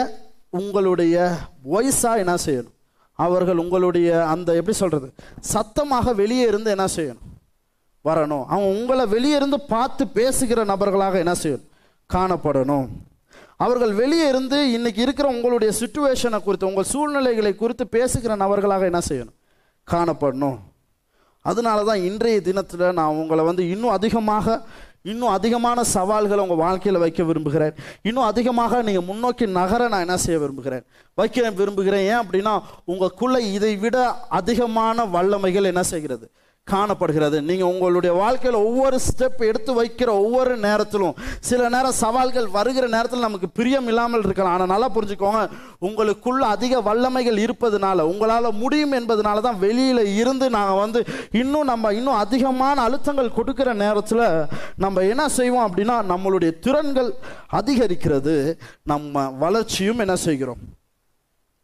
உங்களுடைய 0.49 1.35
வயசாக 1.71 2.17
என்ன 2.17 2.35
செய்யணும்? 2.45 2.73
அவர்கள் 3.13 3.57
உங்களுடைய 3.57 4.25
அந்த 4.25 4.55
எப்படி 4.55 4.77
சொல்கிறது 4.77 5.13
சத்தமாக 5.39 6.13
வெளியே 6.13 6.47
இருந்து 6.47 6.69
என்ன 6.69 6.85
செய்யணும்? 6.95 7.29
வரணும். 8.05 8.45
அவங்க 8.45 8.79
உங்களை 8.79 9.05
வெளியே 9.05 9.35
இருந்து 9.35 9.59
பார்த்து 9.59 10.07
பேசுகிற 10.07 10.63
நபர்களாக 10.63 11.17
என்ன 11.17 11.31
செய்யணும்? 11.31 11.69
காணப்படணும். 12.13 12.87
அவர்கள் 13.57 13.93
வெளியே 13.93 14.27
இருந்து 14.27 14.71
இன்னைக்கு 14.71 15.01
இருக்கிற 15.01 15.27
உங்களுடைய 15.29 15.73
சுச்சுவேஷனை 15.79 16.43
குறித்து 16.43 16.67
உங்கள் 16.67 16.89
சூழ்நிலைகளை 16.93 17.55
குறித்து 17.55 17.87
பேசுகிற 17.87 18.35
நபர்களாக 18.35 18.85
என்ன 18.85 19.01
செய்யணும்? 19.09 19.37
காணப்படணும். 19.91 20.57
அதனால 21.41 21.83
தான் 21.83 22.01
இன்றைய 22.09 22.41
தினத்தில் 22.41 22.93
நான் 22.93 23.17
உங்களை 23.21 23.43
வந்து 23.43 23.69
இன்னும் 23.69 23.89
அதிகமாக 23.89 24.61
இன்னும் 25.03 25.29
அதிகமான 25.29 25.83
சவால்களை 25.83 26.41
உங்கள் 26.43 26.57
வாழ்க்கையில் 26.57 27.01
வைக்க 27.01 27.23
விரும்புகிறேன். 27.23 27.75
இன்னும் 28.01 28.23
அதிகமாக 28.23 28.81
நீங்கள் 28.81 29.07
முன்னோக்கி 29.07 29.45
நகர 29.47 29.87
நான் 29.87 29.99
என்ன 29.99 30.17
செய்ய 30.17 30.39
விரும்புகிறேன்? 30.39 30.83
வைக்க 31.13 31.49
விரும்புகிறேன். 31.49 32.03
ஏன் 32.11 32.21
அப்படின்னா 32.23 32.53
உங்களுக்குள்ளே 32.87 33.39
இதை 33.53 33.75
விட 33.75 33.97
அதிகமான 34.29 35.05
வல்லமைகள் 35.05 35.63
என்ன 35.63 35.83
செய்கிறது? 35.83 36.31
காணப்படுகிறது. 36.67 37.37
நீங்கள் 37.47 37.69
உங்களுடைய 37.71 38.11
வாழ்க்கையில் 38.21 38.57
ஒவ்வொரு 38.65 38.97
ஸ்டெப் 39.07 39.39
எடுத்து 39.47 39.71
வைக்கிற 39.79 40.09
ஒவ்வொரு 40.23 40.53
நேரத்திலும் 40.65 41.15
சில 41.49 41.69
நேரம் 41.69 41.97
சவால்கள் 42.01 42.47
வருகிற 42.57 42.85
நேரத்தில் 42.87 43.25
நமக்கு 43.27 43.47
பிரியம் 43.49 43.87
இல்லாமல் 43.91 44.25
இருக்கலாம். 44.27 44.53
ஆனால் 44.55 44.71
நல்லா 44.73 44.89
புரிஞ்சுக்கோங்க 44.97 45.41
உங்களுக்குள்ள 45.87 46.43
அதிக 46.55 46.81
வல்லமைகள் 46.87 47.41
இருப்பதுனால 47.45 48.05
உங்களால் 48.11 48.57
முடியும் 48.63 48.95
என்பதனால 48.99 49.41
தான் 49.47 49.61
வெளியில் 49.65 50.03
இருந்து 50.21 50.49
நாங்கள் 50.57 50.81
வந்து 50.83 51.01
இன்னும் 51.41 51.69
நம்ம 51.71 51.93
இன்னும் 51.99 52.21
அதிகமான 52.23 52.77
அழுத்தங்கள் 52.87 53.35
கொடுக்கிற 53.39 53.73
நேரத்தில் 53.83 54.25
நம்ம 54.85 55.01
என்ன 55.13 55.25
செய்வோம் 55.39 55.67
அப்படின்னா 55.67 55.97
நம்மளுடைய 56.13 56.53
திறன்கள் 56.59 57.11
அதிகரிக்கிறது. 57.59 58.35
நம்ம 58.83 59.29
வளர்ச்சியும் 59.45 59.99
என்ன 59.99 60.15
செய்கிறோம்? 60.27 60.61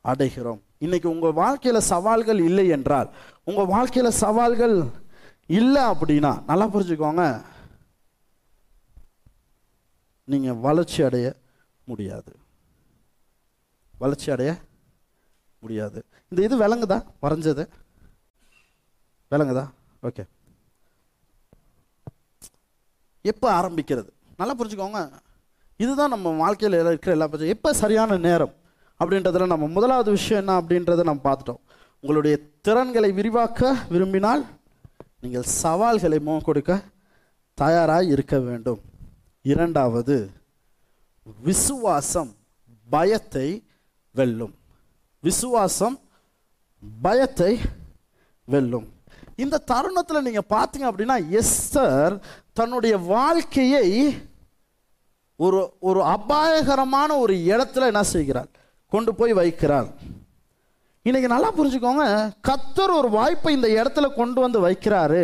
அடைகிறோம். 0.06 0.62
இன்னைக்கு 0.86 1.08
உங்கள் 1.10 1.40
வாழ்க்கையில் 1.44 1.88
சவால்கள் 1.94 2.40
இல்லை 2.50 2.68
என்றால் 2.68 3.10
உங்கள் 3.50 3.72
வாழ்க்கையில் 3.74 4.20
சவால்கள் 4.24 4.78
இல்லை 5.60 5.84
அப்படின்னா 5.92 6.32
நல்லா 6.46 6.66
புரிஞ்சுக்கோங்க. 6.68 7.24
நீங்கள் 10.24 10.60
வளர்ச்சி 10.66 11.04
அடைய 11.04 11.28
முடியாது. 11.84 12.32
வளர்ச்சி 13.98 14.32
அடைய 14.32 14.52
முடியாது. 15.60 16.06
இந்த 16.30 16.44
இது 16.44 16.56
விளங்குதா? 16.64 16.98
வரைஞ்சது. 17.22 17.64
விளங்குதா? 19.32 19.64
ஓகே. 20.04 20.24
எப்போ 23.22 23.48
ஆரம்பிக்கிறது? 23.62 24.10
நல்லா 24.38 24.56
புரிஞ்சுக்கோங்க. 24.56 25.02
இதுதான் 25.78 26.14
நம்ம 26.16 26.30
வாழ்க்கையில் 26.30 26.80
இருக்கிற 26.80 27.12
எல்லா 27.12 27.28
பிரச்சனையும். 27.28 27.56
எப்போ 27.58 27.74
சரியான 27.74 28.18
நேரம் 28.18 28.54
அப்படின்றதுல 29.04 29.46
நம்ம 29.54 29.68
முதலாவது 29.68 30.12
விஷயம் 30.12 30.48
என்ன 30.48 30.62
அப்படின்றத 30.62 31.04
நம்ம 31.04 31.22
பார்த்துட்டோம். 31.24 31.64
உங்களுடைய 32.02 32.38
திறன்களை 32.62 33.12
விரிவாக்க 33.12 33.76
விரும்பினால் 33.90 34.46
நீங்கள் 35.22 35.48
சவால்களை 35.62 36.20
முகம் 36.20 36.48
கொடுக்க 36.48 36.82
தயாராக 37.54 38.04
இருக்க 38.04 38.40
வேண்டும். 38.40 38.82
இரண்டாவது 39.42 40.30
விசுவாசம் 41.48 42.36
பயத்தை 42.90 43.48
வெல்லும். 44.12 44.54
விசுவாசம் 45.20 46.00
பயத்தை 47.02 47.60
வெல்லும். 48.46 48.88
இந்த 49.36 49.64
தருணத்தில் 49.72 50.26
நீங்கள் 50.28 50.50
பார்த்தீங்க 50.50 50.86
அப்படின்னா 50.92 51.18
எஸ்தர் 51.40 52.22
தன்னுடைய 52.54 52.98
வாழ்க்கையை 52.98 53.88
ஒரு 55.36 55.60
ஒரு 55.80 56.04
அபாயகரமான 56.04 57.18
ஒரு 57.18 57.34
இடத்துல 57.34 57.90
என்ன 57.92 58.04
செய்கிறார்? 58.04 58.48
கொண்டு 58.88 59.16
போய் 59.16 59.34
வைக்கிறார். 59.34 59.90
இன்னைக்கு 61.08 61.30
நல்லா 61.34 61.50
புரிஞ்சுக்கோங்க. 61.58 62.06
கத்தர் 62.48 62.94
ஒரு 62.98 63.10
வாய்ப்பை 63.10 63.52
இந்த 63.56 63.68
இடத்துல 63.68 64.08
கொண்டு 64.16 64.40
வந்து 64.42 64.60
வைக்கிறாரு. 64.68 65.22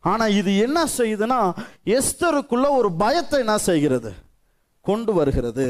ஆனால் 0.00 0.34
இது 0.40 0.56
என்ன 0.56 0.84
செய்யுதுன்னா 0.98 1.38
எஸ்தருக்குள்ள 1.84 2.66
ஒரு 2.70 2.92
பயத்தை 3.02 3.38
என்ன 3.38 3.56
செய்கிறது? 3.58 4.12
கொண்டு 4.80 5.14
வருகிறது. 5.14 5.66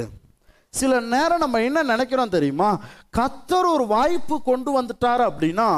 சில 0.68 1.00
நேரம் 1.00 1.38
நம்ம 1.38 1.62
என்ன 1.62 1.82
நினைக்கிறோம் 1.82 2.34
தெரியுமா? 2.36 2.80
கத்தர் 3.18 3.68
ஒரு 3.74 3.86
வாய்ப்பு 3.86 4.42
கொண்டு 4.42 4.82
வந்துட்டாரு 4.82 5.24
அப்படின்னா 5.30 5.68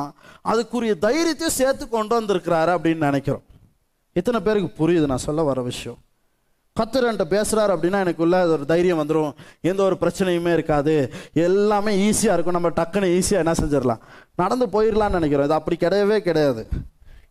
அதுக்குரிய 0.45 0.95
தைரியத்தையும் 1.07 1.59
சேர்த்து 1.61 1.89
கொண்டு 1.89 2.21
வந்திருக்கிறாரு 2.21 2.73
அப்படின்னு 2.77 3.09
நினைக்கிறோம். 3.09 3.45
இத்தனை 4.13 4.41
பேருக்கு 4.41 4.71
புரியுது 4.81 5.11
நான் 5.13 5.27
சொல்ல 5.29 5.43
வர 5.43 5.63
விஷயம்? 5.63 5.99
கத்தர் 6.81 7.05
என்கிட்ட 7.05 7.25
பேசுகிறார் 7.25 7.79
அப்படின்னா 7.79 8.01
எனக்குள்ள 8.01 8.47
ஒரு 8.47 8.67
தைரியம் 8.67 8.99
வந்துடும் 8.99 9.35
எந்த 9.61 9.83
ஒரு 9.83 9.97
பிரச்சனையுமே 10.01 10.53
இருக்காது. 10.53 11.13
எல்லாமே 11.33 12.11
ஈஸியாக 12.11 12.33
இருக்கும். 12.33 12.53
நம்ம 12.53 12.69
டக்குன்னு 12.69 13.23
ஈஸியாக 13.23 13.45
என்ன 13.45 13.53
செஞ்சிடலாம்? 13.53 13.99
நடந்து 14.37 14.67
போயிடலாம்னு 14.67 15.11
நினைக்கிறோம். 15.11 15.45
இது 15.45 15.55
அப்படி 15.55 15.77
கிடையவே 15.77 16.19
கிடையாது. 16.19 16.69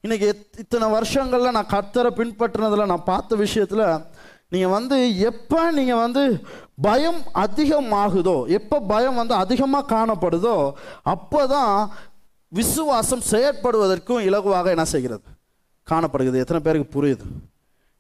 இன்றைக்கி 0.08 0.32
எத்- 0.32 0.58
இத்தனை 0.58 0.92
வருஷங்களில் 0.92 1.52
நான் 1.52 1.68
கத்தரை 1.68 2.10
பின்பற்றினதில் 2.16 2.86
நான் 2.86 3.04
பார்த்த 3.04 3.36
விஷயத்தில் 3.36 3.98
நீங்கள் 4.50 4.70
வந்து 4.70 5.20
எப்போ 5.20 5.72
நீங்கள் 5.72 5.96
வந்து 5.96 6.40
பயம் 6.82 7.22
அதிகமாகுதோ 7.34 8.48
எப்போ 8.48 8.80
பயம் 8.80 9.16
வந்து 9.16 9.34
அதிகமாக 9.34 9.96
காணப்படுதோ 9.96 10.72
அப்போ 11.04 11.48
தான் 11.48 11.90
விசுவாசம் 12.48 13.22
செயற்படுவதற்கும் 13.32 14.22
இலகுவாக 14.22 14.66
என்ன 14.66 14.86
செய்கிறது? 14.86 15.22
காணப்படுகிறது. 15.84 16.40
எத்தனை 16.40 16.62
பேருக்கு 16.62 17.04
புரியுது? 17.04 17.49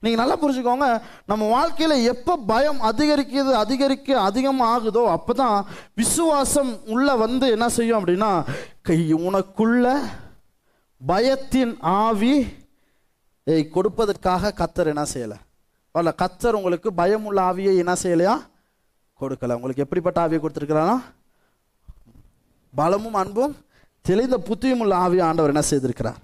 நீங்கள் 0.03 0.19
நல்லா 0.21 0.35
புரிஞ்சுக்கோங்க. 0.41 0.85
நம்ம 1.29 1.47
வாழ்க்கையில் 1.53 2.05
எப்போ 2.11 2.33
பயம் 2.51 2.77
அதிகரிக்கிறது 2.89 3.53
அதிகரிக்க 3.63 4.19
அதிகமாக 4.27 4.75
ஆகுதோ 4.75 5.01
அப்போ 5.15 5.33
தான் 5.41 5.57
விசுவாசம் 6.01 6.69
உள்ள 6.93 7.07
வந்து 7.23 7.45
என்ன 7.55 7.67
செய்யும் 7.77 7.97
அப்படின்னா 7.99 8.29
கை 8.89 8.97
உனக்குள்ள 9.29 9.87
பயத்தின் 11.01 11.73
ஆவி 11.81 12.35
கொடுப்பதற்காக 13.75 14.53
கத்தர் 14.61 14.91
என்ன 14.93 15.05
செய்யலை? 15.13 15.37
வரல 15.95 16.13
கத்தர் 16.23 16.57
உங்களுக்கு 16.59 16.89
பயமுள்ள 17.01 17.39
ஆவியை 17.51 17.75
என்ன 17.83 17.93
செய்யலையா? 18.03 18.37
கொடுக்கல. 19.21 19.55
உங்களுக்கு 19.59 19.85
எப்படிப்பட்ட 19.85 20.17
ஆவியை 20.25 20.41
கொடுத்துருக்கிறாரா? 20.41 20.97
பலமும் 22.73 23.19
அன்பும் 23.23 23.55
தெளிந்த 24.05 24.35
புத்தியும் 24.49 24.81
உள்ள 24.85 24.95
ஆவியை 25.05 25.23
ஆண்டவர் 25.29 25.53
என்ன 25.55 25.63
செய்திருக்கிறார்? 25.71 26.19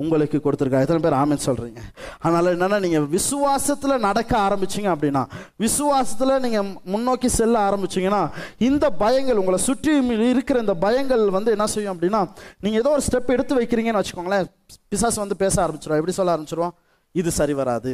உங்களுக்கு 0.00 0.38
கொடுத்துருக்கா 0.44 0.80
எத்தனை 0.84 1.00
பேர் 1.02 1.16
ஆமின்னு 1.18 1.46
சொல்கிறீங்க 1.46 1.80
அதனால் 2.18 2.50
என்னென்னா 2.54 2.78
நீங்கள் 2.80 3.06
விசுவாசத்தில் 3.08 4.02
நடக்க 4.06 4.32
ஆரம்பிச்சீங்க 4.46 4.88
அப்படின்னா 4.94 5.22
விசுவாசத்தில் 5.56 6.40
நீங்கள் 6.44 6.66
முன்னோக்கி 6.94 7.28
செல்ல 7.38 7.56
ஆரம்பிச்சிங்கன்னா 7.68 8.22
இந்த 8.68 8.88
பயங்கள் 9.02 9.40
உங்களை 9.42 9.60
சுற்றி 9.68 9.92
இருக்கிற 10.32 10.58
இந்த 10.60 10.74
பயங்கள் 10.86 11.24
வந்து 11.28 11.52
என்ன 11.56 11.66
செய்யும் 11.66 11.94
அப்படின்னா 11.94 12.22
நீங்கள் 12.62 12.80
ஏதோ 12.82 12.92
ஒரு 12.96 13.06
ஸ்டெப் 13.08 13.34
எடுத்து 13.36 13.58
வைக்கிறீங்கன்னு 13.60 14.02
வச்சுக்கோங்களேன் 14.02 14.50
பிசாசு 14.88 15.24
வந்து 15.24 15.36
பேச 15.44 15.54
ஆரம்பிச்சிடும் 15.66 16.00
எப்படி 16.00 16.16
சொல்ல 16.18 16.34
ஆரம்பிச்சிருவோம் 16.36 16.74
இது 17.14 17.30
சரி 17.40 17.52
வராது. 17.52 17.90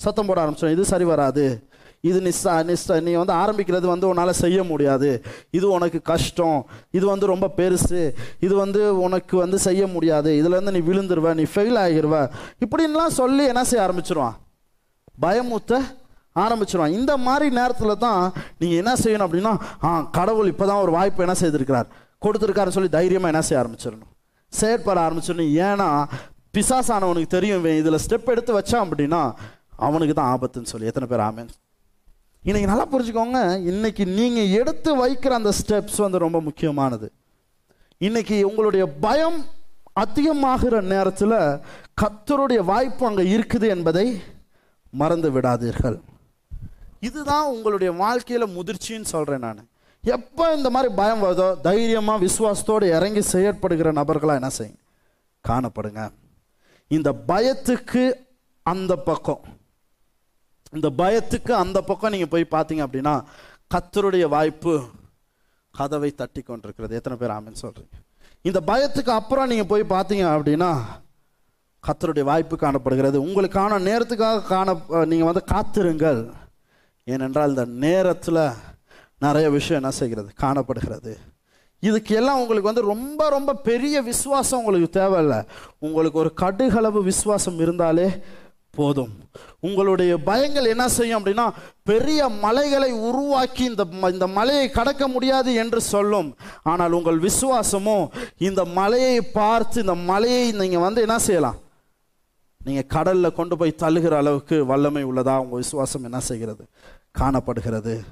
சத்தம் 0.00 0.28
போட 0.28 0.38
ஆரம்பிச்சிடும் 0.42 0.74
இது 0.76 0.84
சரி 0.84 1.04
வராது. 1.04 1.44
இது 2.08 2.18
நிஸ்ஸா 2.26 2.52
நிஸ்ஸா 2.68 2.94
நீ 3.06 3.12
வந்து 3.20 3.34
ஆரம்பிக்கிறது 3.42 3.86
வந்து 3.92 4.06
உன்னால் 4.10 4.32
செய்ய 4.42 4.58
முடியாது. 4.70 5.10
இது 5.58 5.66
உனக்கு 5.76 5.98
கஷ்டம். 6.10 6.60
இது 6.96 7.04
வந்து 7.12 7.26
ரொம்ப 7.32 7.46
பெருசு. 7.58 8.02
இது 8.46 8.54
வந்து 8.62 8.82
உனக்கு 9.06 9.36
வந்து 9.44 9.58
செய்ய 9.66 9.82
முடியாது. 9.94 10.30
இதுலேருந்து 10.40 10.74
நீ 10.76 10.82
விழுந்துருவ 10.90 11.34
நீ 11.40 11.46
ஃபெயில் 11.54 11.78
ஆகிருவ. 11.84 12.14
இப்படின்லாம் 12.66 13.16
சொல்லி 13.20 13.46
என்ன 13.52 13.64
செய்ய 13.70 13.86
ஆரம்பிச்சிருவான்? 13.86 14.36
பயமுத்த 15.24 15.82
ஆரம்பிச்சிருவான். 16.44 16.96
இந்த 16.98 17.12
மாதிரி 17.26 17.46
நேரத்தில் 17.60 18.02
தான் 18.06 18.22
நீங்கள் 18.60 18.80
என்ன 18.82 18.92
செய்யணும் 19.04 19.26
அப்படின்னா 19.28 19.54
ஆ 19.86 19.90
கடவுள் 20.18 20.50
இப்போ 20.54 20.66
தான் 20.72 20.82
ஒரு 20.84 20.92
வாய்ப்பு 20.98 21.24
என்ன 21.26 21.36
செய்திருக்கிறார்? 21.44 21.88
கொடுத்துருக்காருன்னு 22.24 22.76
சொல்லி 22.76 22.92
தைரியமாக 22.98 23.32
என்ன 23.32 23.42
செய்ய 23.46 23.62
ஆரம்பிச்சிடணும். 23.62 24.10
செயற்பட 24.52 24.98
ஆரம்பிச்சிடணும். 25.06 25.54
ஏன்னா 25.68 25.88
பிசாசானவனுக்கு 26.56 27.34
தெரியும் 27.34 27.66
இதில் 27.80 28.02
ஸ்டெப் 28.04 28.30
எடுத்து 28.34 28.52
வச்சான் 28.58 28.84
அப்படின்னா 28.86 29.22
அவனுக்கு 29.88 30.14
தான் 30.14 30.30
ஆபத்துன்னு 30.34 30.70
சொல்லி 30.72 30.88
எத்தனை 30.90 31.06
பேர் 31.10 31.26
ஆமேன். 31.26 31.50
இன்னைக்கு 32.48 32.68
நல்லா 32.70 32.86
புரிஞ்சுக்கோங்க. 32.92 33.40
இன்னைக்கு 33.70 34.06
நீங்கள் 34.06 34.52
எடுத்து 34.60 34.90
வைக்கிற 35.06 35.32
அந்த 35.38 35.50
ஸ்டெப்ஸ் 35.60 35.98
வந்து 36.04 36.18
ரொம்ப 36.18 36.40
முக்கியமானது. 36.40 37.12
இன்னைக்கு 37.98 38.36
உங்களுடைய 38.48 38.84
பயம் 39.06 39.44
அதிகமாகிற 40.00 40.80
நேரத்தில் 40.92 41.36
கத்தருடைய 42.02 42.60
வாய்ப்பு 42.64 43.06
அங்கே 43.06 43.24
இருக்குது 43.36 43.68
என்பதை 43.68 44.06
மறந்து 44.90 45.30
விடாதீர்கள். 45.32 45.98
இதுதான் 47.00 47.46
உங்களுடைய 47.46 47.92
வாழ்க்கையில் 47.92 48.54
முதிர்ச்சின்னு 48.56 49.12
சொல்கிறேன் 49.14 49.44
நான். 49.46 49.68
எப்போ 50.04 50.54
இந்த 50.54 50.70
மாதிரி 50.70 50.94
பயம் 50.94 51.22
வருதோ 51.22 51.60
தைரியமாக 51.60 52.26
விசுவாசத்தோடு 52.26 52.86
இறங்கி 52.96 53.22
செயற்படுகிற 53.22 53.92
நபர்களாக 53.92 54.40
என்ன 54.40 54.48
செய்யும்? 54.48 54.78
காணப்படுங்க. 55.48 56.10
இந்த 56.88 57.10
பயத்துக்கு 57.28 58.12
அந்த 58.62 58.96
பக்கம். 58.96 59.42
இந்த 60.76 60.88
பயத்துக்கு 61.00 61.52
அந்த 61.62 61.78
பக்கம் 61.82 62.12
நீங்கள் 62.14 62.32
போய் 62.32 62.54
பார்த்தீங்க 62.56 62.82
அப்படின்னா 62.86 63.14
கத்தருடைய 63.74 64.24
வாய்ப்பு 64.28 64.74
கதவை 65.74 66.10
தட்டி 66.20 66.42
கொண்டிருக்கிறது. 66.42 66.96
எத்தனை 66.98 67.16
பேர் 67.18 67.34
ஆமின்னு 67.36 67.62
சொல்கிறீங்க 67.64 67.96
இந்த 68.48 68.60
பயத்துக்கு 68.66 69.12
அப்புறம் 69.20 69.50
நீங்கள் 69.52 69.70
போய் 69.72 69.92
பார்த்தீங்க 69.94 70.24
அப்படின்னா 70.34 70.70
கத்தருடைய 71.84 72.24
வாய்ப்பு 72.30 72.56
காணப்படுகிறது. 72.56 73.18
உங்களுக்கான 73.26 73.78
நேரத்துக்காக 73.88 74.46
காண 74.46 74.72
நீங்கள் 75.12 75.30
வந்து 75.30 75.42
காத்திருங்கள். 75.52 76.20
ஏனென்றால் 77.04 77.48
இந்த 77.48 77.64
நேரத்தில் 77.64 78.42
நிறைய 79.24 79.46
விஷயம் 79.50 79.80
என்ன 79.82 79.92
செய்கிறது? 80.00 80.30
காணப்படுகிறது. 80.44 81.12
இதுக்கு 81.88 82.12
எல்லாம் 82.20 82.40
உங்களுக்கு 82.40 82.70
வந்து 82.70 82.90
ரொம்ப 82.94 83.28
ரொம்ப 83.28 83.54
பெரிய 83.68 83.96
விசுவாசம் 84.02 84.58
உங்களுக்கு 84.58 84.88
தேவையில்லை. 85.00 85.40
உங்களுக்கு 85.86 86.18
ஒரு 86.18 86.32
கடுகளவு 86.42 87.00
விசுவாசம் 87.10 87.58
இருந்தாலே 87.58 88.06
போதும். 88.70 89.08
உங்களுடைய 89.60 90.18
பயங்கள் 90.26 90.66
என்ன 90.66 90.88
செய்யும் 90.88 91.24
அப்படின்னா 91.24 91.52
பெரிய 91.82 92.28
மலைகளை 92.28 92.92
உருவாக்கி 92.92 93.64
இந்த 93.64 93.84
ம- 93.84 94.12
இந்த 94.12 94.26
மலையை 94.26 94.70
கடக்க 94.70 95.08
முடியாது 95.08 95.54
என்று 95.54 95.80
சொல்லும். 95.80 96.36
ஆனால் 96.62 96.92
உங்கள் 96.92 97.20
விசுவாசமோ 97.20 98.08
இந்த 98.38 98.64
மலையை 98.64 99.20
பார்த்து 99.20 99.80
இந்த 99.80 99.94
மலையை 99.94 100.52
நீங்கள் 100.52 100.80
வந்து 100.80 101.00
என்ன 101.00 101.18
செய்யலாம்? 101.18 101.56
நீங்கள் 102.64 102.86
கடலில் 102.86 103.32
கொண்டு 103.32 103.56
போய் 103.56 103.74
தள்ளுகிற 103.78 104.10
அளவுக்கு 104.10 104.66
வல்லமை 104.66 105.04
உள்ளதா 105.04 105.38
உங்கள் 105.38 105.58
விசுவாசம் 105.58 106.02
என்ன 106.02 106.20
செய்கிறது? 106.20 106.66
காணப்படுகிறது. 107.10 108.04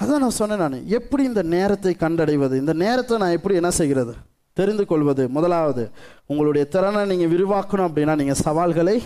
அதான் 0.00 0.18
நான் 0.18 0.30
சொன்னேன் 0.30 0.58
நான். 0.58 0.86
எப்படி 0.86 1.22
இந்த 1.22 1.42
நேரத்தை 1.42 1.96
கண்டடைவது? 1.98 2.56
இந்த 2.56 2.72
நேரத்தை 2.72 3.18
நான் 3.18 3.30
எப்படி 3.30 3.54
என்ன 3.54 3.70
செய்கிறது? 3.70 4.14
தெரிந்து 4.58 4.84
கொள்வது. 4.90 5.24
முதலாவது 5.36 5.82
உங்களுடைய 6.30 6.64
திறனை 6.74 7.02
நீங்கள் 7.10 7.32
விரிவாக்கணும் 7.34 7.88
அப்படின்னா 7.88 8.14
நீங்கள் 8.20 8.42
சவால்களை 8.46 8.96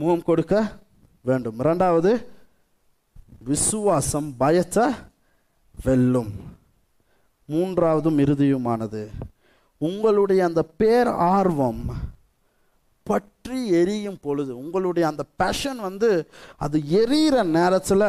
முகம் 0.00 0.26
கொடுக்க 0.28 0.54
வேண்டும். 1.28 1.58
இரண்டாவது 1.64 2.10
விசுவாசம் 3.50 4.28
பயத்தை 4.42 4.86
வெல்லும். 5.84 6.32
மூன்றாவதும் 7.52 8.18
இறுதியுமானது. 8.24 9.02
உங்களுடைய 9.88 10.40
அந்த 10.48 10.62
பேர் 10.80 11.10
ஆர்வம் 11.34 11.82
பற்றி 13.08 13.58
எரியும் 13.80 14.20
பொழுது 14.24 14.52
உங்களுடைய 14.62 15.04
அந்த 15.10 15.22
பேஷன் 15.40 15.80
வந்து 15.88 16.10
அது 16.64 16.76
எரியிற 17.00 17.44
நேரத்தில் 17.56 18.08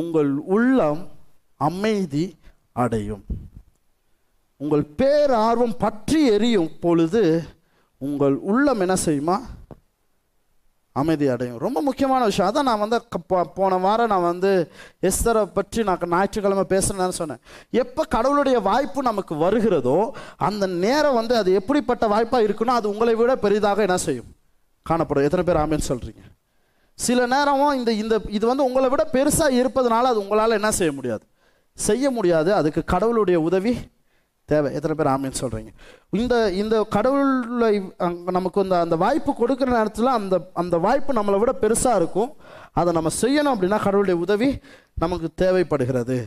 உங்கள் 0.00 0.30
உள்ளம் 0.56 1.02
அமைதி 1.68 2.24
அடையும். 2.82 3.24
உங்கள் 4.62 4.82
பேர் 4.82 5.30
ஆர்வம் 5.30 5.76
பற்றி 5.76 6.26
எரியும் 6.26 6.70
பொழுது 6.80 7.42
உங்கள் 7.98 8.34
உள்ளம் 8.34 8.80
என்ன 8.80 8.94
செய்யுமா? 9.04 9.40
அமைதி 10.92 11.26
அடையும். 11.26 11.58
ரொம்ப 11.58 11.80
முக்கியமான 11.80 12.24
விஷயம். 12.24 12.54
அதான் 12.54 12.62
நான் 12.62 12.78
வந்து 12.78 13.02
க- 13.26 13.44
போன 13.44 13.76
வாரம் 13.76 14.06
நான் 14.06 14.22
வந்து 14.22 14.72
எஸ்தரை 15.02 15.44
பற்றி 15.44 15.82
நான் 15.82 15.98
ஞாயிற்றுக்கிழமை 16.06 16.64
பேசுனேன்னு 16.68 17.08
சொன்னேன். 17.08 17.36
எப்போ 17.70 18.04
கடவுளுடைய 18.04 18.58
வாய்ப்பு 18.58 19.02
நமக்கு 19.02 19.34
வருகிறதோ 19.36 20.14
அந்த 20.36 20.66
நேரம் 20.66 21.14
வந்து 21.14 21.36
அது 21.36 21.52
எப்படிப்பட்ட 21.52 22.06
வாய்ப்பாக 22.06 22.44
இருக்குன்னா 22.44 22.64
அது 22.64 22.88
உங்களை 22.88 23.14
விட 23.14 23.36
பெரிதாக 23.36 23.82
என்ன 23.82 23.96
செய்யும்? 23.96 24.34
காணப்படும். 24.82 25.24
எத்தனை 25.24 25.44
பேர் 25.44 25.62
ஆமேன்னு 25.62 25.90
சொல்கிறீங்க 25.90 26.22
சில 26.94 27.26
நேரமும் 27.26 27.78
இந்த 27.78 27.92
இந்த 27.92 28.20
இது 28.28 28.46
வந்து 28.46 28.64
உங்களை 28.64 28.88
விட 28.88 29.08
பெருசாக 29.12 29.64
இருப்பதனால 29.64 30.00
அது 30.00 30.18
உங்களால் 30.18 30.50
என்ன 30.50 30.70
செய்ய 30.70 30.92
முடியாது? 30.92 31.26
செய்ய 31.74 32.10
முடியாது. 32.10 32.54
அதுக்கு 32.54 32.84
கடவுளுடைய 32.84 33.40
உதவி 33.40 33.78
தேவை. 34.48 34.68
எத்தனை 34.76 34.94
பேர் 34.98 35.10
ஆமின்னு 35.12 35.40
சொல்கிறீங்க 35.40 35.70
இந்த 36.22 36.34
இந்த 36.62 36.76
கடவுளை 36.96 37.68
நமக்கு 38.36 38.64
இந்த 38.66 38.76
அந்த 38.84 38.96
வாய்ப்பு 39.04 39.32
கொடுக்குற 39.40 39.68
நேரத்தில் 39.78 40.16
அந்த 40.18 40.36
அந்த 40.62 40.78
வாய்ப்பு 40.86 41.18
நம்மளை 41.18 41.38
விட 41.42 41.52
பெருசாக 41.62 42.00
இருக்கும். 42.00 42.30
அதை 42.80 42.90
நம்ம 42.98 43.12
செய்யணும் 43.22 43.54
அப்படின்னா 43.54 43.80
கடவுளுடைய 43.86 44.18
உதவி 44.24 44.50
நமக்கு 45.04 45.28
தேவைப்படுகிறது. 45.42 46.18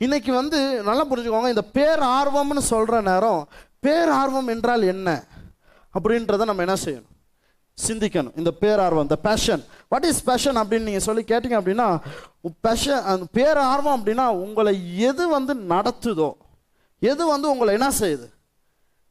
இன்னைக்கு 0.00 0.30
வந்து 0.40 0.58
நல்லா 0.88 1.04
புரிஞ்சுக்கோங்க 1.10 1.54
இந்த 1.54 1.64
பேர் 1.78 2.02
ஆர்வம்னு 2.18 2.62
சொல்கிற 2.72 3.00
நேரம் 3.10 3.42
பேர் 3.86 4.12
ஆர்வம் 4.20 4.52
என்றால் 4.54 4.84
என்ன 4.92 5.08
அப்படின்றத 5.94 6.44
நம்ம 6.50 6.62
என்ன 6.66 6.76
செய்யணும்? 6.84 7.10
சிந்திக்கணும். 7.78 8.34
இந்த 8.40 8.50
பேரார்வம் 8.62 9.06
இந்த 9.06 9.16
பேஷன் 9.26 9.62
வாட் 9.92 10.06
இஸ் 10.08 10.20
பேஷன் 10.28 10.58
அப்படின்னு 10.60 10.88
நீங்கள் 10.88 11.04
சொல்லி 11.06 11.22
கேட்டிங்க 11.30 11.56
அப்படின்னா 11.60 11.86
பேஷன் 12.66 13.02
அந்த 13.12 13.26
பேரார்வம் 13.38 13.96
அப்படின்னா 13.98 14.26
உங்களை 14.44 14.74
எது 15.08 15.24
வந்து 15.36 15.54
நடத்துதோ 15.72 16.30
எது 17.02 17.22
வந்து 17.34 17.46
உங்களை 17.52 17.72
என்ன 17.78 17.88
செய்யுது? 18.00 18.26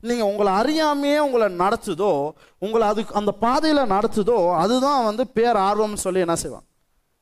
நீங்கள் 0.09 0.29
உங்களை 0.31 0.51
அறியாமையே 0.61 1.17
உங்களை 1.25 1.47
நடத்துதோ 1.63 2.11
உங்களை 2.65 2.85
அதுக்கு 2.91 3.13
அந்த 3.19 3.31
பாதையில் 3.43 3.91
நடத்துதோ 3.95 4.37
அதுதான் 4.61 5.05
வந்து 5.09 5.23
பேர் 5.37 5.59
ஆர்வம்னு 5.67 6.03
சொல்லி 6.05 6.23
என்ன 6.25 6.35
செய்வாங்க? 6.43 6.67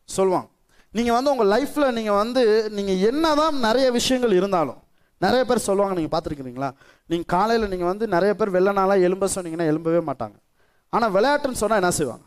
சொல்லுவாங்க 0.10 0.50
நீங்கள் 0.98 1.16
வந்து 1.18 1.32
உங்கள் 1.34 1.52
லைஃப்பில் 1.54 1.94
நீங்கள் 1.98 2.20
வந்து 2.22 2.42
நீங்கள் 2.78 3.02
என்னதான் 3.10 3.60
நிறைய 3.68 3.88
விஷயங்கள் 3.98 4.34
இருந்தாலும் 4.40 4.80
நிறைய 5.26 5.42
பேர் 5.50 5.68
சொல்லுவாங்க 5.68 5.96
நீங்கள் 5.98 6.14
பார்த்துருக்கிறீங்களா? 6.14 6.70
நீங்கள் 7.12 7.30
காலையில் 7.36 7.72
நீங்கள் 7.74 7.90
வந்து 7.92 8.06
நிறைய 8.16 8.32
பேர் 8.40 8.54
வெள்ள 8.56 8.70
நாளாக 8.80 9.06
எலும்ப 9.08 9.30
சொன்னீங்கன்னா 9.36 9.68
எலும்பவே 9.72 10.02
மாட்டாங்க. 10.10 10.36
ஆனால் 10.96 11.14
விளையாட்டுன்னு 11.16 11.62
சொன்னால் 11.62 11.82
என்ன 11.82 11.92
செய்வாங்க? 12.00 12.26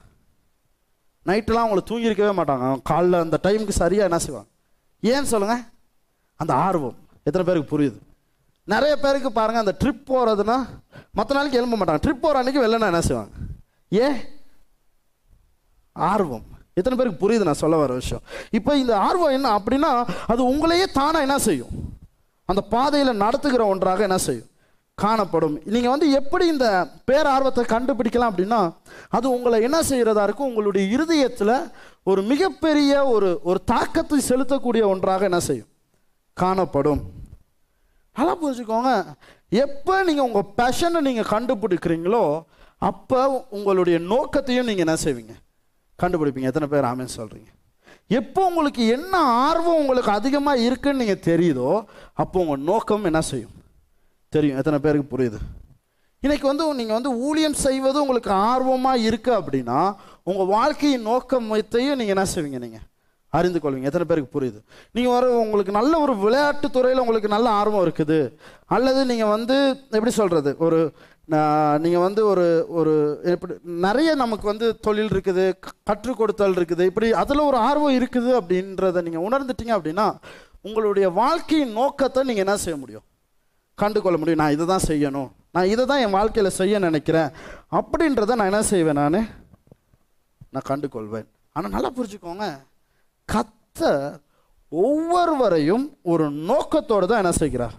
நைட்டெலாம் 1.28 1.64
அவங்கள 1.64 1.82
தூங்கியிருக்கவே 1.90 2.32
மாட்டாங்க. 2.40 2.66
காலைல 2.90 3.20
அந்த 3.26 3.36
டைமுக்கு 3.46 3.74
சரியாக 3.82 4.08
என்ன 4.10 4.18
செய்வாங்க? 4.26 4.48
ஏன்னு 5.02 5.30
சொல்லுங்கள் 5.34 5.64
அந்த 6.40 6.52
ஆர்வம். 6.66 6.98
எத்தனை 7.28 7.44
பேருக்கு 7.48 7.72
புரியுது? 7.74 7.98
நிறைய 8.64 8.96
பேருக்கு 8.96 9.32
பாருங்கள் 9.32 9.64
அந்த 9.64 9.74
ட்ரிப் 9.80 10.10
போகிறதுனா 10.10 10.56
மற்ற 11.12 11.34
நாளைக்கு 11.34 11.58
எழும்ப 11.58 11.76
மாட்டாங்க. 11.76 11.96
ட்ரிப் 11.96 12.22
போகிற 12.22 12.42
அன்றைக்கி 12.42 12.62
வெள்ளனா 12.64 12.80
என்ன 12.80 13.00
செய்வாங்க? 13.00 13.30
ஏ? 13.94 14.08
ஆர்வம். 15.92 16.42
எத்தனை 16.74 16.98
பேருக்கு 16.98 17.28
புரியுது 17.28 17.44
நான் 17.44 17.54
சொல்ல 17.54 17.76
வர 17.76 17.94
விஷயம். 17.94 18.22
இப்போ 18.50 18.76
இந்த 18.76 18.96
ஆர்வம் 18.96 19.30
என்ன 19.30 19.58
அப்படின்னா 19.58 20.06
அது 20.26 20.48
உங்களையே 20.48 20.84
தானாக 20.92 21.20
என்ன 21.20 21.38
செய்யும்? 21.38 21.68
அந்த 22.44 22.60
பாதையில் 22.60 23.16
நடத்துகிற 23.16 23.66
ஒன்றாக 23.66 24.02
என்ன 24.02 24.18
செய்யும்? 24.18 24.46
காணப்படும். 24.94 25.60
நீங்கள் 25.64 25.90
வந்து 25.90 26.10
எப்படி 26.10 26.46
இந்த 26.46 26.88
பேரார்வத்தை 27.06 27.64
கண்டுபிடிக்கலாம் 27.64 28.30
அப்படின்னா 28.32 28.72
அது 29.08 29.30
உங்களை 29.30 29.62
என்ன 29.62 29.82
செய்கிறதா 29.82 30.22
இருக்கும்? 30.22 30.46
உங்களுடைய 30.46 30.88
இருதயத்தில் 30.88 31.70
ஒரு 32.02 32.22
மிகப்பெரிய 32.22 33.04
ஒரு 33.04 33.40
ஒரு 33.42 33.64
தாக்கத்தை 33.64 34.20
செலுத்தக்கூடிய 34.28 34.84
ஒன்றாக 34.86 35.24
என்ன 35.24 35.40
செய்யும்? 35.40 35.66
காணப்படும். 36.32 37.22
நல்லா 38.16 38.34
புரிஞ்சுக்கோங்க 38.42 38.90
எப்போ 39.64 39.94
நீங்கள் 40.08 40.26
உங்கள் 40.28 40.50
பேஷனை 40.58 41.00
நீங்கள் 41.08 41.30
கண்டுபிடிக்கிறீங்களோ 41.34 42.24
அப்போ 42.90 43.20
உங்களுடைய 43.56 43.96
நோக்கத்தையும் 44.12 44.68
நீங்கள் 44.70 44.86
என்ன 44.86 44.96
செய்வீங்க? 45.04 45.34
கண்டுபிடிப்பீங்க. 45.98 46.48
எத்தனை 46.50 46.68
பேர் 46.72 46.88
ஆமேன்னு 46.90 47.16
சொல்கிறீங்க 47.20 47.50
எப்போ 48.20 48.40
உங்களுக்கு 48.48 48.82
என்ன 48.96 49.14
ஆர்வம் 49.46 49.80
உங்களுக்கு 49.82 50.10
அதிகமாக 50.18 50.64
இருக்குன்னு 50.68 51.02
நீங்கள் 51.02 51.24
தெரியுதோ 51.30 51.70
அப்போ 52.22 52.36
உங்கள் 52.44 52.64
நோக்கம் 52.70 53.06
என்ன 53.10 53.20
செய்யும்? 53.30 53.54
தெரியும். 54.32 54.58
எத்தனை 54.60 54.78
பேருக்கு 54.84 55.12
புரியுது? 55.14 55.38
இன்றைக்கி 56.22 56.46
வந்து 56.50 56.64
நீங்கள் 56.80 56.98
வந்து 56.98 57.12
ஊழியம் 57.26 57.58
செய்வது 57.66 58.02
உங்களுக்கு 58.02 58.32
ஆர்வமாக 58.50 59.04
இருக்குது 59.08 59.38
அப்படின்னா 59.40 59.80
உங்கள் 60.30 60.50
வாழ்க்கையின் 60.56 61.06
நோக்கத்தையும் 61.10 61.98
நீங்கள் 62.00 62.16
என்ன 62.16 62.26
செய்வீங்க 62.34 62.60
நீங்கள் 62.66 62.84
அறிந்து 63.38 63.58
கொள்வீங்க. 63.62 63.88
எத்தனை 63.90 64.06
பேருக்கு 64.10 64.34
புரியுது? 64.36 64.60
நீங்கள் 64.96 65.14
ஒரு 65.18 65.28
உங்களுக்கு 65.44 65.72
நல்ல 65.78 65.92
ஒரு 66.04 66.14
விளையாட்டு 66.24 66.66
துறையில் 66.76 67.02
உங்களுக்கு 67.04 67.34
நல்ல 67.36 67.48
ஆர்வம் 67.60 67.84
இருக்குது. 67.86 68.20
அல்லது 68.76 69.00
நீங்கள் 69.10 69.32
வந்து 69.36 69.56
எப்படி 69.96 70.14
சொல்கிறது 70.20 70.52
ஒரு 70.66 70.80
நீங்கள் 71.84 72.02
வந்து 72.04 72.22
ஒரு 72.30 72.46
ஒரு 72.78 72.92
எப்படி 73.32 73.54
நிறைய 73.84 74.10
நமக்கு 74.22 74.46
வந்து 74.50 74.66
தொழில் 74.86 75.12
இருக்குது 75.12 75.44
கற்றுக் 75.88 76.18
கொடுத்தல் 76.18 76.56
இருக்குது. 76.58 76.84
இப்படி 76.90 77.08
அதில் 77.22 77.48
ஒரு 77.50 77.58
ஆர்வம் 77.68 77.96
இருக்குது 77.98 78.30
அப்படின்றத 78.40 79.02
நீங்கள் 79.06 79.24
உணர்ந்துட்டீங்க 79.28 79.72
அப்படின்னா 79.76 80.06
உங்களுடைய 80.68 81.06
வாழ்க்கையின் 81.20 81.74
நோக்கத்தை 81.78 82.20
நீங்கள் 82.28 82.44
என்ன 82.46 82.56
செய்ய 82.64 82.76
முடியும்? 82.82 83.06
கண்டு 83.82 83.98
கொள்ள 84.04 84.16
முடியும். 84.20 84.40
நான் 84.42 84.54
இதை 84.56 84.66
தான் 84.72 84.86
செய்யணும். 84.90 85.30
நான் 85.54 85.70
இதை 85.72 85.84
தான் 85.90 86.02
என் 86.04 86.14
வாழ்க்கையில் 86.18 86.56
செய்ய 86.60 86.78
நினைக்கிறேன். 86.86 87.32
அப்படின்றத 87.78 88.36
நான் 88.38 88.50
என்ன 88.52 88.62
செய்வேன் 88.72 89.00
நான்? 89.02 89.18
நான் 90.54 90.68
கண்டு 90.70 90.88
கொள்வேன் 90.94 91.26
ஆனால் 91.56 91.74
நல்லா 91.76 91.90
புரிஞ்சுக்கோங்க. 91.98 92.46
கத்தர் 93.28 94.14
ஒவ்வொருவரையும் 94.72 95.84
ஒரு 96.12 96.24
நோக்கத்தோடு 96.50 97.06
தான் 97.10 97.22
என்ன 97.22 97.32
செய்கிறார்? 97.42 97.76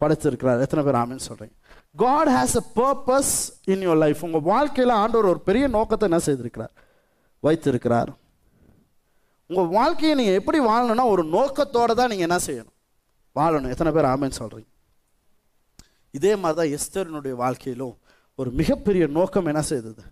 படைத்திருக்கிறார். 0.00 0.62
எத்தனை 0.64 0.82
பேர் 0.86 1.00
ஆமின்னு 1.02 1.28
சொல்கிறீங்க 1.30 1.56
God 2.02 2.30
has 2.36 2.56
a 2.60 2.64
purpose 2.80 3.32
in 3.72 3.82
your 3.86 4.00
life 4.04 4.22
உங்கள் 4.26 4.46
வாழ்க்கையில் 4.52 4.92
ஆண்டவர் 5.02 5.30
ஒரு 5.32 5.40
பெரிய 5.48 5.64
நோக்கத்தை 5.76 6.06
என்ன 6.10 6.20
செய்திருக்கிறார்? 6.26 6.72
வைத்திருக்கிறார். 7.46 8.10
உங்கள் 9.50 9.70
வாழ்க்கையை 9.78 10.14
நீங்கள் 10.20 10.38
எப்படி 10.40 10.58
வாழணும்னா 10.60 11.04
ஒரு 11.14 11.24
நோக்கத்தோடு 11.36 11.94
தான் 12.00 12.10
நீங்கள் 12.12 12.28
என்ன 12.28 12.38
செய்யணும்? 12.46 12.74
வாழணும். 13.36 13.72
எத்தனை 13.74 13.92
பேர் 13.96 14.10
ஆமைன்னு 14.12 14.40
சொல்கிறீங்க 14.42 14.70
இதே 16.18 16.32
மாதிரி 16.42 16.56
தான் 16.60 16.72
எஸ்தரினுடைய 16.76 17.34
வாழ்க்கையிலும் 17.44 17.94
ஒரு 18.38 18.50
மிகப்பெரிய 18.60 19.04
நோக்கம் 19.18 19.48
என்ன 19.50 19.62
செய்தது? 19.70 20.02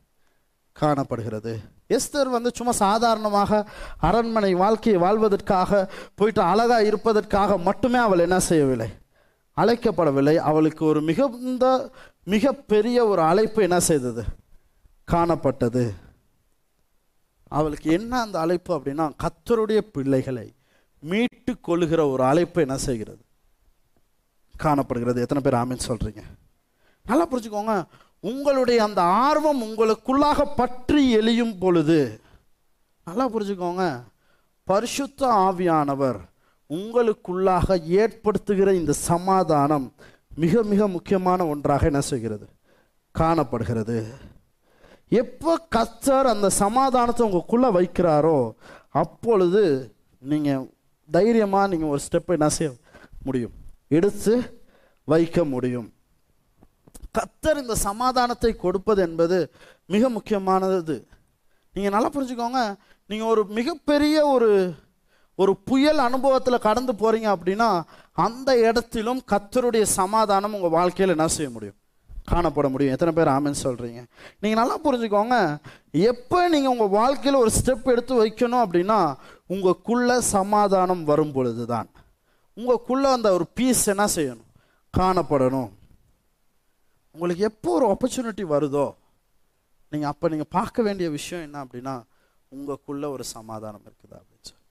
காணப்படுகிறது. 0.76 1.52
எஸ்தர் 1.96 2.30
வந்து 2.30 2.50
சும்மா 2.54 2.72
சாதாரணமாக 2.72 3.68
அரண்மனை 3.98 4.54
வாழ்க்கையை 4.54 5.00
வாழ்வதற்காக 5.02 5.90
போயிட்டு 6.14 6.42
அழகா 6.42 6.80
இருப்பதற்காக 6.80 7.58
மட்டுமே 7.58 7.98
அவள் 7.98 8.18
என்ன 8.18 8.40
செய்யவில்லை. 8.40 8.88
அழைக்கப்படவில்லை. 9.56 10.36
அவளுக்கு 10.36 10.84
ஒரு 10.84 11.00
மிகுந்த 11.00 11.90
மிக 12.24 12.52
பெரிய 12.52 13.06
ஒரு 13.06 13.22
அழைப்பு 13.22 13.62
என்ன 13.62 13.80
செய்தது? 13.80 14.24
காணப்பட்டது. 15.12 15.94
அவளுக்கு 17.48 17.92
என்ன 17.92 18.20
அந்த 18.20 18.40
அழைப்பு 18.40 18.78
அப்படின்னா 18.78 19.12
கத்தருடைய 19.22 19.78
பிள்ளைகளை 19.78 20.54
மீட்டு 21.00 21.60
கொள்ளுகிற 21.60 22.06
ஒரு 22.08 22.22
அழைப்பு 22.24 22.60
என்ன 22.60 22.76
செய்கிறது? 22.76 23.20
காணப்படுகிறது. 24.56 25.20
எத்தனை 25.20 25.42
பேர் 25.42 25.60
ஆமின்னு 25.60 25.90
சொல்றீங்க? 25.90 26.22
நல்லா 27.04 27.26
புரிஞ்சுக்கோங்க. 27.26 27.84
உங்களுடைய 28.30 28.82
அந்த 28.82 29.00
ஆர்வம் 29.02 29.62
உங்களுக்குள்ளாக 29.62 30.40
பற்றி 30.56 31.02
எழியும் 31.18 31.54
பொழுது 31.58 32.00
நல்லா 33.06 33.24
புரிஞ்சுக்கோங்க. 33.30 33.84
பரிசுத்த 34.64 35.20
ஆவியானவர் 35.46 36.18
உங்களுக்குள்ளாக 36.70 37.76
ஏற்படுத்துகிற 38.00 38.68
இந்த 38.80 38.92
சமாதானம் 38.92 39.86
மிக 40.42 40.62
மிக 40.62 40.88
முக்கியமான 40.88 41.46
ஒன்றாக 41.46 41.86
என்ன 41.86 42.00
செய்கிறது? 42.00 42.46
காணப்படுகிறது. 43.14 43.96
எப்போ 45.08 45.52
கத்தர் 45.74 46.28
அந்த 46.34 46.50
சமாதானத்தை 46.62 47.22
உங்களுக்குள்ளே 47.28 47.70
வைக்கிறாரோ 47.78 48.38
அப்பொழுது 49.02 49.62
நீங்கள் 50.18 50.70
தைரியமாக 51.10 51.70
நீங்கள் 51.72 51.92
ஒரு 51.94 52.00
ஸ்டெப்பை 52.06 52.36
என்ன 52.38 52.48
செய்ய 52.48 52.70
முடியும்? 53.26 53.54
எடுத்து 53.88 54.34
வைக்க 55.04 55.44
முடியும். 55.54 55.88
கத்தர் 57.18 57.62
இந்த 57.62 57.74
சமாதானத்தை 57.88 58.50
கொடுப்பது 58.64 59.00
என்பது 59.08 59.38
மிக 59.94 60.08
முக்கியமானது. 60.16 60.96
நீங்கள் 61.74 61.94
நல்லா 61.94 62.10
புரிஞ்சுக்கோங்க. 62.14 62.62
நீங்கள் 63.10 63.30
ஒரு 63.32 63.42
மிகப்பெரிய 63.58 64.16
ஒரு 64.34 64.50
ஒரு 65.38 65.52
புயல் 65.68 66.00
அனுபவத்தில் 66.06 66.64
கடந்து 66.66 66.92
போகிறீங்க 67.02 67.28
அப்படின்னா 67.34 67.68
அந்த 68.24 68.50
இடத்திலும் 68.68 69.20
கத்தருடைய 69.32 69.84
சமாதானம் 70.00 70.54
உங்கள் 70.56 70.74
வாழ்க்கையில் 70.78 71.14
என்ன 71.14 71.28
செய்ய 71.36 71.50
முடியும்? 71.54 71.76
காணப்பட 72.30 72.66
முடியும். 72.72 72.94
எத்தனை 72.94 73.12
பேர் 73.18 73.30
ஆமென்னு 73.34 73.62
சொல்கிறீங்க 73.66 74.00
நீங்கள் 74.40 74.60
நல்லா 74.60 74.76
புரிஞ்சுக்கோங்க. 74.84 75.36
எப்போ 76.10 76.38
நீங்கள் 76.54 76.72
உங்கள் 76.74 76.94
வாழ்க்கையில் 76.98 77.40
ஒரு 77.42 77.52
ஸ்டெப் 77.58 77.90
எடுத்து 77.94 78.14
வைக்கணும் 78.22 78.64
அப்படின்னா 78.64 78.98
உங்களுக்குள்ள 79.54 80.18
சமாதானம் 80.18 81.04
வரும் 81.10 81.34
பொழுது 81.36 81.66
தான் 81.74 81.88
உங்களுக்குள்ளே 82.56 83.10
அந்த 83.16 83.28
ஒரு 83.36 83.46
பீஸ் 83.58 83.84
என்ன 83.94 84.06
செய்யணும்? 84.16 84.48
காணப்படணும். 84.98 85.70
உங்களுக்கு 87.14 87.42
எப்போ 87.50 87.70
ஒரு 87.78 87.86
ஆப்பர்ச்சுனிட்டி 87.92 88.44
வருதோ 88.54 88.86
நீங்கள் 89.92 90.10
அப்போ 90.12 90.26
நீங்கள் 90.32 90.52
பார்க்க 90.56 90.82
வேண்டிய 90.86 91.06
விஷயம் 91.18 91.44
என்ன 91.46 91.56
அப்படின்னா 91.64 91.94
உங்களுக்குள்ள 92.52 93.04
ஒரு 93.16 93.24
சமாதானம் 93.36 93.84
இருக்குதா 93.88 94.16
அப்படின்னு 94.20 94.46
சொல்லி. 94.50 94.62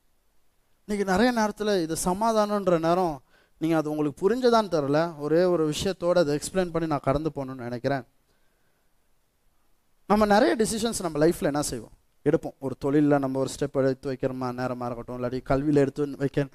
இன்றைக்கி 0.86 1.06
நிறைய 1.14 1.30
நேரத்தில் 1.39 1.74
இது 1.86 1.96
சமாதானன்ற 2.10 2.80
நேரம் 2.88 3.16
நீங்கள் 3.62 3.80
அது 3.80 3.89
உங்களுக்கு 3.92 4.22
புரிஞ்சதான்னு 4.24 4.74
தெரில 4.76 5.00
ஒரே 5.26 5.42
ஒரு 5.54 5.64
விஷயத்தோடு 5.74 6.22
அதை 6.24 6.36
எக்ஸ்பிளைன் 6.39 6.74
பண்ணி 6.74 6.88
நான் 6.94 7.08
கடந்து 7.08 7.30
போகணுன்னு 7.36 7.68
நினைக்கிறேன். 7.68 8.06
நம்ம 10.10 10.26
நிறைய 10.36 10.54
டிசிஷன்ஸ் 10.62 11.02
நம்ம 11.06 11.18
லைஃப்பில் 11.24 11.52
என்ன 11.52 11.64
செய்வோம்? 11.72 11.96
எடுப்போம். 12.26 12.56
ஒரு 12.66 12.76
தொழிலில் 12.84 13.22
நம்ம 13.24 13.39
ஒரு 13.44 13.50
ஸ்டெப் 13.56 13.78
எடுத்து 13.82 14.10
வைக்கிறோமா 14.12 14.48
நேரமாக 14.62 14.88
இருக்கட்டும் 14.89 15.18
இல்லாட்டி 15.20 15.39
கல்வியில் 15.52 15.84
எடுத்து 15.84 16.10
வைக்க 16.24 16.48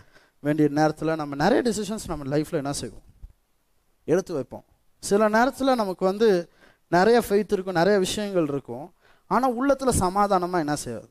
வேண்டிய 0.46 0.66
நேரத்தில் 0.78 1.18
நம்ம 1.20 1.36
நிறைய 1.44 1.60
டிசிஷன்ஸ் 1.68 2.08
நம்ம 2.12 2.24
லைஃப்பில் 2.36 2.62
என்ன 2.62 2.72
செய்வோம்? 2.82 3.06
எடுத்து 4.04 4.32
வைப்போம். 4.38 4.66
சில 5.10 5.28
நேரத்தில் 5.28 5.80
நமக்கு 5.82 6.04
வந்து 6.04 6.28
நிறைய 6.96 7.18
ஃபெய்த் 7.26 7.54
இருக்கும் 7.54 7.78
நிறைய 7.80 7.96
விஷயங்கள் 7.98 8.48
இருக்கும். 8.52 8.86
ஆனால் 9.30 9.54
உள்ளத்தில் 9.60 10.00
சமாதானமாக 10.04 10.64
என்ன 10.64 10.76
செய்யாது? 10.76 11.08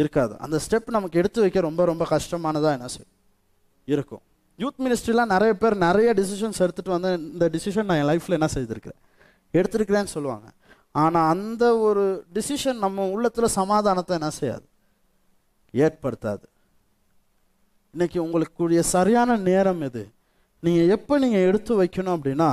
இருக்காது. 0.00 0.34
அந்த 0.38 0.56
ஸ்டெப் 0.64 0.94
நமக்கு 0.96 1.18
எடுத்து 1.18 1.40
வைக்க 1.40 1.60
ரொம்ப 1.60 1.84
ரொம்ப 1.84 2.04
கஷ்டமானதாக 2.10 2.76
என்ன 2.78 2.88
செய்யும் 2.94 3.16
இருக்கும். 3.84 4.22
யூத் 4.58 4.80
மினிஸ்ட்ரிலாம் 4.84 5.32
நிறைய 5.34 5.52
பேர் 5.54 5.76
நிறைய 5.76 6.08
டிசிஷன்ஸ் 6.16 6.60
எடுத்துகிட்டு 6.64 6.94
வந்து 6.96 7.10
இந்த 7.32 7.48
டிசிஷன் 7.48 7.88
நான் 7.88 8.00
என் 8.00 8.10
லைஃப்பில் 8.10 8.38
என்ன 8.38 8.46
செய்திருக்கிறேன்? 8.46 9.00
எடுத்துருக்கிறேன்னு 9.52 10.14
சொல்லுவாங்க. 10.16 10.48
ஆனால் 10.92 11.28
அந்த 11.28 11.64
ஒரு 11.78 12.04
டிசிஷன் 12.34 12.82
நம்ம 12.84 13.06
உள்ளத்தில் 13.08 13.54
சமாதானத்தை 13.58 14.14
என்ன 14.18 14.30
செய்யாது? 14.30 14.66
ஏற்படுத்தாது. 15.72 16.46
இன்னைக்கு 17.92 18.18
உங்களுக்கு 18.22 18.54
கூடிய 18.56 18.82
சரியான 18.94 19.36
நேரம் 19.50 19.80
எது? 19.80 20.02
நீங்கள் 20.62 20.90
எப்போ 20.96 21.14
நீங்கள் 21.24 21.46
எடுத்து 21.48 21.72
வைக்கணும் 21.82 22.16
அப்படின்னா 22.16 22.50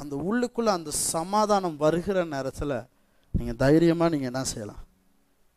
அந்த 0.00 0.14
உள்ளுக்குள்ளே 0.28 0.70
அந்த 0.78 0.90
சமாதானம் 1.12 1.76
வருகிற 1.84 2.24
நேரத்தில் 2.34 2.76
நீங்கள் 3.34 3.58
தைரியமாக 3.64 4.12
நீங்கள் 4.14 4.30
என்ன 4.32 4.42
செய்யலாம்? 4.52 4.82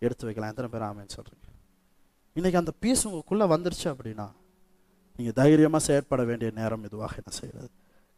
எடுத்து 0.02 0.26
வைக்கலாம். 0.28 0.52
எத்தனை 0.54 0.70
பேர் 0.74 0.86
ஆமேன்னு 0.90 1.16
சொல்கிறீங்க 1.18 1.48
இன்றைக்கி 2.36 2.58
அந்த 2.62 2.74
பீஸ் 2.84 3.06
உங்களுக்குள்ளே 3.08 3.46
வந்துருச்சு 3.54 3.88
அப்படின்னா 3.94 4.28
நீங்கள் 5.20 5.38
தைரியமாக 5.42 5.82
செயற்பட 5.88 6.22
வேண்டிய 6.30 6.50
நேரம் 6.60 6.86
இதுவாக 6.88 7.14
என்ன 7.22 7.32
செய்கிறது? 7.40 7.70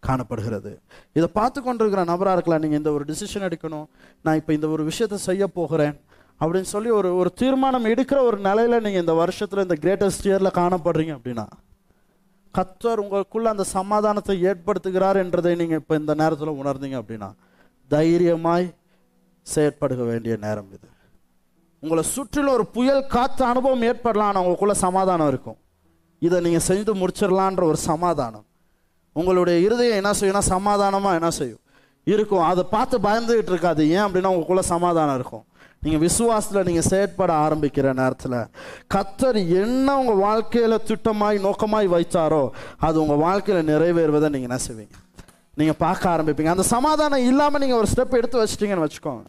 காணப்படுகிறது. 0.03 0.71
இதை 1.17 1.27
பார்த்து 1.39 1.59
கொண்டிருக்கிற 1.61 2.01
நபராக 2.11 2.35
இருக்கலாம். 2.37 2.63
நீங்கள் 2.65 2.79
இந்த 2.81 2.91
ஒரு 2.97 3.03
டிசிஷன் 3.11 3.45
எடுக்கணும். 3.47 3.87
நான் 4.25 4.39
இப்போ 4.41 4.51
இந்த 4.57 4.67
ஒரு 4.75 4.83
விஷயத்தை 4.89 5.17
செய்ய 5.29 5.43
போகிறேன் 5.57 5.95
அப்படின்னு 6.41 6.69
சொல்லி 6.75 6.89
ஒரு 6.99 7.09
ஒரு 7.19 7.29
தீர்மானம் 7.41 7.87
எடுக்கிற 7.93 8.19
ஒரு 8.29 8.37
நிலையில் 8.47 8.83
நீங்கள் 8.85 9.03
இந்த 9.05 9.15
வருஷத்தில் 9.21 9.65
இந்த 9.65 9.77
கிரேட்டஸ்ட் 9.83 10.27
இயரில் 10.29 10.57
காணப்படுறீங்க 10.59 11.13
அப்படின்னா 11.17 11.45
கத்தர் 12.53 13.01
உங்களுக்குள்ள 13.03 13.43
அந்த 13.43 13.63
சமாதானத்தை 13.63 14.35
ஏற்படுத்துகிறார் 14.43 15.15
என்றதை 15.15 15.55
நீங்கள் 15.55 15.77
இப்போ 15.77 15.95
இந்த 15.95 16.13
நேரத்தில் 16.13 16.59
உணர்ந்தீங்க 16.61 16.97
அப்படின்னா 17.01 17.29
தைரியமாய் 17.91 18.75
செயற்படுக 19.53 20.05
வேண்டிய 20.05 20.37
நேரம் 20.37 20.69
இது. 20.71 20.87
உங்களை 21.83 22.03
சுற்றிலும் 22.03 22.53
ஒரு 22.53 22.65
புயல் 22.65 23.07
காற்று 23.07 23.45
அனுபவம் 23.45 23.81
ஏற்படலாம் 23.81 24.27
ஆனால் 24.27 24.43
உங்களுக்குள்ள 24.43 24.71
சமாதானம் 24.71 25.27
இருக்கும். 25.27 25.57
இதை 26.19 26.41
நீங்கள் 26.41 26.67
செஞ்சு 26.67 26.93
முடிச்சிடலான்ற 27.01 27.63
ஒரு 27.63 27.77
சமாதானம். 27.77 28.45
உங்களுடைய 29.13 29.59
இருதயம் 29.59 29.99
என்ன 30.01 30.11
செய்யும்னா 30.11 30.43
சமாதானமாக 30.55 31.15
என்ன 31.15 31.29
செய்யும்? 31.29 31.61
இருக்கும். 32.03 32.41
அதை 32.41 32.63
பார்த்து 32.69 32.99
பயந்துகிட்டு 32.99 33.51
இருக்காது. 33.53 33.89
ஏன் 33.89 34.05
அப்படின்னா 34.07 34.31
உங்களுக்குள்ள 34.33 34.59
சமாதானம் 34.59 35.15
இருக்கும். 35.15 35.46
நீங்கள் 35.83 36.03
விசுவாசத்தில் 36.07 36.67
நீங்கள் 36.67 36.87
செயற்பட 36.91 37.31
ஆரம்பிக்கிற 37.45 37.93
நேரத்தில் 37.93 38.37
கத்தர் 38.93 39.39
என்ன 39.63 39.97
உங்கள் 39.99 40.21
வாழ்க்கையில் 40.27 40.83
திட்டமாய் 40.89 41.37
நோக்கமாய் 41.47 41.87
வைத்தாரோ 41.95 42.43
அது 42.87 42.97
உங்கள் 43.03 43.21
வாழ்க்கையில் 43.27 43.69
நிறைவேறுவதை 43.71 44.29
நீங்கள் 44.35 44.49
என்ன 44.51 44.59
செய்வீங்க 44.67 44.95
நீங்கள் 45.59 45.79
பார்க்க 45.85 46.13
ஆரம்பிப்பீங்க. 46.13 46.51
அந்த 46.55 46.65
சமாதானம் 46.75 47.27
இல்லாமல் 47.29 47.61
நீங்கள் 47.61 47.79
ஒரு 47.81 47.87
ஸ்டெப் 47.93 48.17
எடுத்து 48.17 48.41
வச்சிட்டிங்கன்னு 48.41 48.85
வச்சுக்கோங்க. 48.85 49.25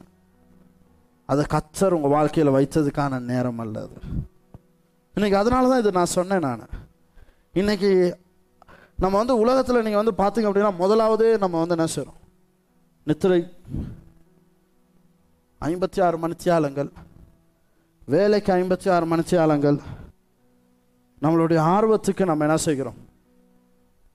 அதை 1.29 1.45
கத்தர் 1.55 1.97
உங்கள் 1.99 2.15
வாழ்க்கையில் 2.17 2.57
வைத்ததுக்கான 2.57 3.21
நேரம் 3.31 3.61
அல்ல 3.65 3.79
அது. 3.87 3.97
இன்றைக்கி 5.15 5.37
அதனால 5.43 5.69
தான் 5.69 5.81
இது 5.83 5.91
நான் 5.99 6.15
சொன்னேன் 6.17 6.45
நான். 6.49 6.65
இன்னைக்கு 7.61 7.91
நம்ம 9.03 9.15
வந்து 9.19 9.35
உலகத்தில் 9.43 9.85
நீங்கள் 9.87 10.03
வந்து 10.03 10.15
பார்த்தீங்க 10.23 10.49
அப்படின்னா 10.51 10.73
முதலாவது 10.83 11.27
நம்ம 11.39 11.59
வந்து 11.63 11.77
என்ன 11.77 11.87
செய்கிறோம் 11.95 12.19
நித்திரை 13.07 13.41
ஐம்பத்தி 15.61 16.03
ஆறு 16.03 16.19
மணித்தியாலங்கள் 16.19 16.91
வேலைக்கு 18.07 18.53
ஐம்பத்தி 18.53 18.91
ஆறு 18.91 19.07
மணித்தியாலங்கள் 19.07 19.79
நம்மளுடைய 21.23 21.61
ஆர்வத்துக்கு 21.75 22.25
நம்ம 22.25 22.45
என்ன 22.45 22.57
செய்கிறோம்? 22.57 22.99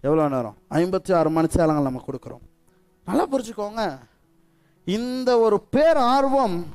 எவ்வளோ 0.01 0.27
நேரம்? 0.27 0.55
ஐம்பத்தி 0.69 1.13
ஆறு 1.13 1.29
மணித்தியாலங்கள் 1.29 1.87
நம்ம 1.89 2.03
கொடுக்குறோம். 2.07 2.43
நல்லா 3.05 3.27
புரிஞ்சுக்கோங்க. 3.27 3.99
இந்த 4.83 5.39
ஒரு 5.39 5.61
பேர் 5.61 5.97
ஆர்வம் 5.97 6.65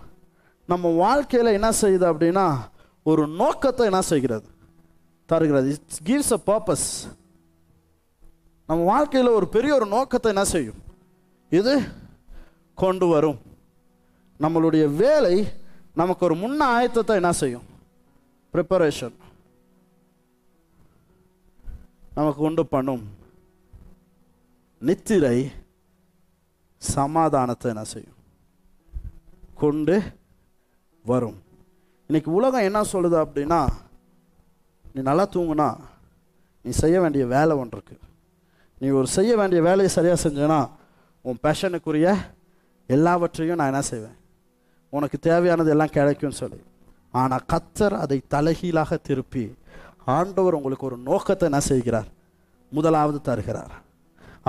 நம்ம 0.67 0.89
வாழ்க்கையில் 0.89 1.53
என்ன 1.53 1.71
செய்யுது 1.71 2.07
அப்படின்னா 2.13 2.47
ஒரு 3.03 3.27
நோக்கத்தை 3.27 3.87
என்ன 3.87 4.03
செய்கிறது? 4.03 4.49
தருகிறது. 5.27 5.69
இட்ஸ் 5.71 6.03
கிவ்ஸ் 6.03 6.39
அ 6.39 6.41
பர்பஸ் 6.47 6.89
நம்ம 8.67 8.85
வாழ்க்கையில் 8.85 9.31
ஒரு 9.31 9.49
பெரிய 9.49 9.75
ஒரு 9.75 9.87
நோக்கத்தை 9.87 10.33
என்ன 10.33 10.45
செய்யும்? 10.45 10.81
இது 11.49 11.83
கொண்டு 12.75 13.07
வரும். 13.07 13.39
நம்மளுடைய 14.43 14.85
வேலை 15.03 15.37
நமக்கு 16.01 16.25
ஒரு 16.29 16.35
முன்ன 16.43 16.61
ஆயத்தத்தை 16.77 17.15
என்ன 17.21 17.33
செய்யும்? 17.33 17.67
ப்ரிப்பரேஷன் 18.55 19.17
நமக்கு 22.19 22.41
உண்டு 22.49 22.67
பண்ணும் 22.67 23.05
நித்திரை 24.89 25.39
சமாதானத்தை 26.83 27.69
என்ன 27.73 27.85
செய்யும்? 27.95 28.19
கொண்டு 29.63 29.97
வரும். 31.05 31.39
இன்னைக்கு 32.09 32.31
உலகம் 32.39 32.67
என்ன 32.69 32.81
சொல்லுது 32.93 33.17
அப்படின்னா 33.25 33.61
நீ 34.93 35.01
நல்லா 35.09 35.25
தூங்குனா 35.35 35.69
நீ 36.65 36.71
செய்ய 36.83 36.97
வேண்டிய 37.01 37.25
வேலை 37.35 37.57
ஒன்று 37.63 37.77
இருக்கு. 37.77 37.97
நீ 38.81 38.89
ஒரு 38.99 39.09
செய்ய 39.17 39.33
வேண்டிய 39.37 39.61
வேலையை 39.69 39.91
சரியாக 39.95 40.23
செஞ்சேன்னா 40.25 40.61
உன் 41.29 41.43
பேஷனுக்குரிய 41.43 42.09
எல்லாவற்றையும் 42.97 43.59
நான் 43.61 43.73
என்ன 43.73 43.83
செய்வேன்? 43.93 44.18
உனக்கு 44.97 45.17
தேவையானது 45.29 45.73
எல்லாம் 45.75 45.97
கிடைக்கும்னு 45.97 46.41
சொல்லி. 46.43 46.61
ஆனால் 47.21 47.45
கத்தர் 47.53 47.95
அதை 48.03 48.19
தலைகீழாக 48.35 48.99
திருப்பி 49.09 49.45
ஆண்டவர் 50.17 50.57
உங்களுக்கு 50.59 50.89
ஒரு 50.91 50.99
நோக்கத்தை 51.09 51.45
என்ன 51.51 51.61
செய்கிறார்? 51.71 52.09
முதலாவது 52.73 53.19
தருகிறார். 53.29 53.75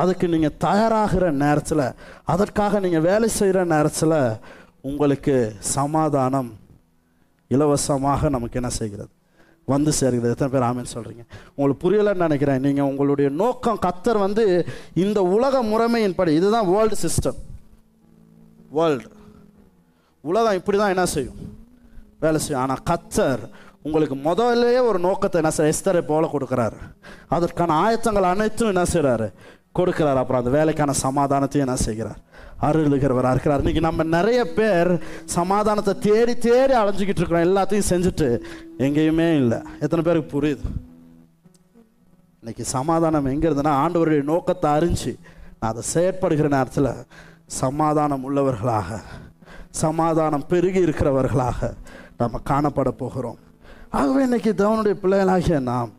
அதுக்கு 0.01 0.25
நீங்கள் 0.33 0.57
தயாராகிற 0.65 1.25
நேரத்தில் 1.43 1.85
அதற்காக 2.33 2.79
நீங்கள் 2.85 3.05
வேலை 3.09 3.29
செய்கிற 3.39 3.59
நேரத்தில் 3.73 4.17
உங்களுக்கு 4.89 5.35
சமாதானம் 5.75 6.49
இலவசமாக 7.51 8.29
நமக்கு 8.35 8.59
என்ன 8.61 8.71
செய்கிறது? 8.79 9.11
வந்து 9.73 9.91
சேர்கிறது. 9.99 10.33
எத்தனை 10.35 10.51
பேர் 10.53 10.67
ஆமேன்னு 10.67 10.95
சொல்கிறீங்க 10.95 11.23
உங்களுக்கு 11.55 11.83
புரியலைன்னு 11.85 12.25
நினைக்கிறேன். 12.27 12.63
நீங்கள் 12.65 12.89
உங்களுடைய 12.91 13.29
நோக்கம் 13.41 13.83
கத்தர் 13.85 14.23
வந்து 14.25 14.45
இந்த 15.03 15.19
உலக 15.35 15.63
முறைமையின்படி 15.71 16.33
இதுதான் 16.39 16.69
வேர்ல்டு 16.73 16.97
சிஸ்டம் 17.05 17.39
வேர்ல்டு 18.77 19.09
உலகம் 20.23 20.57
இப்படி 20.59 20.77
தான் 20.77 20.93
என்ன 20.95 21.05
செய்யும்? 21.15 21.39
வேலை 22.23 22.39
செய்யும். 22.43 22.61
ஆனால் 22.63 22.85
கத்தர் 22.89 23.43
உங்களுக்கு 23.85 24.15
முதல்லயே 24.27 24.79
ஒரு 24.89 24.99
நோக்கத்தை 25.07 25.37
என்ன 25.41 25.51
செய்ய 25.57 25.73
எஸ்தரை 25.73 26.01
போல 26.09 26.29
கொடுக்குறாரு. 26.33 26.77
அதற்கான 27.35 27.75
ஆயத்தங்கள் 27.83 28.31
அனைத்தும் 28.33 28.71
என்ன 28.73 28.83
செய்கிறாரு 28.93 29.27
கொடுக்கிறார். 29.77 30.19
அப்புறம் 30.21 30.41
அந்த 30.41 30.51
வேலைக்கான 30.57 30.95
சமாதானத்தையும் 31.05 31.65
என்ன 31.67 31.77
செய்கிறார்? 31.85 32.19
அருளுகிறவராக 32.67 33.33
இருக்கிறார் 33.35 33.61
இன்னைக்கு 33.63 33.83
நம்ம 33.87 34.05
நிறைய 34.17 34.39
பேர் 34.57 34.91
சமாதானத்தை 35.37 35.93
தேடி 36.07 36.33
தேடி 36.47 36.73
அலைஞ்சிக்கிட்டு 36.79 37.21
இருக்கிறோம். 37.21 37.47
எல்லாத்தையும் 37.49 37.89
செஞ்சுட்டு 37.91 38.27
எங்கேயுமே 38.85 39.27
இல்லை. 39.41 39.59
எத்தனை 39.83 40.03
பேருக்கு 40.07 40.33
புரியுது? 40.35 40.65
இன்னைக்கு 42.41 42.65
சமாதானம் 42.75 43.31
எங்கே 43.33 43.47
இருந்ததுன்னா 43.49 43.75
ஆண்டவருடைய 43.83 44.23
நோக்கத்தை 44.33 44.67
அறிஞ்சு 44.77 45.13
நான் 45.59 45.71
அதை 45.71 45.83
செயற்படுகிற 45.93 46.47
நேரத்தில் 46.57 46.91
சமாதானம் 47.61 48.25
உள்ளவர்களாக 48.27 48.99
சமாதானம் 49.71 50.45
பெருகி 50.51 50.79
இருக்கிறவர்களாக 50.85 51.69
நம்ம 52.21 52.39
காணப்பட 52.49 52.89
போகிறோம். 53.01 53.39
ஆகவே 53.99 54.21
இன்னைக்கு 54.27 54.51
தேவனுடைய 54.61 54.95
பிள்ளைகளாகிய 55.03 55.59
நாம் 55.71 55.91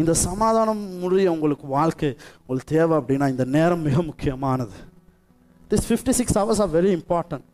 இந்த 0.00 0.12
சமாதானம் 0.26 0.82
முடிய 1.02 1.32
உங்களுக்கு 1.34 1.66
வாழ்க்கை 1.74 2.10
உங்களுக்கு 2.40 2.72
தேவை 2.76 2.94
அப்படின்னா 3.00 3.26
இந்த 3.34 3.44
நேரம் 3.56 3.84
மிக 3.88 4.02
முக்கியமானது. 4.08 4.76
This 5.70 5.86
fifty 5.88 6.14
six 6.18 6.38
hours 6.40 6.62
are 6.64 6.72
very 6.78 6.90
important 6.98 7.46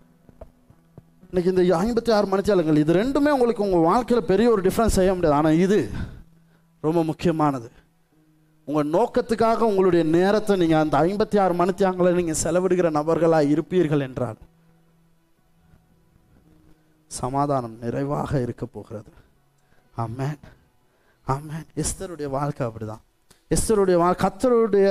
இன்றைக்கி 1.29 1.51
இந்த 1.53 1.63
ஐம்பத்தி 1.83 2.11
ஆறு 2.17 2.27
மணிச்சாலங்கள் 2.33 2.81
இது 2.83 2.93
ரெண்டுமே 3.01 3.31
உங்களுக்கு 3.37 3.67
உங்கள் 3.67 3.87
வாழ்க்கையில் 3.91 4.31
பெரிய 4.33 4.47
ஒரு 4.55 4.63
டிஃப்ரென்ஸ் 4.67 4.99
செய்ய 4.99 5.11
முடியாது. 5.15 5.39
ஆனால் 5.41 5.61
இது 5.65 5.79
ரொம்ப 6.81 7.01
முக்கியமானது. 7.11 7.69
உங்கள் 8.69 8.91
நோக்கத்துக்காக 8.97 9.61
உங்களுடைய 9.71 10.03
நேரத்தை 10.17 10.57
நீங்கள் 10.63 10.83
அந்த 10.85 10.97
ஐம்பத்தி 11.07 11.37
ஆறு 11.45 11.55
மணித்தியாங்களை 11.61 12.13
நீங்கள் 12.21 12.41
செலவிடுகிற 12.45 12.91
நபர்களாக 12.99 13.51
இருப்பீர்கள் 13.55 14.05
என்றால் 14.09 14.41
சமாதானம் 17.21 17.77
நிறைவாக 17.83 18.41
இருக்க 18.41 18.65
போகிறது. 18.67 19.11
ஆமேன். 19.97 20.39
ஆமேன். 21.27 21.67
எஸ்தருடைய 21.75 22.29
வாழ்க்கை 22.37 22.67
அப்படிதான். 22.67 23.03
எஸ்தருடைய 23.55 23.97
வாழ் 24.03 24.21
கத்தருடைய 24.25 24.89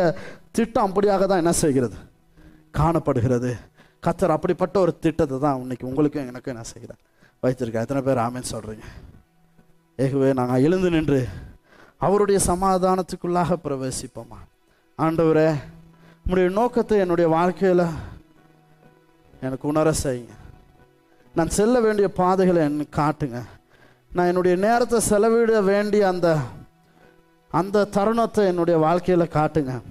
திட்டம் 0.52 0.88
அப்படியாக 0.88 1.26
தான் 1.28 1.42
என்ன 1.44 1.54
செய்கிறது? 1.64 1.98
காணப்படுகிறது. 2.72 3.52
கத்தர் 4.06 4.36
அப்படிப்பட்ட 4.36 4.76
ஒரு 4.80 4.92
திட்டத்தை 5.00 5.38
தான் 5.40 5.60
இன்னைக்கு 5.60 5.88
உங்களுக்கும் 5.88 6.28
எனக்கும் 6.28 6.54
என்ன 6.56 6.66
செய்கிறார்? 6.74 7.02
வைத்திருக்கேன் 7.44 7.86
எத்தனை 7.86 8.02
பேர் 8.08 8.24
ஆமேன்னு 8.26 8.52
சொல்கிறீங்க 8.52 8.88
ஏகவே 9.98 10.30
நாங்கள் 10.34 10.64
எழுந்து 10.64 10.90
நின்று 10.90 11.22
அவருடைய 11.98 12.40
சமாதானத்துக்குள்ளாக 12.48 13.58
பிரவேசிப்போமா? 13.66 14.40
ஆண்டவரே 14.98 15.50
உங்களுடைய 16.24 16.50
நோக்கத்தை 16.60 16.98
என்னுடைய 17.00 17.28
வாழ்க்கையில் 17.30 17.86
எனக்கு 19.42 19.66
உணர 19.68 19.92
செய்யுங்க. 20.04 20.36
நான் 21.36 21.50
செல்ல 21.50 21.80
வேண்டிய 21.80 22.14
பாதைகளை 22.14 22.62
எனக்கு 22.62 23.02
காட்டுங்க. 23.02 23.42
நான் 24.14 24.28
என்னுடைய 24.28 24.58
நேரத்தை 24.58 25.00
செலவிட 25.00 25.62
வேண்டிய 25.62 26.08
அந்த 26.08 26.38
அந்த 27.50 27.86
தருணத்தை 27.86 28.46
என்னுடைய 28.46 28.80
வாழ்க்கையில் 28.80 29.28
காட்டுங்க. 29.28 29.82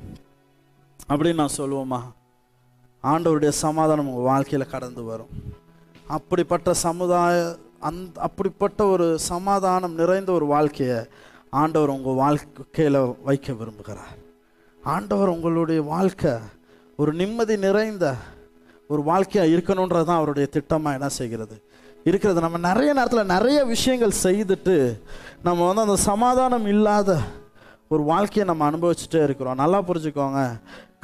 அப்படின்னு 1.08 1.34
நான் 1.34 1.56
சொல்லுவோமா? 1.56 2.00
ஆண்டவருடைய 3.02 3.48
சமாதானம் 3.48 4.08
உங்கள் 4.08 4.24
வாழ்க்கையில் 4.24 4.68
கடந்து 4.68 5.02
வரும். 5.02 5.28
அப்படிப்பட்ட 6.06 6.74
சமுதாய 6.74 7.56
அந் 7.80 8.04
அப்படிப்பட்ட 8.14 8.86
ஒரு 8.86 9.18
சமாதானம் 9.18 9.94
நிறைந்த 9.94 10.32
ஒரு 10.32 10.46
வாழ்க்கையை 10.46 11.08
ஆண்டவர் 11.50 11.88
உங்கள் 11.88 12.14
வாழ்க்கையில் 12.14 13.14
வைக்க 13.24 13.52
விரும்புகிறார். 13.52 14.18
ஆண்டவர் 14.84 15.28
உங்களுடைய 15.28 15.82
வாழ்க்கை 15.82 16.32
ஒரு 16.96 17.12
நிம்மதி 17.12 17.56
நிறைந்த 17.56 18.14
ஒரு 18.90 19.02
வாழ்க்கையாக 19.02 19.52
இருக்கணுன்றது 19.54 20.04
தான் 20.04 20.20
அவருடைய 20.20 20.48
திட்டமாக 20.52 20.98
என்ன 20.98 21.08
செய்கிறது? 21.08 21.56
இருக்கிறது. 22.04 22.40
நம்ம 22.40 22.58
நிறைய 22.58 22.92
நேரத்தில் 22.92 23.32
நிறைய 23.34 23.64
விஷயங்கள் 23.64 24.20
செய்துட்டு 24.22 24.76
நம்ம 25.42 25.66
வந்து 25.66 25.80
அந்த 25.80 25.96
சமாதானம் 25.96 26.66
இல்லாத 26.66 27.18
ஒரு 27.88 28.02
வாழ்க்கையை 28.02 28.44
நம்ம 28.54 28.70
அனுபவிச்சுட்டே 28.70 29.22
இருக்கிறோம். 29.22 29.54
நல்லா 29.54 29.82
புரிஞ்சுக்கோங்க. 29.82 30.42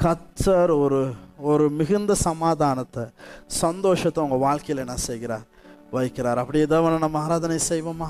கத்தர் 0.03 0.73
ஒரு 0.83 0.99
ஒரு 1.39 1.69
மிகுந்த 1.69 2.15
சமாதானத்தை 2.15 3.03
சந்தோஷத்தை 3.45 4.23
உங்கள் 4.23 4.43
வாழ்க்கையில் 4.47 4.83
என்ன 4.85 4.97
செய்கிறார்? 5.09 5.45
வைக்கிறார். 5.91 6.35
அப்படி 6.35 6.59
ஏதாவது 6.59 7.05
நம்ம 7.05 7.19
ஆராதனை 7.19 7.59
செய்வோமா? 7.69 8.09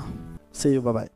செய்வோம் 0.50 0.96
பாய் 0.98 1.10